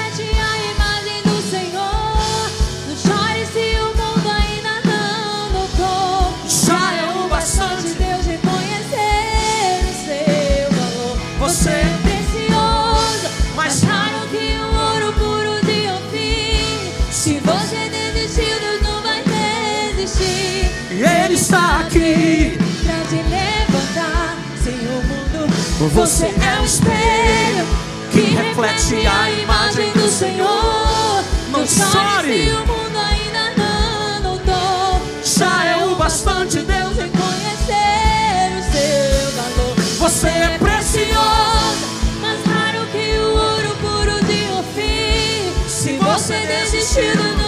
você 25.89 26.27
é 26.27 26.61
um 26.61 26.65
espelho 26.65 27.67
que 28.13 28.21
reflete 28.21 29.07
a 29.07 29.31
imagem 29.31 29.93
do 29.93 30.09
Senhor. 30.09 31.25
Não 31.51 31.67
chore 31.67 32.45
se 32.45 32.53
o 32.53 32.67
mundo 32.67 32.99
ainda 32.99 33.53
não 33.57 34.21
notou. 34.33 35.01
Já 35.25 35.65
é 35.65 35.85
o 35.85 35.95
bastante 35.95 36.59
Deus 36.59 36.97
reconhecer 36.97 38.59
o 38.59 38.63
seu 38.73 39.31
valor. 39.33 39.75
Você 39.99 40.29
é 40.29 40.59
precioso, 40.59 41.87
mais 42.21 42.45
raro 42.45 42.87
que 42.93 43.19
o 43.19 43.37
ouro 43.37 43.77
puro 43.81 44.25
de 44.25 44.45
Ofir. 44.59 45.69
Se 45.69 45.97
você 45.99 46.47
desistir, 46.47 47.17
não 47.17 47.48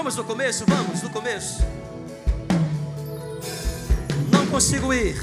Vamos 0.00 0.16
no 0.16 0.24
começo? 0.24 0.64
Vamos 0.66 1.02
no 1.02 1.10
começo. 1.10 1.62
Não 4.32 4.46
consigo 4.46 4.94
ir. 4.94 5.14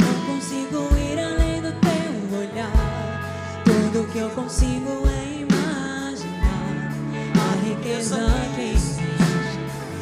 Não 0.00 0.34
consigo 0.34 0.88
ir 0.96 1.16
além 1.20 1.62
do 1.62 1.70
teu 1.70 2.36
olhar. 2.36 3.62
Tudo 3.64 4.10
que 4.10 4.18
eu 4.18 4.28
consigo 4.30 5.04
é 5.06 5.42
imaginar 5.42 6.90
a 7.36 7.64
riqueza 7.64 8.26
que 8.56 8.72
existe 8.72 9.60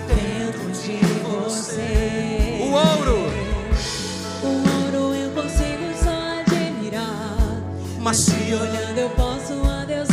dentro 0.08 0.70
de 0.72 0.96
você. 1.22 2.60
O 2.62 2.72
ouro. 2.72 3.18
O 4.44 4.46
ouro 4.46 5.14
eu 5.14 5.30
consigo 5.32 5.92
só 6.02 6.40
admirar. 6.40 7.36
Mas 8.00 8.16
se 8.16 8.54
olhando 8.54 8.98
eu 8.98 9.10
posso 9.10 9.52
a 9.68 9.84
Deus 9.84 10.08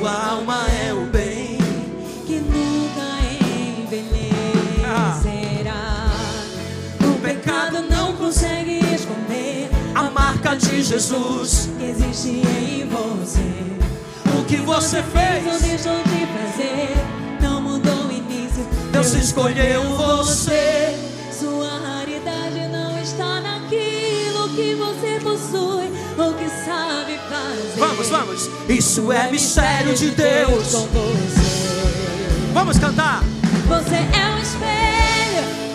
sua 0.00 0.30
alma 0.30 0.66
é 0.82 0.94
o 0.94 0.99
consegue 8.30 8.78
esconder 8.94 9.68
a 9.92 10.08
marca 10.08 10.54
de 10.54 10.84
Jesus 10.84 11.68
que 11.76 11.84
existe 11.84 12.28
em 12.28 12.88
você. 12.88 14.38
O 14.38 14.44
que 14.44 14.58
você 14.58 15.02
fez 15.02 15.52
ou 15.52 15.58
deixou 15.58 15.96
de 16.04 16.26
fazer 16.26 16.94
não 17.40 17.60
mudou 17.60 18.06
o 18.06 18.12
início. 18.12 18.64
Deus 18.92 19.14
escolheu 19.14 19.82
você. 19.96 20.96
Sua 21.32 21.76
raridade 21.80 22.68
não 22.70 22.96
está 23.02 23.40
naquilo 23.40 24.48
que 24.50 24.76
você 24.76 25.18
possui 25.20 25.90
ou 26.16 26.32
que 26.34 26.48
sabe 26.64 27.18
fazer. 27.28 27.80
Vamos, 27.80 28.08
vamos. 28.10 28.48
Isso 28.68 29.10
é 29.10 29.28
mistério 29.28 29.92
de 29.92 30.12
Deus. 30.12 30.86
Vamos 32.54 32.78
cantar. 32.78 33.24
Você 33.66 33.96
é 33.96 34.34
um 34.36 34.38
espelho 34.38 35.69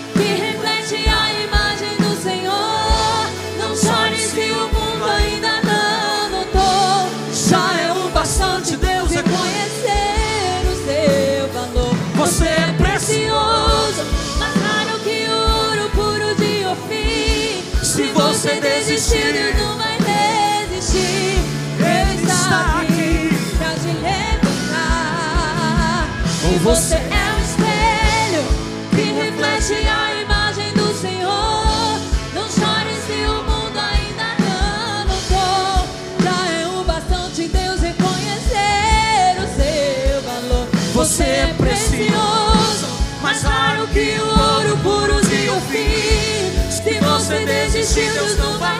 Você 26.65 26.95
é 26.95 26.99
um 26.99 27.41
espelho 27.43 28.43
que 28.89 29.03
reflete 29.13 29.87
a 29.87 30.21
imagem 30.23 30.73
do 30.73 30.91
Senhor. 30.99 31.99
Não 32.33 32.49
chore 32.49 32.89
se 33.05 33.13
o 33.23 33.43
mundo 33.43 33.77
ainda 33.77 34.25
não 34.39 35.05
notou. 35.05 35.87
Já 36.23 36.49
é 36.49 36.67
o 36.67 36.83
bastante 36.83 37.47
Deus 37.49 37.81
reconhecer 37.81 39.37
o 39.37 39.47
seu 39.55 40.21
valor. 40.23 40.67
Você 40.95 41.23
é 41.23 41.53
precioso, 41.55 42.87
mais 43.21 43.43
raro 43.43 43.87
que 43.89 44.17
o 44.19 44.27
ouro 44.27 44.75
puro 44.77 45.21
de 45.21 45.47
Ofir. 45.51 46.71
Se 46.71 46.99
você 46.99 47.45
desistir, 47.45 48.11
Deus 48.11 48.39
não 48.39 48.57
vai 48.57 48.79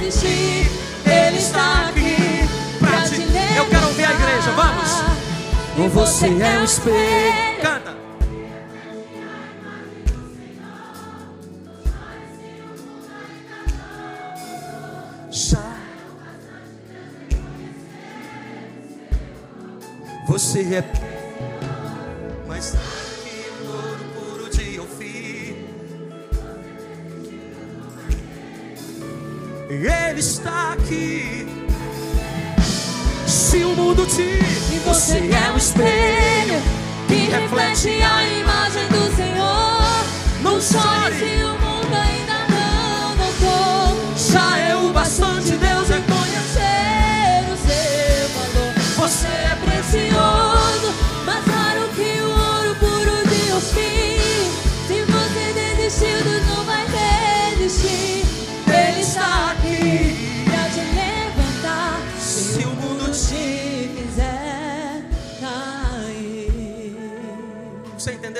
desistir. 0.00 0.66
Ele 1.04 1.36
está 1.36 1.90
aqui 1.90 2.48
pra 2.78 3.02
te. 3.02 3.20
Eu 3.54 3.66
quero 3.66 3.86
ouvir 3.88 4.06
a 4.06 4.12
igreja, 4.12 4.50
vamos. 4.52 5.11
Você 5.74 6.26
é 6.26 6.58
um 6.58 6.64
espelho. 6.64 7.60
Canta. 7.62 7.96
Já. 15.30 15.76
Você 20.28 20.60
é 20.60 20.84
mais 22.46 22.72
que 23.22 23.50
o 23.62 23.66
ouro 23.66 24.04
puro 24.14 24.50
de 24.50 24.78
Ofir. 24.78 25.56
Ele 29.70 30.20
está 30.20 30.74
aqui. 30.74 31.51
Se 33.52 33.62
o 33.64 33.76
mundo 33.76 34.06
te 34.06 34.22
E 34.22 34.78
você 34.78 35.18
é 35.18 35.52
um 35.52 35.58
espelho 35.58 36.62
que 37.06 37.28
reflete 37.30 38.02
a 38.02 38.24
imagem 38.24 38.88
do 38.88 39.14
Senhor. 39.14 40.04
Não 40.40 40.58
chore 40.58 41.18
se 41.18 41.44
o 41.44 41.60
mundo 41.60 41.71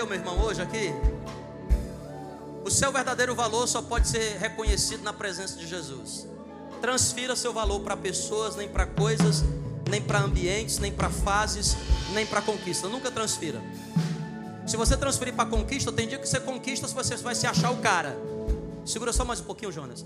entendeu, 0.02 0.06
meu 0.06 0.18
irmão, 0.18 0.44
hoje 0.44 0.60
aqui? 0.60 0.92
O 2.64 2.70
seu 2.70 2.92
verdadeiro 2.92 3.34
valor 3.34 3.66
só 3.66 3.82
pode 3.82 4.08
ser 4.08 4.38
reconhecido 4.38 5.02
na 5.02 5.12
presença 5.12 5.56
de 5.56 5.66
Jesus. 5.66 6.26
Transfira 6.80 7.36
seu 7.36 7.52
valor 7.52 7.80
para 7.80 7.96
pessoas, 7.96 8.56
nem 8.56 8.68
para 8.68 8.86
coisas, 8.86 9.44
nem 9.88 10.00
para 10.00 10.20
ambientes, 10.20 10.78
nem 10.78 10.92
para 10.92 11.10
fases, 11.10 11.76
nem 12.12 12.26
para 12.26 12.42
conquista. 12.42 12.88
Nunca 12.88 13.10
transfira. 13.10 13.60
Se 14.66 14.76
você 14.76 14.96
transferir 14.96 15.34
para 15.34 15.48
conquista, 15.48 15.92
tem 15.92 16.08
dia 16.08 16.18
que 16.18 16.28
você 16.28 16.40
conquista, 16.40 16.86
você 16.86 17.16
vai 17.16 17.34
se 17.34 17.46
achar 17.46 17.70
o 17.70 17.78
cara. 17.78 18.16
Segura 18.84 19.12
só 19.12 19.24
mais 19.24 19.40
um 19.40 19.44
pouquinho, 19.44 19.70
Jonas. 19.70 20.04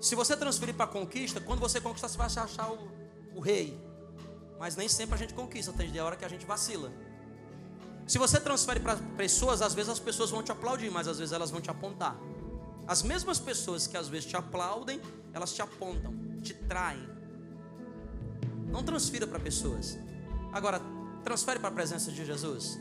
Se 0.00 0.14
você 0.14 0.36
transferir 0.36 0.74
para 0.74 0.86
conquista, 0.86 1.40
quando 1.40 1.60
você 1.60 1.80
conquistar, 1.80 2.08
você 2.08 2.18
vai 2.18 2.30
se 2.30 2.38
achar 2.38 2.70
o, 2.70 2.78
o 3.34 3.40
rei. 3.40 3.78
Mas 4.58 4.76
nem 4.76 4.88
sempre 4.88 5.14
a 5.14 5.18
gente 5.18 5.34
conquista, 5.34 5.72
tem 5.72 5.90
dia 5.90 6.04
hora 6.04 6.16
que 6.16 6.24
a 6.24 6.28
gente 6.28 6.46
vacila. 6.46 6.90
Se 8.06 8.18
você 8.18 8.38
transfere 8.38 8.78
para 8.78 8.96
pessoas, 9.16 9.60
às 9.60 9.74
vezes 9.74 9.90
as 9.90 9.98
pessoas 9.98 10.30
vão 10.30 10.42
te 10.42 10.52
aplaudir, 10.52 10.90
mas 10.90 11.08
às 11.08 11.18
vezes 11.18 11.32
elas 11.32 11.50
vão 11.50 11.60
te 11.60 11.70
apontar. 11.70 12.16
As 12.86 13.02
mesmas 13.02 13.40
pessoas 13.40 13.88
que 13.88 13.96
às 13.96 14.08
vezes 14.08 14.26
te 14.26 14.36
aplaudem, 14.36 15.00
elas 15.32 15.52
te 15.52 15.60
apontam, 15.60 16.14
te 16.40 16.54
traem. 16.54 17.08
Não 18.68 18.84
transfira 18.84 19.26
para 19.26 19.40
pessoas. 19.40 19.98
Agora, 20.52 20.80
transfere 21.24 21.58
para 21.58 21.68
a 21.68 21.72
presença 21.72 22.12
de 22.12 22.24
Jesus. 22.24 22.78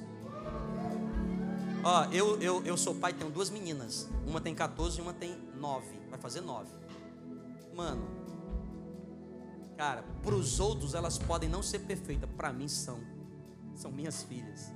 Ó, 1.84 2.06
eu, 2.12 2.40
eu, 2.40 2.64
eu 2.64 2.78
sou 2.78 2.94
pai, 2.94 3.14
tenho 3.14 3.32
duas 3.32 3.50
meninas. 3.50 4.08
Uma 4.28 4.40
tem 4.40 4.54
14 4.54 5.00
e 5.00 5.02
uma 5.02 5.14
tem 5.14 5.36
9. 5.56 5.88
Vai 6.10 6.20
fazer 6.20 6.42
9. 6.42 6.70
Mano, 7.74 8.08
cara, 9.76 10.04
para 10.22 10.36
os 10.36 10.60
outros 10.60 10.94
elas 10.94 11.18
podem 11.18 11.50
não 11.50 11.64
ser 11.64 11.80
perfeitas, 11.80 12.30
para 12.38 12.54
mim 12.54 12.68
são. 12.68 13.00
São 13.76 13.92
minhas 13.92 14.24
filhas. 14.24 14.72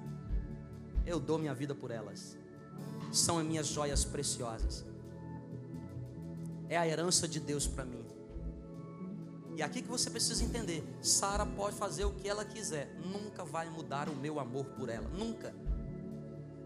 Eu 1.09 1.19
dou 1.19 1.39
minha 1.39 1.55
vida 1.55 1.73
por 1.73 1.89
elas. 1.89 2.37
São 3.11 3.39
as 3.39 3.45
minhas 3.45 3.65
joias 3.65 4.05
preciosas. 4.05 4.85
É 6.69 6.77
a 6.77 6.87
herança 6.87 7.27
de 7.27 7.39
Deus 7.39 7.65
para 7.65 7.83
mim. 7.83 8.05
E 9.55 9.63
aqui 9.63 9.81
que 9.81 9.87
você 9.87 10.07
precisa 10.07 10.43
entender: 10.43 10.83
Sara 11.01 11.47
pode 11.47 11.75
fazer 11.75 12.05
o 12.05 12.11
que 12.11 12.29
ela 12.29 12.45
quiser, 12.45 12.95
nunca 13.03 13.43
vai 13.43 13.67
mudar 13.71 14.07
o 14.07 14.15
meu 14.15 14.39
amor 14.39 14.65
por 14.65 14.87
ela, 14.87 15.09
nunca. 15.09 15.51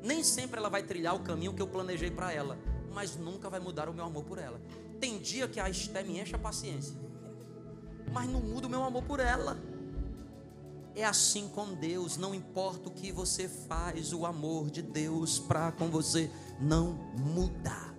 Nem 0.03 0.21
sempre 0.25 0.59
ela 0.59 0.69
vai 0.69 0.83
trilhar 0.83 1.15
o 1.15 1.23
caminho 1.23 1.53
que 1.53 1.61
eu 1.61 1.67
planejei 1.67 2.11
para 2.11 2.33
ela, 2.33 2.59
mas 2.93 3.15
nunca 3.15 3.49
vai 3.49 3.61
mudar 3.61 3.87
o 3.87 3.93
meu 3.93 4.03
amor 4.03 4.25
por 4.25 4.37
ela. 4.37 4.59
Tem 4.99 5.19
dia 5.19 5.47
que 5.47 5.61
a 5.61 5.69
Esté 5.69 6.03
me 6.03 6.19
enche 6.19 6.35
a 6.35 6.39
paciência, 6.39 6.97
mas 8.11 8.29
não 8.29 8.41
muda 8.41 8.67
o 8.67 8.69
meu 8.69 8.83
amor 8.83 9.03
por 9.03 9.21
ela. 9.21 9.57
É 10.95 11.03
assim 11.03 11.47
com 11.47 11.73
Deus, 11.73 12.17
não 12.17 12.35
importa 12.35 12.87
o 12.87 12.91
que 12.91 13.11
você 13.11 13.47
faz, 13.47 14.13
o 14.13 14.25
amor 14.25 14.69
de 14.69 14.81
Deus 14.81 15.39
para 15.39 15.71
com 15.71 15.89
você 15.89 16.29
não 16.59 16.93
muda. 17.17 17.93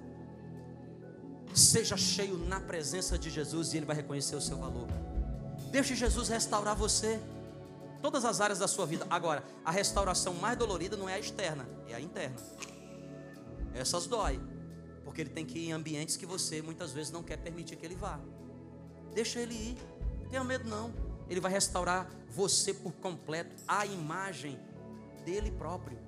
Seja 1.53 1.97
cheio 1.97 2.37
na 2.39 2.61
presença 2.61 3.19
de 3.19 3.31
Jesus 3.31 3.73
e 3.73 3.79
Ele 3.79 3.87
vai 3.87 3.97
reconhecer 3.97 4.37
o 4.37 4.41
seu 4.41 4.59
valor. 4.59 4.89
Deixe 5.71 5.97
Jesus 5.97 6.29
restaurar 6.29 6.77
você, 6.77 7.21
todas 8.01 8.25
as 8.25 8.41
áreas 8.41 8.59
da 8.59 8.69
sua 8.69 8.87
vida. 8.87 9.07
Agora, 9.11 9.43
a 9.65 9.73
restauração 9.73 10.35
mais 10.35 10.57
dolorida 10.57 10.97
não 10.97 11.09
é 11.09 11.15
a 11.15 11.19
externa, 11.19 11.67
é 11.89 11.95
a 11.95 12.01
interna. 12.01 12.37
Essas 13.73 14.07
dói, 14.07 14.41
porque 15.05 15.21
Ele 15.21 15.31
tem 15.31 15.45
que 15.45 15.59
ir 15.59 15.69
em 15.69 15.73
ambientes 15.73 16.17
que 16.17 16.27
você 16.27 16.63
muitas 16.63 16.93
vezes 16.93 17.11
não 17.11 17.25
quer 17.25 17.39
permitir 17.39 17.75
que 17.75 17.85
Ele 17.85 17.97
vá. 17.97 18.21
Deixa 19.13 19.41
Ele 19.41 19.55
ir, 19.55 19.77
não 20.23 20.31
tenha 20.31 20.45
medo 20.45 20.69
não. 20.69 21.04
Ele 21.29 21.41
vai 21.41 21.51
restaurar 21.51 22.11
você 22.29 22.75
por 22.75 22.93
completo, 22.95 23.55
a 23.67 23.87
imagem 23.87 24.59
dele 25.25 25.51
próprio. 25.51 25.99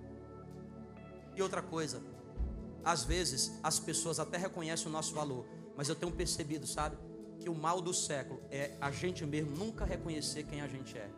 E 1.35 1.43
outra 1.43 1.63
coisa, 1.63 2.03
às 2.85 3.05
vezes 3.05 3.53
as 3.63 3.79
pessoas 3.79 4.19
até 4.19 4.37
reconhecem 4.37 4.89
o 4.89 4.91
nosso 4.91 5.15
valor, 5.15 5.47
mas 5.77 5.89
eu 5.89 5.95
tenho 5.95 6.13
percebido, 6.13 6.67
sabe, 6.67 6.97
que 7.39 7.49
o 7.49 7.55
mal 7.55 7.81
do 7.81 7.93
século 7.93 8.41
é 8.51 8.77
a 8.81 8.91
gente 8.91 9.25
mesmo 9.25 9.55
nunca 9.57 9.85
reconhecer 9.85 10.45
quem 10.45 10.61
a 10.61 10.69
gente 10.69 10.97
é. 10.97 11.11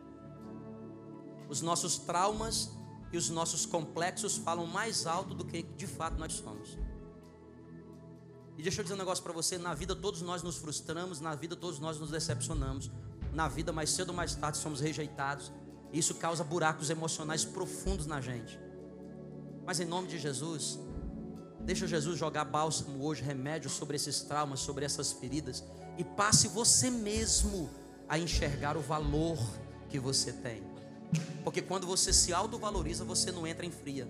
Os 1.47 1.61
nossos 1.61 1.97
traumas 1.97 2.71
e 3.11 3.17
os 3.17 3.29
nossos 3.29 3.65
complexos 3.65 4.37
falam 4.37 4.67
mais 4.67 5.07
alto 5.07 5.33
do 5.33 5.45
que 5.45 5.63
de 5.63 5.87
fato 5.87 6.17
nós 6.17 6.33
somos. 6.33 6.77
E 8.57 8.61
deixa 8.61 8.81
eu 8.81 8.83
dizer 8.83 8.95
um 8.95 8.97
negócio 8.97 9.23
para 9.23 9.33
você: 9.33 9.57
na 9.57 9.73
vida 9.73 9.95
todos 9.95 10.21
nós 10.21 10.43
nos 10.43 10.57
frustramos, 10.57 11.19
na 11.19 11.33
vida 11.33 11.55
todos 11.55 11.79
nós 11.79 11.97
nos 11.97 12.11
decepcionamos, 12.11 12.91
na 13.33 13.47
vida 13.47 13.71
mais 13.71 13.89
cedo 13.89 14.09
ou 14.09 14.15
mais 14.15 14.35
tarde 14.35 14.57
somos 14.57 14.79
rejeitados. 14.79 15.51
Isso 15.91 16.15
causa 16.15 16.43
buracos 16.43 16.89
emocionais 16.89 17.43
profundos 17.43 18.05
na 18.05 18.21
gente. 18.21 18.59
Mas 19.65 19.79
em 19.79 19.85
nome 19.85 20.07
de 20.07 20.17
Jesus, 20.17 20.79
deixa 21.61 21.87
Jesus 21.87 22.17
jogar 22.17 22.45
bálsamo 22.45 23.03
hoje, 23.03 23.23
remédio 23.23 23.69
sobre 23.69 23.95
esses 23.95 24.21
traumas, 24.21 24.59
sobre 24.59 24.85
essas 24.85 25.11
feridas, 25.11 25.63
e 25.97 26.03
passe 26.03 26.47
você 26.47 26.89
mesmo 26.89 27.69
a 28.07 28.17
enxergar 28.17 28.77
o 28.77 28.81
valor 28.81 29.37
que 29.89 29.99
você 29.99 30.31
tem. 30.31 30.63
Porque 31.43 31.61
quando 31.61 31.87
você 31.87 32.13
se 32.13 32.33
autovaloriza, 32.33 33.03
você 33.03 33.31
não 33.31 33.45
entra 33.45 33.65
em 33.65 33.71
fria. 33.71 34.07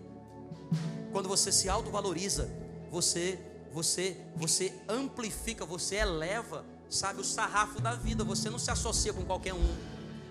Quando 1.11 1.27
você 1.27 1.51
se 1.51 1.69
autovaloriza, 1.69 2.49
você 2.91 3.39
você 3.71 4.17
você 4.35 4.73
amplifica, 4.87 5.65
você 5.65 5.95
eleva, 5.95 6.65
sabe, 6.89 7.21
o 7.21 7.23
sarrafo 7.23 7.81
da 7.81 7.93
vida. 7.93 8.23
Você 8.23 8.49
não 8.49 8.59
se 8.59 8.71
associa 8.71 9.13
com 9.13 9.23
qualquer 9.23 9.53
um. 9.53 9.75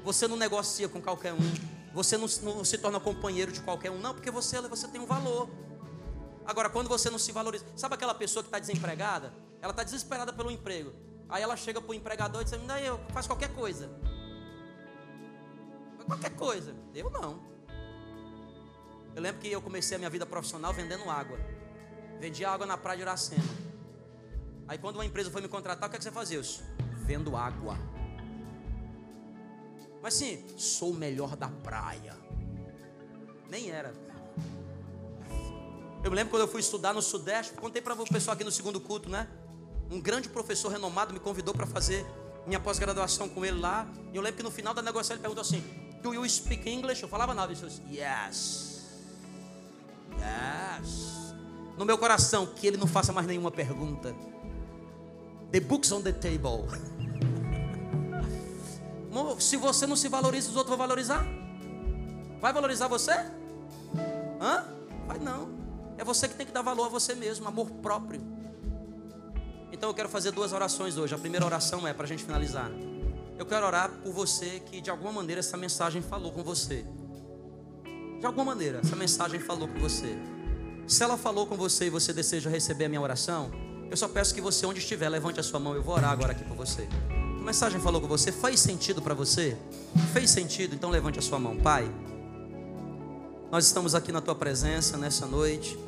Você 0.05 0.27
não 0.27 0.37
negocia 0.37 0.89
com 0.89 1.01
qualquer 1.01 1.33
um. 1.33 1.39
Você 1.95 2.17
não, 2.17 2.27
não 2.43 2.65
se 2.65 2.79
torna 2.79 3.01
companheiro 3.01 3.51
de 3.51 3.61
qualquer 3.61 3.91
um, 3.91 3.99
não, 3.99 4.15
porque 4.15 4.31
você 4.31 4.61
você 4.63 4.87
tem 4.89 5.01
um 5.01 5.07
valor. 5.07 5.49
Agora, 6.45 6.71
quando 6.71 6.89
você 6.89 7.11
não 7.11 7.19
se 7.19 7.33
valoriza, 7.33 7.65
sabe 7.77 7.95
aquela 7.95 8.15
pessoa 8.15 8.43
que 8.43 8.49
está 8.49 8.59
desempregada? 8.59 9.33
Ela 9.61 9.71
está 9.71 9.83
desesperada 9.83 10.33
pelo 10.33 10.51
emprego. 10.51 10.93
Aí 11.29 11.43
ela 11.43 11.57
chega 11.57 11.81
para 11.81 11.91
o 11.91 11.95
empregador 11.95 12.43
e 12.43 12.45
diz: 12.45 12.59
dá 12.67 12.81
eu, 12.81 12.99
faz 13.11 13.27
qualquer 13.27 13.55
coisa. 13.55 13.91
Qualquer 16.07 16.31
coisa. 16.37 16.75
Eu 16.95 17.11
não. 17.11 17.43
Eu 19.15 19.21
lembro 19.21 19.41
que 19.41 19.49
eu 19.49 19.61
comecei 19.61 19.97
a 19.97 19.99
minha 19.99 20.11
vida 20.11 20.25
profissional 20.25 20.73
vendendo 20.73 21.09
água. 21.11 21.39
Vendia 22.19 22.49
água 22.51 22.67
na 22.67 22.79
praia 22.79 22.97
de 22.97 23.03
Iracema. 23.03 23.68
Aí 24.69 24.77
quando 24.77 24.97
uma 24.97 25.07
empresa 25.07 25.31
foi 25.31 25.41
me 25.41 25.49
contratar, 25.49 25.89
o 25.89 25.91
que, 25.91 25.97
é 25.97 25.99
que 25.99 26.05
você 26.05 26.13
fazia? 26.13 26.43
Vendo 27.07 27.35
água. 27.35 27.79
Mas 30.03 30.15
sim, 30.15 30.45
sou 30.57 30.91
o 30.91 30.95
melhor 30.95 31.35
da 31.35 31.49
praia. 31.49 32.15
Nem 33.49 33.71
era. 33.71 33.95
Eu 36.05 36.11
me 36.11 36.17
lembro 36.17 36.31
quando 36.31 36.43
eu 36.43 36.49
fui 36.49 36.61
estudar 36.61 36.93
no 36.93 37.03
Sudeste, 37.03 37.55
contei 37.55 37.81
para 37.83 37.95
o 37.95 38.07
pessoal 38.07 38.35
aqui 38.35 38.45
no 38.45 38.53
segundo 38.53 38.79
culto, 38.79 39.09
né? 39.09 39.27
Um 39.91 40.01
grande 40.01 40.29
professor 40.29 40.71
renomado 40.71 41.13
me 41.15 41.19
convidou 41.19 41.55
para 41.55 41.67
fazer 41.67 42.07
minha 42.47 42.61
pós-graduação 42.61 43.29
com 43.29 43.45
ele 43.45 43.59
lá. 43.59 43.87
E 44.13 44.17
eu 44.17 44.23
lembro 44.23 44.37
que 44.37 44.43
no 44.43 44.51
final 44.51 44.75
da 44.75 44.83
negociação 44.83 45.17
ele 45.17 45.23
perguntou 45.23 45.43
assim: 45.43 45.65
Do 46.03 46.15
you 46.15 46.29
speak 46.29 46.69
English? 46.69 47.03
Eu 47.03 47.09
falava 47.09 47.35
nada. 47.35 47.53
Ele 47.53 47.61
disse: 47.61 47.83
Yes. 47.91 48.87
Yes. 50.13 51.35
No 51.77 51.85
meu 51.85 51.97
coração, 51.97 52.47
que 52.47 52.67
ele 52.67 52.77
não 52.77 52.87
faça 52.87 53.13
mais 53.13 53.27
nenhuma 53.27 53.51
pergunta. 53.51 54.15
The 55.51 55.61
books 55.61 55.93
on 55.93 56.03
the 56.03 56.13
table. 56.13 56.69
Se 59.41 59.57
você 59.57 59.87
não 59.87 59.97
se 59.97 60.09
valoriza, 60.09 60.51
os 60.51 60.57
outros 60.57 60.77
vão 60.77 60.79
valorizar? 60.79 61.27
Vai 62.41 62.53
valorizar 62.53 62.89
você? 62.89 63.13
Hã? 64.41 64.65
Vai 65.07 65.19
não. 65.19 65.49
É 65.97 66.05
você 66.05 66.29
que 66.29 66.35
tem 66.35 66.47
que 66.47 66.53
dar 66.53 66.63
valor 66.63 66.87
a 66.87 66.89
você 66.89 67.15
mesmo, 67.15 67.49
amor 67.49 67.71
próprio. 67.71 68.21
Então 69.73 69.91
eu 69.91 69.95
quero 69.95 70.09
fazer 70.09 70.31
duas 70.31 70.53
orações 70.53 70.97
hoje. 70.97 71.15
A 71.15 71.19
primeira 71.19 71.45
oração 71.45 71.87
é 71.87 71.93
para 71.93 72.05
a 72.05 72.09
gente 72.09 72.25
finalizar. 72.25 72.71
Eu 73.37 73.47
quero 73.47 73.67
orar 73.67 73.91
por 73.91 74.13
você 74.13 74.61
que 74.61 74.81
de 74.81 74.91
alguma 74.91 75.13
maneira 75.13 75.41
essa 75.41 75.57
mensagem 75.57 76.03
falou 76.03 76.33
com 76.33 76.43
você. 76.43 76.85
De 78.21 78.27
alguma 78.27 78.47
maneira 78.47 78.81
essa 78.81 78.97
mensagem 78.97 79.41
falou 79.41 79.69
com 79.69 79.79
você. 79.79 80.17
Se 80.87 81.03
ela 81.03 81.17
falou 81.17 81.47
com 81.47 81.57
você 81.57 81.87
e 81.87 81.91
você 81.91 82.13
deseja 82.13 82.49
receber 82.49 82.87
a 82.87 82.89
minha 82.89 83.01
oração, 83.01 83.51
eu 83.91 83.97
só 83.97 84.07
peço 84.09 84.35
que 84.35 84.41
você, 84.41 84.67
onde 84.67 84.81
estiver, 84.81 85.09
levante 85.09 85.41
a 85.41 85.43
sua 85.43 85.59
mão. 85.59 85.75
Eu 85.75 85.83
vou 85.83 85.95
orar 85.95 86.11
agora 86.11 86.33
aqui 86.33 86.45
por 86.45 86.57
você. 86.57 86.87
A 87.11 87.45
mensagem 87.45 87.81
falou 87.81 88.01
com 88.01 88.07
você, 88.07 88.31
faz 88.31 88.61
sentido 88.61 89.01
para 89.01 89.15
você? 89.15 89.57
Fez 90.13 90.31
sentido? 90.31 90.75
Então 90.75 90.91
levante 90.91 91.19
a 91.19 91.23
sua 91.23 91.39
mão, 91.39 91.57
Pai. 91.57 91.91
Nós 93.51 93.65
estamos 93.65 93.95
aqui 93.95 94.13
na 94.13 94.21
tua 94.21 94.35
presença 94.35 94.99
nessa 94.99 95.27
noite. 95.27 95.79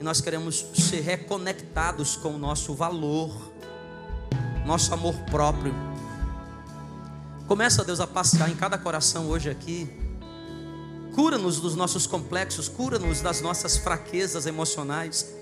E 0.00 0.02
nós 0.02 0.20
queremos 0.20 0.66
ser 0.74 1.00
reconectados 1.00 2.16
com 2.16 2.30
o 2.30 2.38
nosso 2.38 2.74
valor, 2.74 3.30
nosso 4.66 4.92
amor 4.92 5.14
próprio. 5.30 5.72
Começa, 7.46 7.84
Deus, 7.84 8.00
a 8.00 8.06
passear 8.06 8.50
em 8.50 8.56
cada 8.56 8.78
coração 8.78 9.28
hoje 9.28 9.50
aqui. 9.50 9.88
Cura-nos 11.14 11.60
dos 11.60 11.76
nossos 11.76 12.06
complexos, 12.06 12.68
cura-nos 12.68 13.20
das 13.20 13.40
nossas 13.40 13.76
fraquezas 13.76 14.46
emocionais. 14.46 15.39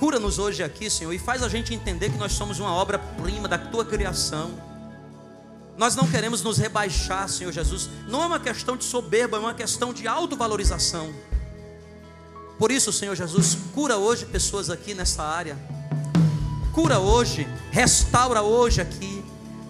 Cura-nos 0.00 0.38
hoje 0.38 0.62
aqui, 0.62 0.88
Senhor, 0.88 1.12
e 1.12 1.18
faz 1.18 1.42
a 1.42 1.48
gente 1.48 1.74
entender 1.74 2.08
que 2.08 2.16
nós 2.16 2.32
somos 2.32 2.58
uma 2.58 2.72
obra-prima 2.72 3.46
da 3.46 3.58
tua 3.58 3.84
criação. 3.84 4.50
Nós 5.76 5.94
não 5.94 6.08
queremos 6.08 6.42
nos 6.42 6.56
rebaixar, 6.56 7.28
Senhor 7.28 7.52
Jesus. 7.52 7.90
Não 8.08 8.22
é 8.22 8.26
uma 8.26 8.40
questão 8.40 8.78
de 8.78 8.84
soberba, 8.84 9.36
é 9.36 9.40
uma 9.40 9.52
questão 9.52 9.92
de 9.92 10.08
autovalorização. 10.08 11.12
Por 12.58 12.70
isso, 12.70 12.90
Senhor 12.94 13.14
Jesus, 13.14 13.58
cura 13.74 13.98
hoje 13.98 14.24
pessoas 14.24 14.70
aqui 14.70 14.94
nessa 14.94 15.22
área. 15.22 15.58
Cura 16.72 16.98
hoje, 16.98 17.46
restaura 17.70 18.40
hoje 18.40 18.80
aqui. 18.80 19.22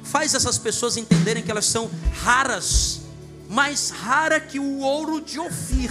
Faz 0.04 0.32
essas 0.32 0.56
pessoas 0.56 0.96
entenderem 0.96 1.42
que 1.42 1.50
elas 1.50 1.66
são 1.66 1.90
raras, 2.22 3.00
mais 3.48 3.90
rara 3.90 4.38
que 4.38 4.60
o 4.60 4.78
ouro 4.78 5.20
de 5.20 5.40
Ofir. 5.40 5.90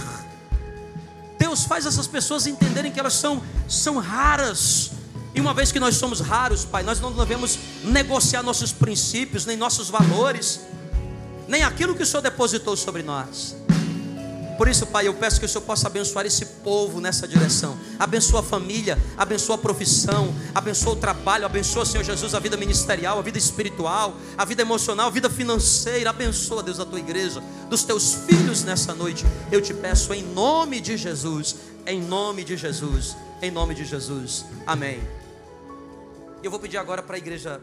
Deus 1.40 1.64
faz 1.64 1.86
essas 1.86 2.06
pessoas 2.06 2.46
entenderem 2.46 2.92
que 2.92 3.00
elas 3.00 3.14
são, 3.14 3.42
são 3.66 3.96
raras. 3.96 4.90
E 5.34 5.40
uma 5.40 5.54
vez 5.54 5.72
que 5.72 5.80
nós 5.80 5.96
somos 5.96 6.20
raros, 6.20 6.66
Pai, 6.66 6.82
nós 6.82 7.00
não 7.00 7.10
devemos 7.12 7.58
negociar 7.82 8.42
nossos 8.42 8.72
princípios, 8.72 9.46
nem 9.46 9.56
nossos 9.56 9.88
valores, 9.88 10.60
nem 11.48 11.62
aquilo 11.62 11.94
que 11.94 12.02
o 12.02 12.06
Senhor 12.06 12.20
depositou 12.20 12.76
sobre 12.76 13.02
nós. 13.02 13.56
Por 14.60 14.68
isso, 14.68 14.86
Pai, 14.86 15.08
eu 15.08 15.14
peço 15.14 15.40
que 15.40 15.46
o 15.46 15.48
Senhor 15.48 15.64
possa 15.64 15.86
abençoar 15.86 16.26
esse 16.26 16.44
povo 16.44 17.00
nessa 17.00 17.26
direção. 17.26 17.78
Abençoa 17.98 18.40
a 18.40 18.42
família, 18.42 18.98
abençoa 19.16 19.54
a 19.54 19.58
profissão, 19.58 20.34
abençoa 20.54 20.92
o 20.92 20.96
trabalho, 20.96 21.46
abençoa, 21.46 21.86
Senhor 21.86 22.04
Jesus, 22.04 22.34
a 22.34 22.38
vida 22.38 22.58
ministerial, 22.58 23.18
a 23.18 23.22
vida 23.22 23.38
espiritual, 23.38 24.14
a 24.36 24.44
vida 24.44 24.60
emocional, 24.60 25.06
a 25.06 25.10
vida 25.10 25.30
financeira. 25.30 26.10
Abençoa, 26.10 26.62
Deus, 26.62 26.78
a 26.78 26.84
tua 26.84 26.98
igreja, 26.98 27.42
dos 27.70 27.84
teus 27.84 28.12
filhos 28.12 28.62
nessa 28.62 28.94
noite. 28.94 29.24
Eu 29.50 29.62
te 29.62 29.72
peço 29.72 30.12
em 30.12 30.22
nome 30.22 30.78
de 30.78 30.94
Jesus, 30.94 31.56
em 31.86 32.02
nome 32.02 32.44
de 32.44 32.54
Jesus, 32.54 33.16
em 33.40 33.50
nome 33.50 33.74
de 33.74 33.86
Jesus. 33.86 34.44
Amém. 34.66 35.00
Eu 36.42 36.50
vou 36.50 36.60
pedir 36.60 36.76
agora 36.76 37.02
para 37.02 37.16
a 37.16 37.18
igreja 37.18 37.62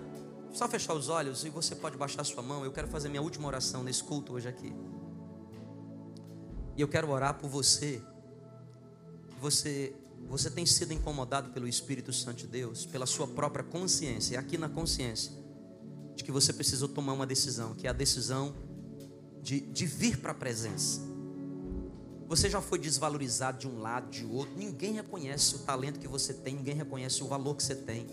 só 0.51 0.67
fechar 0.67 0.95
os 0.95 1.09
olhos 1.09 1.45
e 1.45 1.49
você 1.51 1.75
pode 1.75 1.95
baixar 1.95 2.23
sua 2.23 2.41
mão. 2.41 2.65
Eu 2.65 2.71
quero 2.71 2.87
fazer 2.87 3.07
minha 3.07 3.21
última 3.21 3.47
oração 3.47 3.83
nesse 3.83 4.03
culto 4.03 4.33
hoje 4.33 4.47
aqui. 4.47 4.73
E 6.78 6.82
eu 6.82 6.88
quero 6.88 7.09
orar 7.09 7.34
por 7.34 7.49
você. 7.49 8.01
Você 9.41 9.93
você 10.30 10.49
tem 10.49 10.65
sido 10.65 10.91
incomodado 10.91 11.51
pelo 11.51 11.67
Espírito 11.67 12.11
Santo 12.11 12.39
de 12.39 12.47
Deus, 12.47 12.86
pela 12.86 13.05
sua 13.05 13.28
própria 13.28 13.63
consciência, 13.63 14.38
aqui 14.38 14.57
na 14.57 14.67
consciência, 14.67 15.32
de 16.15 16.23
que 16.23 16.32
você 16.32 16.51
precisou 16.51 16.89
tomar 16.89 17.13
uma 17.13 17.25
decisão, 17.25 17.73
que 17.73 17.88
é 17.88 17.89
a 17.89 17.93
decisão 17.93 18.53
de, 19.41 19.61
de 19.61 19.86
vir 19.86 20.17
para 20.17 20.32
a 20.32 20.36
presença. 20.36 20.99
Você 22.28 22.49
já 22.49 22.59
foi 22.59 22.78
desvalorizado 22.78 23.59
de 23.59 23.67
um 23.69 23.80
lado, 23.80 24.09
de 24.09 24.25
outro, 24.25 24.53
ninguém 24.57 24.93
reconhece 24.93 25.55
o 25.55 25.59
talento 25.59 25.97
que 25.97 26.09
você 26.09 26.34
tem, 26.34 26.55
ninguém 26.55 26.75
reconhece 26.75 27.23
o 27.23 27.28
valor 27.28 27.55
que 27.55 27.63
você 27.63 27.75
tem. 27.75 28.05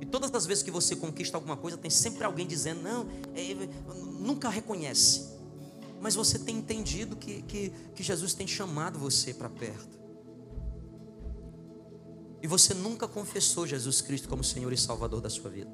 E 0.00 0.06
todas 0.06 0.34
as 0.34 0.46
vezes 0.46 0.62
que 0.62 0.70
você 0.70 0.96
conquista 0.96 1.36
alguma 1.36 1.58
coisa, 1.58 1.76
tem 1.76 1.90
sempre 1.90 2.24
alguém 2.24 2.46
dizendo: 2.46 2.80
não, 2.80 3.06
é, 3.34 3.54
nunca 4.18 4.48
reconhece 4.48 5.33
mas 6.04 6.14
você 6.14 6.38
tem 6.38 6.58
entendido 6.58 7.16
que, 7.16 7.40
que, 7.40 7.72
que 7.94 8.02
Jesus 8.02 8.34
tem 8.34 8.46
chamado 8.46 8.98
você 8.98 9.32
para 9.32 9.48
perto. 9.48 9.98
E 12.42 12.46
você 12.46 12.74
nunca 12.74 13.08
confessou 13.08 13.66
Jesus 13.66 14.02
Cristo 14.02 14.28
como 14.28 14.44
Senhor 14.44 14.70
e 14.70 14.76
Salvador 14.76 15.22
da 15.22 15.30
sua 15.30 15.48
vida. 15.48 15.70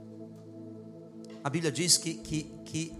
A 1.43 1.51
Bíblia 1.51 1.72
diz 1.72 1.97
que, 1.97 2.14
que, 2.14 2.45
que, 2.64 2.93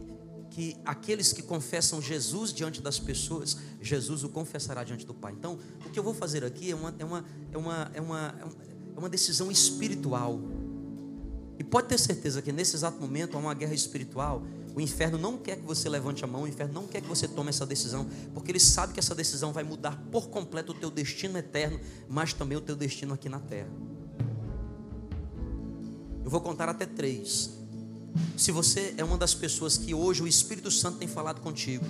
que 0.51 0.77
aqueles 0.85 1.33
que 1.33 1.41
confessam 1.41 2.03
Jesus 2.03 2.53
diante 2.53 2.83
das 2.83 2.99
pessoas, 2.99 3.57
Jesus 3.81 4.25
o 4.25 4.29
confessará 4.29 4.83
diante 4.83 5.07
do 5.07 5.15
Pai. 5.15 5.33
Então, 5.33 5.57
o 5.87 5.91
que 5.91 6.01
eu 6.01 6.03
vou 6.03 6.13
fazer 6.13 6.45
aqui 6.45 6.73
é 6.73 6.75
uma, 6.75 6.93
é 6.99 7.05
uma, 7.05 7.25
é 7.53 7.57
uma, 7.57 7.91
é 7.95 8.01
uma, 8.01 8.35
é 8.97 8.99
uma 8.99 9.09
decisão 9.09 9.53
espiritual. 9.53 10.41
E 11.61 11.63
pode 11.63 11.87
ter 11.87 11.99
certeza 11.99 12.43
que 12.43 12.51
nesse 12.51 12.75
exato 12.75 13.01
momento 13.01 13.37
há 13.37 13.39
uma 13.39 13.55
guerra 13.55 13.75
espiritual 13.75 14.43
o 14.75 14.81
inferno 14.81 15.19
não 15.19 15.37
quer 15.37 15.57
que 15.57 15.65
você 15.65 15.89
levante 15.89 16.25
a 16.25 16.27
mão, 16.27 16.43
o 16.43 16.49
inferno 16.49 16.75
não 16.75 16.87
quer 16.87 17.01
que 17.01 17.09
você 17.09 17.27
tome 17.27 17.51
essa 17.51 17.67
decisão, 17.67 18.07
porque 18.33 18.51
ele 18.51 18.61
sabe 18.61 18.93
que 18.93 19.01
essa 19.01 19.15
decisão 19.15 19.53
vai 19.53 19.65
mudar 19.65 20.01
por 20.11 20.29
completo 20.29 20.73
o 20.73 20.75
teu 20.75 20.91
destino 20.91 21.39
eterno, 21.39 21.81
mas 22.09 22.33
também 22.33 22.57
o 22.57 22.61
teu 22.61 22.77
destino 22.77 23.15
aqui 23.15 23.29
na 23.29 23.41
terra. 23.41 23.71
Eu 26.25 26.31
vou 26.31 26.41
contar 26.41 26.69
até 26.69 26.87
três. 26.87 27.51
Se 28.37 28.53
você 28.53 28.95
é 28.97 29.05
uma 29.05 29.19
das 29.19 29.35
pessoas 29.35 29.77
que 29.77 29.95
hoje 29.95 30.23
o 30.23 30.29
Espírito 30.29 30.71
Santo 30.71 30.99
tem 30.99 31.09
falado 31.09 31.41
contigo, 31.41 31.85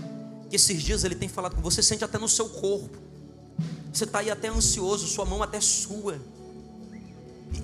que 0.49 0.57
esses 0.57 0.83
dias 0.83 1.05
ele 1.05 1.15
tem 1.15 1.29
falado 1.29 1.55
com 1.55 1.63
você, 1.63 1.83
sente 1.83 2.05
até 2.05 2.19
no 2.19 2.29
seu 2.29 2.49
corpo. 2.49 2.99
Você 3.93 4.05
está 4.05 4.21
aí 4.21 4.31
até 4.31 4.49
ansioso, 4.49 5.07
sua 5.07 5.25
mão 5.25 5.43
até 5.43 5.61
sua. 5.61 6.21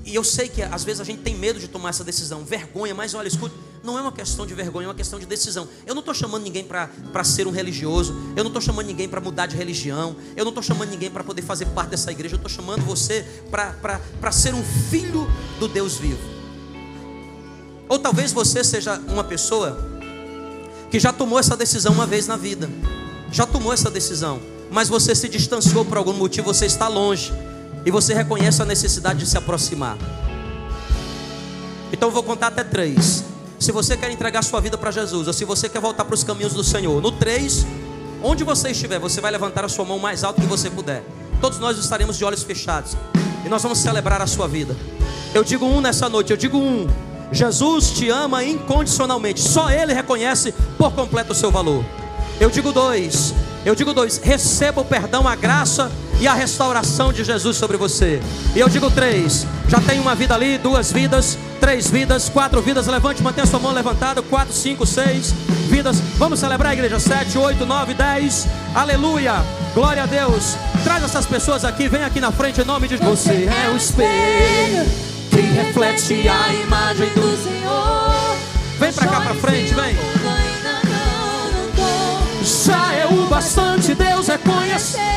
E 0.04 0.14
eu 0.14 0.24
sei 0.24 0.48
que 0.48 0.62
às 0.62 0.84
vezes 0.84 1.00
a 1.00 1.04
gente 1.04 1.22
tem 1.22 1.34
medo 1.34 1.58
de 1.58 1.68
tomar 1.68 1.90
essa 1.90 2.04
decisão, 2.04 2.44
vergonha, 2.44 2.94
mas 2.94 3.14
olha, 3.14 3.28
escuta, 3.28 3.54
não 3.86 3.96
é 3.96 4.02
uma 4.02 4.12
questão 4.12 4.44
de 4.44 4.52
vergonha, 4.52 4.86
é 4.86 4.88
uma 4.88 4.94
questão 4.94 5.18
de 5.18 5.24
decisão. 5.24 5.68
Eu 5.86 5.94
não 5.94 6.00
estou 6.00 6.12
chamando 6.12 6.42
ninguém 6.42 6.64
para 6.64 7.24
ser 7.24 7.46
um 7.46 7.50
religioso, 7.50 8.14
eu 8.36 8.42
não 8.42 8.48
estou 8.48 8.60
chamando 8.60 8.86
ninguém 8.86 9.08
para 9.08 9.20
mudar 9.20 9.46
de 9.46 9.56
religião, 9.56 10.16
eu 10.36 10.44
não 10.44 10.50
estou 10.50 10.62
chamando 10.62 10.90
ninguém 10.90 11.08
para 11.10 11.22
poder 11.22 11.42
fazer 11.42 11.66
parte 11.66 11.90
dessa 11.90 12.10
igreja, 12.10 12.34
eu 12.34 12.36
estou 12.36 12.50
chamando 12.50 12.84
você 12.84 13.24
para 13.50 14.32
ser 14.32 14.52
um 14.54 14.62
filho 14.62 15.30
do 15.60 15.68
Deus 15.68 15.96
vivo. 15.96 16.20
Ou 17.88 17.98
talvez 17.98 18.32
você 18.32 18.64
seja 18.64 19.00
uma 19.06 19.22
pessoa 19.22 19.78
que 20.90 20.98
já 20.98 21.12
tomou 21.12 21.38
essa 21.38 21.56
decisão 21.56 21.92
uma 21.92 22.06
vez 22.06 22.26
na 22.26 22.36
vida, 22.36 22.68
já 23.30 23.46
tomou 23.46 23.72
essa 23.72 23.88
decisão, 23.90 24.40
mas 24.70 24.88
você 24.88 25.14
se 25.14 25.28
distanciou 25.28 25.84
por 25.84 25.96
algum 25.96 26.12
motivo, 26.12 26.52
você 26.52 26.66
está 26.66 26.88
longe 26.88 27.32
e 27.84 27.90
você 27.92 28.12
reconhece 28.12 28.60
a 28.60 28.64
necessidade 28.64 29.20
de 29.20 29.26
se 29.26 29.38
aproximar. 29.38 29.96
Então 31.92 32.08
eu 32.08 32.12
vou 32.12 32.24
contar 32.24 32.48
até 32.48 32.64
três. 32.64 33.22
Se 33.66 33.72
você 33.72 33.96
quer 33.96 34.12
entregar 34.12 34.44
sua 34.44 34.60
vida 34.60 34.78
para 34.78 34.92
Jesus, 34.92 35.26
ou 35.26 35.32
se 35.32 35.44
você 35.44 35.68
quer 35.68 35.80
voltar 35.80 36.04
para 36.04 36.14
os 36.14 36.22
caminhos 36.22 36.54
do 36.54 36.62
Senhor, 36.62 37.02
no 37.02 37.10
três, 37.10 37.66
onde 38.22 38.44
você 38.44 38.70
estiver, 38.70 39.00
você 39.00 39.20
vai 39.20 39.32
levantar 39.32 39.64
a 39.64 39.68
sua 39.68 39.84
mão 39.84 39.98
mais 39.98 40.22
alto 40.22 40.40
que 40.40 40.46
você 40.46 40.70
puder. 40.70 41.02
Todos 41.40 41.58
nós 41.58 41.76
estaremos 41.76 42.16
de 42.16 42.24
olhos 42.24 42.44
fechados 42.44 42.96
e 43.44 43.48
nós 43.48 43.64
vamos 43.64 43.78
celebrar 43.78 44.22
a 44.22 44.26
sua 44.28 44.46
vida. 44.46 44.76
Eu 45.34 45.42
digo 45.42 45.66
um 45.66 45.80
nessa 45.80 46.08
noite, 46.08 46.30
eu 46.30 46.36
digo 46.36 46.56
um. 46.56 46.86
Jesus 47.32 47.90
te 47.90 48.08
ama 48.08 48.44
incondicionalmente, 48.44 49.40
só 49.40 49.68
Ele 49.68 49.92
reconhece 49.92 50.54
por 50.78 50.92
completo 50.92 51.32
o 51.32 51.34
seu 51.34 51.50
valor. 51.50 51.84
Eu 52.38 52.48
digo 52.48 52.70
dois, 52.70 53.34
eu 53.64 53.74
digo 53.74 53.92
dois, 53.92 54.18
receba 54.18 54.80
o 54.80 54.84
perdão, 54.84 55.26
a 55.26 55.34
graça 55.34 55.90
e 56.20 56.26
a 56.26 56.34
restauração 56.34 57.12
de 57.12 57.24
Jesus 57.24 57.56
sobre 57.56 57.76
você. 57.76 58.20
E 58.54 58.60
eu 58.60 58.68
digo 58.68 58.90
três: 58.90 59.46
já 59.68 59.80
tem 59.80 60.00
uma 60.00 60.14
vida 60.14 60.34
ali, 60.34 60.58
duas 60.58 60.92
vidas, 60.92 61.38
três 61.60 61.88
vidas, 61.88 62.28
quatro 62.28 62.60
vidas. 62.62 62.86
Levante, 62.86 63.22
mantenha 63.22 63.46
sua 63.46 63.58
mão 63.58 63.72
levantada. 63.72 64.22
Quatro, 64.22 64.54
cinco, 64.54 64.86
seis 64.86 65.34
vidas. 65.68 66.00
Vamos 66.16 66.38
celebrar 66.38 66.72
igreja. 66.72 66.98
Sete, 66.98 67.36
oito, 67.38 67.66
nove, 67.66 67.94
dez. 67.94 68.46
Aleluia. 68.74 69.34
Glória 69.74 70.04
a 70.04 70.06
Deus. 70.06 70.56
Traz 70.84 71.04
essas 71.04 71.26
pessoas 71.26 71.64
aqui. 71.64 71.88
Vem 71.88 72.04
aqui 72.04 72.20
na 72.20 72.32
frente 72.32 72.60
em 72.60 72.64
nome 72.64 72.88
de 72.88 72.96
Você 72.96 73.44
é 73.44 73.70
o 73.70 73.76
espelho 73.76 74.86
que 75.30 75.40
reflete 75.40 76.28
a 76.28 76.54
imagem 76.54 77.08
do 77.10 77.36
Senhor. 77.42 78.36
Vem 78.78 78.92
pra 78.92 79.06
cá 79.06 79.20
pra 79.20 79.34
frente, 79.34 79.74
vem. 79.74 79.96
Já 82.42 82.94
é 82.94 83.06
o 83.06 83.26
bastante, 83.26 83.94
Deus 83.94 84.28
é 84.28 84.38
conhecer 84.38 85.16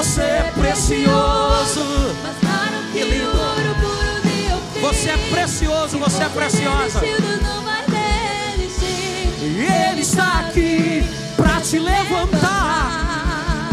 Você 0.00 0.22
é 0.22 0.50
precioso. 0.54 1.84
Que 2.90 3.02
lindo. 3.02 3.38
Você 4.80 5.10
é 5.10 5.16
precioso, 5.30 5.98
você 5.98 6.22
é 6.22 6.28
preciosa. 6.30 7.02
E 9.42 9.90
Ele 9.90 10.00
está 10.00 10.40
aqui 10.40 11.04
para 11.36 11.60
te 11.60 11.78
levantar. 11.78 13.72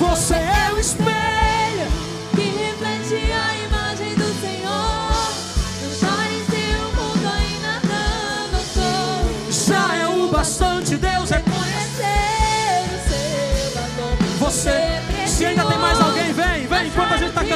Você 0.00 0.34
é 0.34 0.72
o 0.74 0.80
espelho 0.80 1.86
que 2.34 2.42
reflete 2.42 3.30
a 3.30 3.55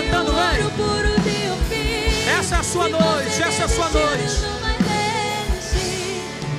cantando, 0.00 0.32
vem. 0.32 0.40
Essa 2.38 2.56
é 2.56 2.58
a 2.58 2.62
sua 2.62 2.88
noite, 2.88 3.42
essa 3.42 3.62
é 3.62 3.64
a 3.64 3.68
sua 3.68 3.88
noite. 3.90 4.34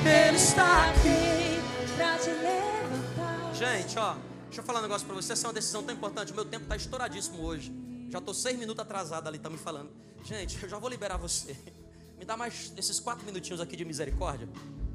Ele 0.04 0.36
está 0.36 0.90
aqui 0.90 1.60
pra 1.96 2.18
te 2.18 2.30
levantar. 2.30 3.54
Gente, 3.54 3.98
ó, 3.98 4.14
deixa 4.44 4.60
eu 4.60 4.64
falar 4.64 4.78
um 4.80 4.82
negócio 4.82 5.06
pra 5.06 5.16
você. 5.16 5.32
Essa 5.32 5.46
é 5.46 5.48
uma 5.48 5.54
decisão 5.54 5.82
tão 5.82 5.94
importante. 5.94 6.32
O 6.32 6.34
meu 6.34 6.44
tempo 6.44 6.66
tá 6.66 6.76
estouradíssimo 6.76 7.42
hoje. 7.42 7.72
Já 8.10 8.20
tô 8.20 8.34
seis 8.34 8.58
minutos 8.58 8.80
atrasado 8.80 9.26
ali, 9.26 9.38
tá 9.38 9.50
me 9.50 9.58
falando. 9.58 9.90
Gente, 10.24 10.62
eu 10.62 10.68
já 10.68 10.78
vou 10.78 10.88
liberar 10.88 11.16
você. 11.16 11.56
Me 12.18 12.24
dá 12.24 12.36
mais 12.36 12.72
esses 12.76 13.00
quatro 13.00 13.26
minutinhos 13.26 13.60
aqui 13.60 13.76
de 13.76 13.84
misericórdia. 13.84 14.48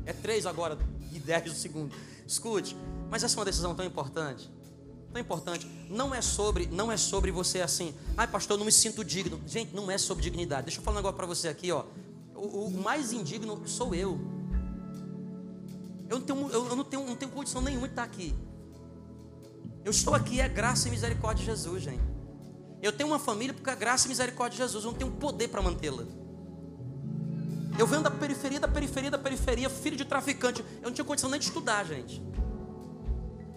É 0.05 0.13
três 0.13 0.45
agora 0.45 0.77
e 1.11 1.19
dez 1.19 1.51
segundos. 1.57 1.97
Escute, 2.25 2.77
mas 3.09 3.21
essa 3.21 3.35
é 3.35 3.39
uma 3.39 3.45
decisão 3.45 3.75
tão 3.75 3.85
importante. 3.85 4.49
Tão 5.17 5.21
importante. 5.21 5.67
Não 5.89 6.13
é 6.13 6.21
sobre, 6.21 6.67
não 6.67 6.91
é 6.91 6.97
sobre 6.97 7.31
você 7.31 7.61
assim. 7.61 7.95
Ai, 8.15 8.27
pastor, 8.27 8.53
eu 8.53 8.59
não 8.59 8.65
me 8.65 8.71
sinto 8.71 9.03
digno. 9.03 9.41
Gente, 9.47 9.73
não 9.73 9.89
é 9.89 9.97
sobre 9.97 10.23
dignidade. 10.23 10.65
Deixa 10.65 10.79
eu 10.79 10.83
falar 10.83 10.97
um 10.97 10.99
negócio 10.99 11.17
pra 11.17 11.25
você 11.25 11.47
aqui, 11.47 11.71
ó. 11.71 11.85
O, 12.35 12.67
o 12.67 12.71
mais 12.83 13.11
indigno 13.11 13.67
sou 13.67 13.95
eu. 13.95 14.19
Eu 16.07 16.19
não 16.19 16.25
tenho, 16.25 16.49
eu 16.51 16.75
não 16.75 16.83
tenho, 16.83 17.05
não 17.07 17.15
tenho 17.15 17.31
condição 17.31 17.61
nenhuma 17.61 17.87
de 17.87 17.93
estar 17.93 18.03
aqui. 18.03 18.35
Eu 19.83 19.89
estou 19.89 20.13
aqui, 20.13 20.39
é 20.39 20.47
graça 20.47 20.87
e 20.87 20.91
misericórdia 20.91 21.43
de 21.43 21.51
Jesus, 21.51 21.83
gente. 21.83 22.03
Eu 22.79 22.91
tenho 22.91 23.09
uma 23.09 23.19
família 23.19 23.55
porque 23.55 23.71
é 23.71 23.75
graça 23.75 24.05
e 24.05 24.09
misericórdia 24.09 24.57
de 24.57 24.63
Jesus. 24.63 24.85
Eu 24.85 24.91
não 24.91 24.97
tenho 24.99 25.11
poder 25.11 25.47
para 25.47 25.63
mantê-la. 25.63 26.03
Eu 27.79 27.87
venho 27.87 28.03
da 28.03 28.11
periferia, 28.11 28.59
da 28.59 28.67
periferia, 28.67 29.09
da 29.09 29.17
periferia, 29.17 29.67
filho 29.67 29.97
de 29.97 30.05
traficante. 30.05 30.63
Eu 30.79 30.83
não 30.83 30.91
tinha 30.91 31.05
condição 31.05 31.29
nem 31.29 31.39
de 31.39 31.47
estudar, 31.47 31.83
gente. 31.85 32.21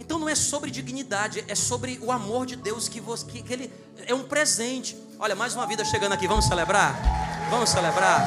Então 0.00 0.18
não 0.18 0.28
é 0.28 0.34
sobre 0.34 0.70
dignidade, 0.70 1.44
é 1.46 1.54
sobre 1.54 2.00
o 2.02 2.10
amor 2.10 2.46
de 2.46 2.56
Deus 2.56 2.88
que, 2.88 3.00
você, 3.00 3.24
que, 3.26 3.42
que 3.42 3.52
Ele 3.52 3.72
é 4.06 4.14
um 4.14 4.22
presente. 4.22 4.96
Olha, 5.18 5.36
mais 5.36 5.54
uma 5.54 5.66
vida 5.66 5.84
chegando 5.84 6.12
aqui, 6.12 6.26
vamos 6.26 6.46
celebrar? 6.46 6.98
Vamos 7.50 7.68
celebrar? 7.68 8.24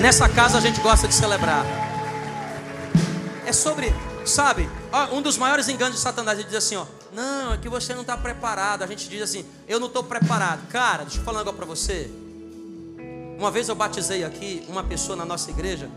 Nessa 0.00 0.28
casa 0.28 0.58
a 0.58 0.60
gente 0.60 0.80
gosta 0.80 1.08
de 1.08 1.14
celebrar. 1.14 1.64
É 3.44 3.52
sobre, 3.52 3.92
sabe, 4.24 4.68
um 5.12 5.22
dos 5.22 5.38
maiores 5.38 5.68
enganos 5.68 5.96
de 5.96 6.00
Satanás, 6.00 6.38
ele 6.38 6.48
diz 6.48 6.58
assim, 6.58 6.76
ó, 6.76 6.86
não, 7.12 7.54
é 7.54 7.56
que 7.56 7.68
você 7.68 7.94
não 7.94 8.02
está 8.02 8.16
preparado. 8.16 8.82
A 8.82 8.86
gente 8.86 9.08
diz 9.08 9.22
assim, 9.22 9.44
eu 9.66 9.80
não 9.80 9.86
estou 9.88 10.04
preparado. 10.04 10.68
Cara, 10.68 11.04
deixa 11.04 11.18
eu 11.18 11.24
falar 11.24 11.38
um 11.38 11.40
negócio 11.40 11.56
para 11.56 11.66
você. 11.66 12.10
Uma 13.38 13.50
vez 13.50 13.68
eu 13.68 13.74
batizei 13.74 14.24
aqui 14.24 14.64
uma 14.68 14.84
pessoa 14.84 15.16
na 15.16 15.24
nossa 15.24 15.50
igreja 15.50 15.88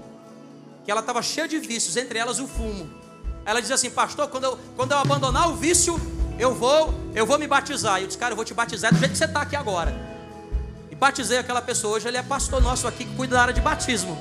que 0.85 0.89
ela 0.89 1.01
estava 1.01 1.21
cheia 1.21 1.47
de 1.47 1.59
vícios, 1.59 1.97
entre 1.97 2.17
elas 2.17 2.39
o 2.39 2.47
fumo. 2.47 2.89
Ela 3.45 3.59
dizia 3.59 3.75
assim, 3.75 3.89
pastor, 3.89 4.27
quando 4.27 4.43
eu, 4.45 4.59
quando 4.75 4.91
eu 4.91 4.97
abandonar 4.97 5.49
o 5.49 5.55
vício, 5.55 5.99
eu 6.37 6.53
vou, 6.53 6.93
eu 7.13 7.25
vou 7.25 7.37
me 7.39 7.47
batizar. 7.47 7.99
E 7.99 8.03
eu 8.03 8.07
disse, 8.07 8.17
cara, 8.17 8.33
eu 8.33 8.35
vou 8.35 8.45
te 8.45 8.53
batizar 8.53 8.93
do 8.93 8.99
jeito 8.99 9.11
que 9.11 9.17
você 9.17 9.25
está 9.25 9.41
aqui 9.41 9.55
agora. 9.55 9.93
E 10.89 10.95
batizei 10.95 11.37
aquela 11.37 11.61
pessoa. 11.61 11.97
Hoje 11.97 12.07
ele 12.07 12.17
é 12.17 12.23
pastor 12.23 12.61
nosso 12.61 12.87
aqui 12.87 13.05
que 13.05 13.15
cuida 13.15 13.35
da 13.35 13.41
área 13.41 13.53
de 13.53 13.61
batismo. 13.61 14.17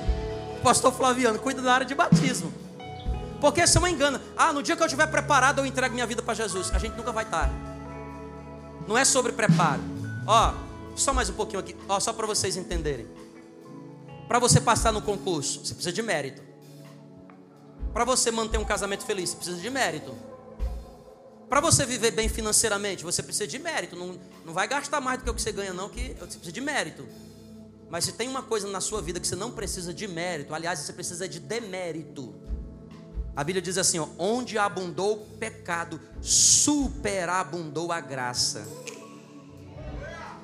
Pastor 0.63 0.93
Flaviano, 0.93 1.39
cuida 1.39 1.61
da 1.61 1.73
área 1.73 1.85
de 1.85 1.95
batismo. 1.95 2.53
Porque 3.39 3.61
isso 3.63 3.77
é 3.77 3.79
uma 3.79 3.89
engana. 3.89 4.21
Ah, 4.37 4.53
no 4.53 4.61
dia 4.61 4.75
que 4.75 4.81
eu 4.83 4.85
estiver 4.85 5.07
preparado, 5.07 5.59
eu 5.59 5.65
entrego 5.65 5.93
minha 5.93 6.05
vida 6.05 6.21
para 6.21 6.33
Jesus. 6.33 6.71
A 6.73 6.77
gente 6.77 6.95
nunca 6.95 7.11
vai 7.11 7.23
estar. 7.23 7.49
Não 8.87 8.97
é 8.97 9.03
sobre 9.03 9.31
preparo. 9.31 9.81
Ó, 10.27 10.53
só 10.95 11.13
mais 11.13 11.29
um 11.29 11.33
pouquinho 11.33 11.59
aqui, 11.59 11.75
ó, 11.87 11.99
só 11.99 12.13
para 12.13 12.27
vocês 12.27 12.55
entenderem. 12.55 13.07
Para 14.27 14.37
você 14.39 14.61
passar 14.61 14.91
no 14.91 15.01
concurso, 15.01 15.65
você 15.65 15.73
precisa 15.73 15.91
de 15.91 16.01
mérito. 16.01 16.50
Para 17.93 18.05
você 18.05 18.31
manter 18.31 18.57
um 18.57 18.65
casamento 18.65 19.05
feliz, 19.05 19.29
você 19.29 19.35
precisa 19.35 19.61
de 19.61 19.69
mérito. 19.69 20.15
Para 21.49 21.59
você 21.59 21.85
viver 21.85 22.11
bem 22.11 22.29
financeiramente, 22.29 23.03
você 23.03 23.21
precisa 23.21 23.45
de 23.45 23.59
mérito. 23.59 23.95
Não, 23.95 24.17
não 24.45 24.53
vai 24.53 24.67
gastar 24.67 25.01
mais 25.01 25.19
do 25.19 25.25
que 25.25 25.29
o 25.29 25.33
que 25.33 25.41
você 25.41 25.51
ganha, 25.51 25.73
não, 25.73 25.89
que 25.89 26.13
você 26.13 26.37
precisa 26.37 26.51
de 26.51 26.61
mérito. 26.61 27.05
Mas 27.89 28.05
se 28.05 28.13
tem 28.13 28.29
uma 28.29 28.41
coisa 28.41 28.69
na 28.69 28.79
sua 28.79 29.01
vida 29.01 29.19
que 29.19 29.27
você 29.27 29.35
não 29.35 29.51
precisa 29.51 29.93
de 29.93 30.07
mérito, 30.07 30.55
aliás, 30.55 30.79
você 30.79 30.93
precisa 30.93 31.27
de 31.27 31.41
demérito. 31.41 32.33
A 33.35 33.43
Bíblia 33.43 33.61
diz 33.61 33.77
assim: 33.77 33.99
ó, 33.99 34.07
onde 34.17 34.57
abundou 34.57 35.13
o 35.13 35.25
pecado, 35.37 35.99
superabundou 36.21 37.91
a 37.91 37.99
graça. 37.99 38.65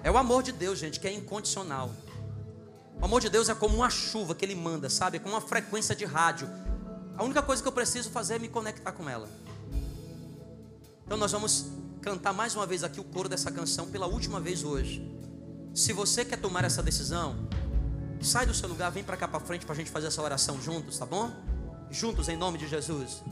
É 0.03 0.11
o 0.11 0.17
amor 0.17 0.43
de 0.43 0.51
Deus, 0.51 0.77
gente, 0.77 0.99
que 0.99 1.07
é 1.07 1.13
incondicional. 1.13 1.89
O 2.99 3.05
amor 3.05 3.21
de 3.21 3.29
Deus 3.29 3.47
é 3.47 3.55
como 3.55 3.77
uma 3.77 3.89
chuva 3.89 4.35
que 4.35 4.43
Ele 4.43 4.55
manda, 4.55 4.89
sabe? 4.89 5.15
É 5.15 5.19
como 5.21 5.35
uma 5.35 5.41
frequência 5.41 5.95
de 5.95 6.03
rádio. 6.03 6.49
A 7.18 7.24
única 7.24 7.41
coisa 7.41 7.61
que 7.61 7.68
eu 7.68 7.72
preciso 7.72 8.11
fazer 8.11 8.36
é 8.36 8.39
me 8.39 8.47
conectar 8.47 8.91
com 8.91 9.09
ela. 9.09 9.28
Então 11.03 11.18
nós 11.18 11.32
vamos 11.32 11.65
cantar 12.01 12.32
mais 12.32 12.55
uma 12.55 12.65
vez 12.65 12.84
aqui 12.84 12.99
o 12.99 13.03
coro 13.03 13.28
dessa 13.28 13.51
canção 13.51 13.88
pela 13.88 14.05
última 14.05 14.39
vez 14.39 14.63
hoje. 14.63 15.03
Se 15.74 15.93
você 15.93 16.24
quer 16.24 16.38
tomar 16.38 16.63
essa 16.63 16.84
decisão, 16.84 17.36
sai 18.22 18.45
do 18.45 18.53
seu 18.53 18.70
lugar, 18.70 18.91
vem 18.91 19.03
para 19.03 19.18
cá 19.18 19.28
para 19.28 19.39
frente 19.39 19.65
para 19.65 19.74
a 19.74 19.78
gente 19.78 19.89
fazer 19.89 20.07
essa 20.07 20.22
oração 20.22 20.61
juntos, 20.61 20.97
tá 20.97 21.05
bom? 21.05 21.32
Juntos 21.89 22.30
em 22.30 22.38
nome 22.38 22.59
de 22.59 22.68
Jesus. 22.68 23.24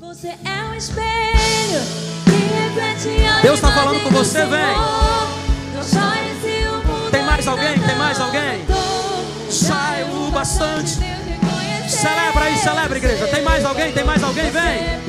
Você 0.00 0.28
é 0.28 0.64
um 0.64 0.74
espelho 0.74 1.80
que 2.24 2.30
reflete 2.30 3.42
Deus 3.42 3.60
tá 3.60 3.68
imagem 3.70 3.84
falando 3.84 4.02
com 4.02 4.10
você, 4.10 4.46
vem. 4.46 4.74
Tem 7.12 7.24
mais 7.24 7.46
alguém? 7.46 7.78
Tem 7.80 7.96
mais 7.96 8.20
alguém? 8.20 8.66
é 9.98 10.04
o 10.12 10.30
bastante. 10.30 11.17
Celebra 12.00 12.44
aí, 12.44 12.56
celebra, 12.56 12.96
igreja. 12.96 13.26
Tem 13.26 13.42
mais 13.42 13.64
alguém? 13.64 13.92
Tem 13.92 14.04
mais 14.04 14.22
alguém? 14.22 14.50
Vem. 14.50 14.62
é 14.62 15.00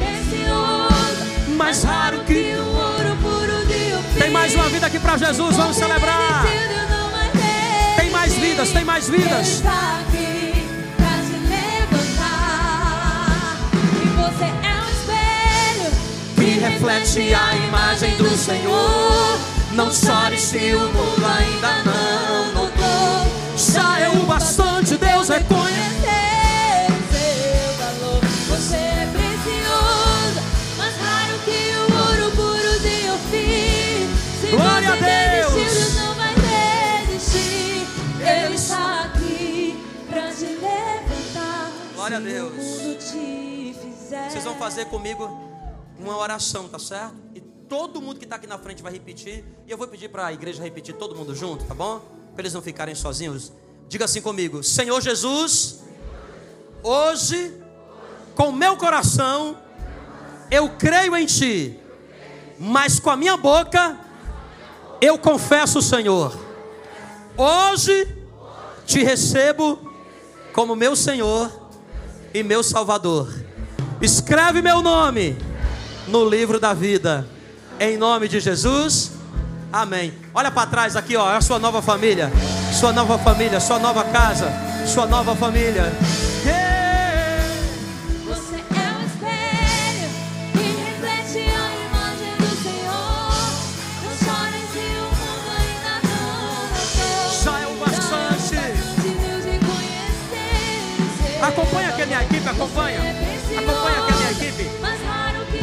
Mais 1.55 1.83
raro 1.83 2.23
que. 2.23 2.55
o 2.55 2.65
ouro 2.65 3.15
puro 3.21 3.65
de. 3.67 4.19
Tem 4.19 4.31
mais 4.31 4.55
uma 4.55 4.67
vida 4.69 4.87
aqui 4.87 4.99
para 4.99 5.17
Jesus. 5.17 5.55
Vamos 5.55 5.77
celebrar. 5.77 6.43
vai 6.43 6.51
desistir. 6.51 7.95
Tem 7.95 8.09
mais 8.09 8.33
vidas, 8.33 8.71
tem 8.71 8.83
mais 8.83 9.07
vidas. 9.07 9.63
É 9.65 9.99
reflete 16.59 17.33
a 17.33 17.55
imagem 17.55 18.15
do 18.17 18.29
Senhor. 18.37 19.39
Não 19.73 19.91
chore 19.91 20.37
se 20.37 20.73
o 20.73 20.79
mundo 20.79 21.25
ainda 21.25 21.83
não 21.83 22.53
notou. 22.53 23.31
Já 23.55 23.99
é 23.99 24.09
o 24.09 24.25
bastante, 24.25 24.68
a 42.19 42.21
Deus. 42.21 42.53
Vocês 44.29 44.43
vão 44.43 44.55
fazer 44.55 44.85
comigo 44.85 45.29
uma 45.97 46.17
oração, 46.17 46.67
tá 46.67 46.77
certo? 46.77 47.15
E 47.33 47.39
todo 47.39 48.01
mundo 48.01 48.19
que 48.19 48.25
está 48.25 48.35
aqui 48.35 48.47
na 48.47 48.57
frente 48.57 48.83
vai 48.83 48.91
repetir. 48.91 49.43
E 49.65 49.71
eu 49.71 49.77
vou 49.77 49.87
pedir 49.87 50.09
para 50.09 50.27
a 50.27 50.33
igreja 50.33 50.61
repetir 50.61 50.95
todo 50.95 51.15
mundo 51.15 51.33
junto, 51.33 51.63
tá 51.63 51.73
bom? 51.73 51.99
Para 52.33 52.41
eles 52.41 52.53
não 52.53 52.61
ficarem 52.61 52.93
sozinhos. 52.93 53.53
Diga 53.87 54.05
assim 54.05 54.21
comigo: 54.21 54.61
Senhor 54.63 54.99
Jesus, 55.01 55.81
hoje, 56.83 57.53
com 58.35 58.51
meu 58.51 58.75
coração, 58.75 59.57
eu 60.51 60.69
creio 60.77 61.15
em 61.15 61.25
Ti. 61.25 61.79
mas 62.59 62.99
com 62.99 63.09
a 63.09 63.15
minha 63.15 63.37
boca 63.37 63.97
eu 64.99 65.17
confesso 65.17 65.79
o 65.79 65.81
Senhor. 65.81 66.37
Hoje 67.37 68.25
te 68.85 69.01
recebo 69.01 69.79
como 70.51 70.75
meu 70.75 70.93
Senhor 70.93 71.68
e 72.33 72.43
meu 72.43 72.63
Salvador. 72.63 73.33
Escreve 74.01 74.61
meu 74.61 74.81
nome 74.81 75.37
no 76.07 76.27
livro 76.27 76.59
da 76.59 76.73
vida. 76.73 77.27
Em 77.79 77.97
nome 77.97 78.27
de 78.27 78.39
Jesus. 78.39 79.11
Amém. 79.71 80.13
Olha 80.33 80.49
para 80.49 80.69
trás 80.69 80.95
aqui, 80.95 81.15
ó, 81.15 81.31
é 81.31 81.37
a 81.37 81.41
sua 81.41 81.59
nova 81.59 81.81
família, 81.81 82.31
sua 82.73 82.91
nova 82.91 83.19
família, 83.19 83.59
sua 83.59 83.77
nova 83.77 84.03
casa, 84.05 84.51
sua 84.87 85.05
nova 85.05 85.35
família. 85.35 85.91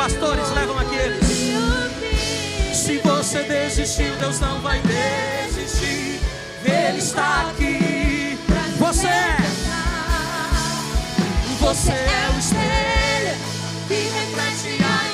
Pastores, 0.06 0.48
levam 0.52 0.78
aqui 0.78 0.94
eles. 0.94 1.26
Se 2.76 2.98
você 2.98 3.42
desistiu, 3.42 4.14
Deus 4.20 4.38
não 4.38 4.60
vai 4.60 4.80
desistir. 4.82 6.20
Ele 6.64 6.98
está 6.98 7.50
aqui. 7.50 8.38
Você 8.78 9.08
é. 9.08 9.36
Você 11.58 11.90
é 11.90 12.30
o 12.32 12.38
espelho 12.38 13.36
que 13.88 13.94
reflete 13.94 14.84
a 14.84 15.05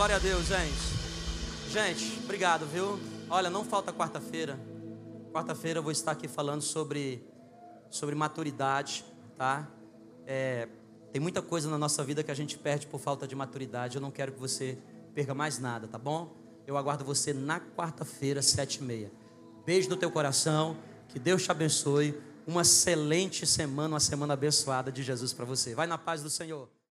Glória 0.00 0.16
a 0.16 0.18
Deus, 0.18 0.46
gente. 0.46 1.70
Gente, 1.70 2.20
obrigado, 2.24 2.64
viu? 2.64 2.98
Olha, 3.28 3.50
não 3.50 3.66
falta 3.66 3.92
quarta-feira. 3.92 4.58
Quarta-feira 5.30 5.78
eu 5.78 5.82
vou 5.82 5.92
estar 5.92 6.12
aqui 6.12 6.26
falando 6.26 6.62
sobre, 6.62 7.22
sobre 7.90 8.14
maturidade, 8.14 9.04
tá? 9.36 9.68
É, 10.26 10.68
tem 11.12 11.20
muita 11.20 11.42
coisa 11.42 11.68
na 11.68 11.76
nossa 11.76 12.02
vida 12.02 12.22
que 12.22 12.30
a 12.30 12.34
gente 12.34 12.56
perde 12.56 12.86
por 12.86 12.98
falta 12.98 13.28
de 13.28 13.36
maturidade. 13.36 13.96
Eu 13.96 14.00
não 14.00 14.10
quero 14.10 14.32
que 14.32 14.40
você 14.40 14.78
perca 15.14 15.34
mais 15.34 15.58
nada, 15.58 15.86
tá 15.86 15.98
bom? 15.98 16.34
Eu 16.66 16.78
aguardo 16.78 17.04
você 17.04 17.34
na 17.34 17.60
quarta-feira, 17.60 18.40
sete 18.40 18.76
e 18.76 18.82
meia. 18.82 19.12
Beijo 19.66 19.90
no 19.90 19.98
teu 19.98 20.10
coração. 20.10 20.78
Que 21.10 21.18
Deus 21.18 21.42
te 21.42 21.50
abençoe. 21.50 22.18
Uma 22.46 22.62
excelente 22.62 23.46
semana, 23.46 23.92
uma 23.92 24.00
semana 24.00 24.32
abençoada 24.32 24.90
de 24.90 25.02
Jesus 25.02 25.34
para 25.34 25.44
você. 25.44 25.74
Vai 25.74 25.86
na 25.86 25.98
paz 25.98 26.22
do 26.22 26.30
Senhor. 26.30 26.70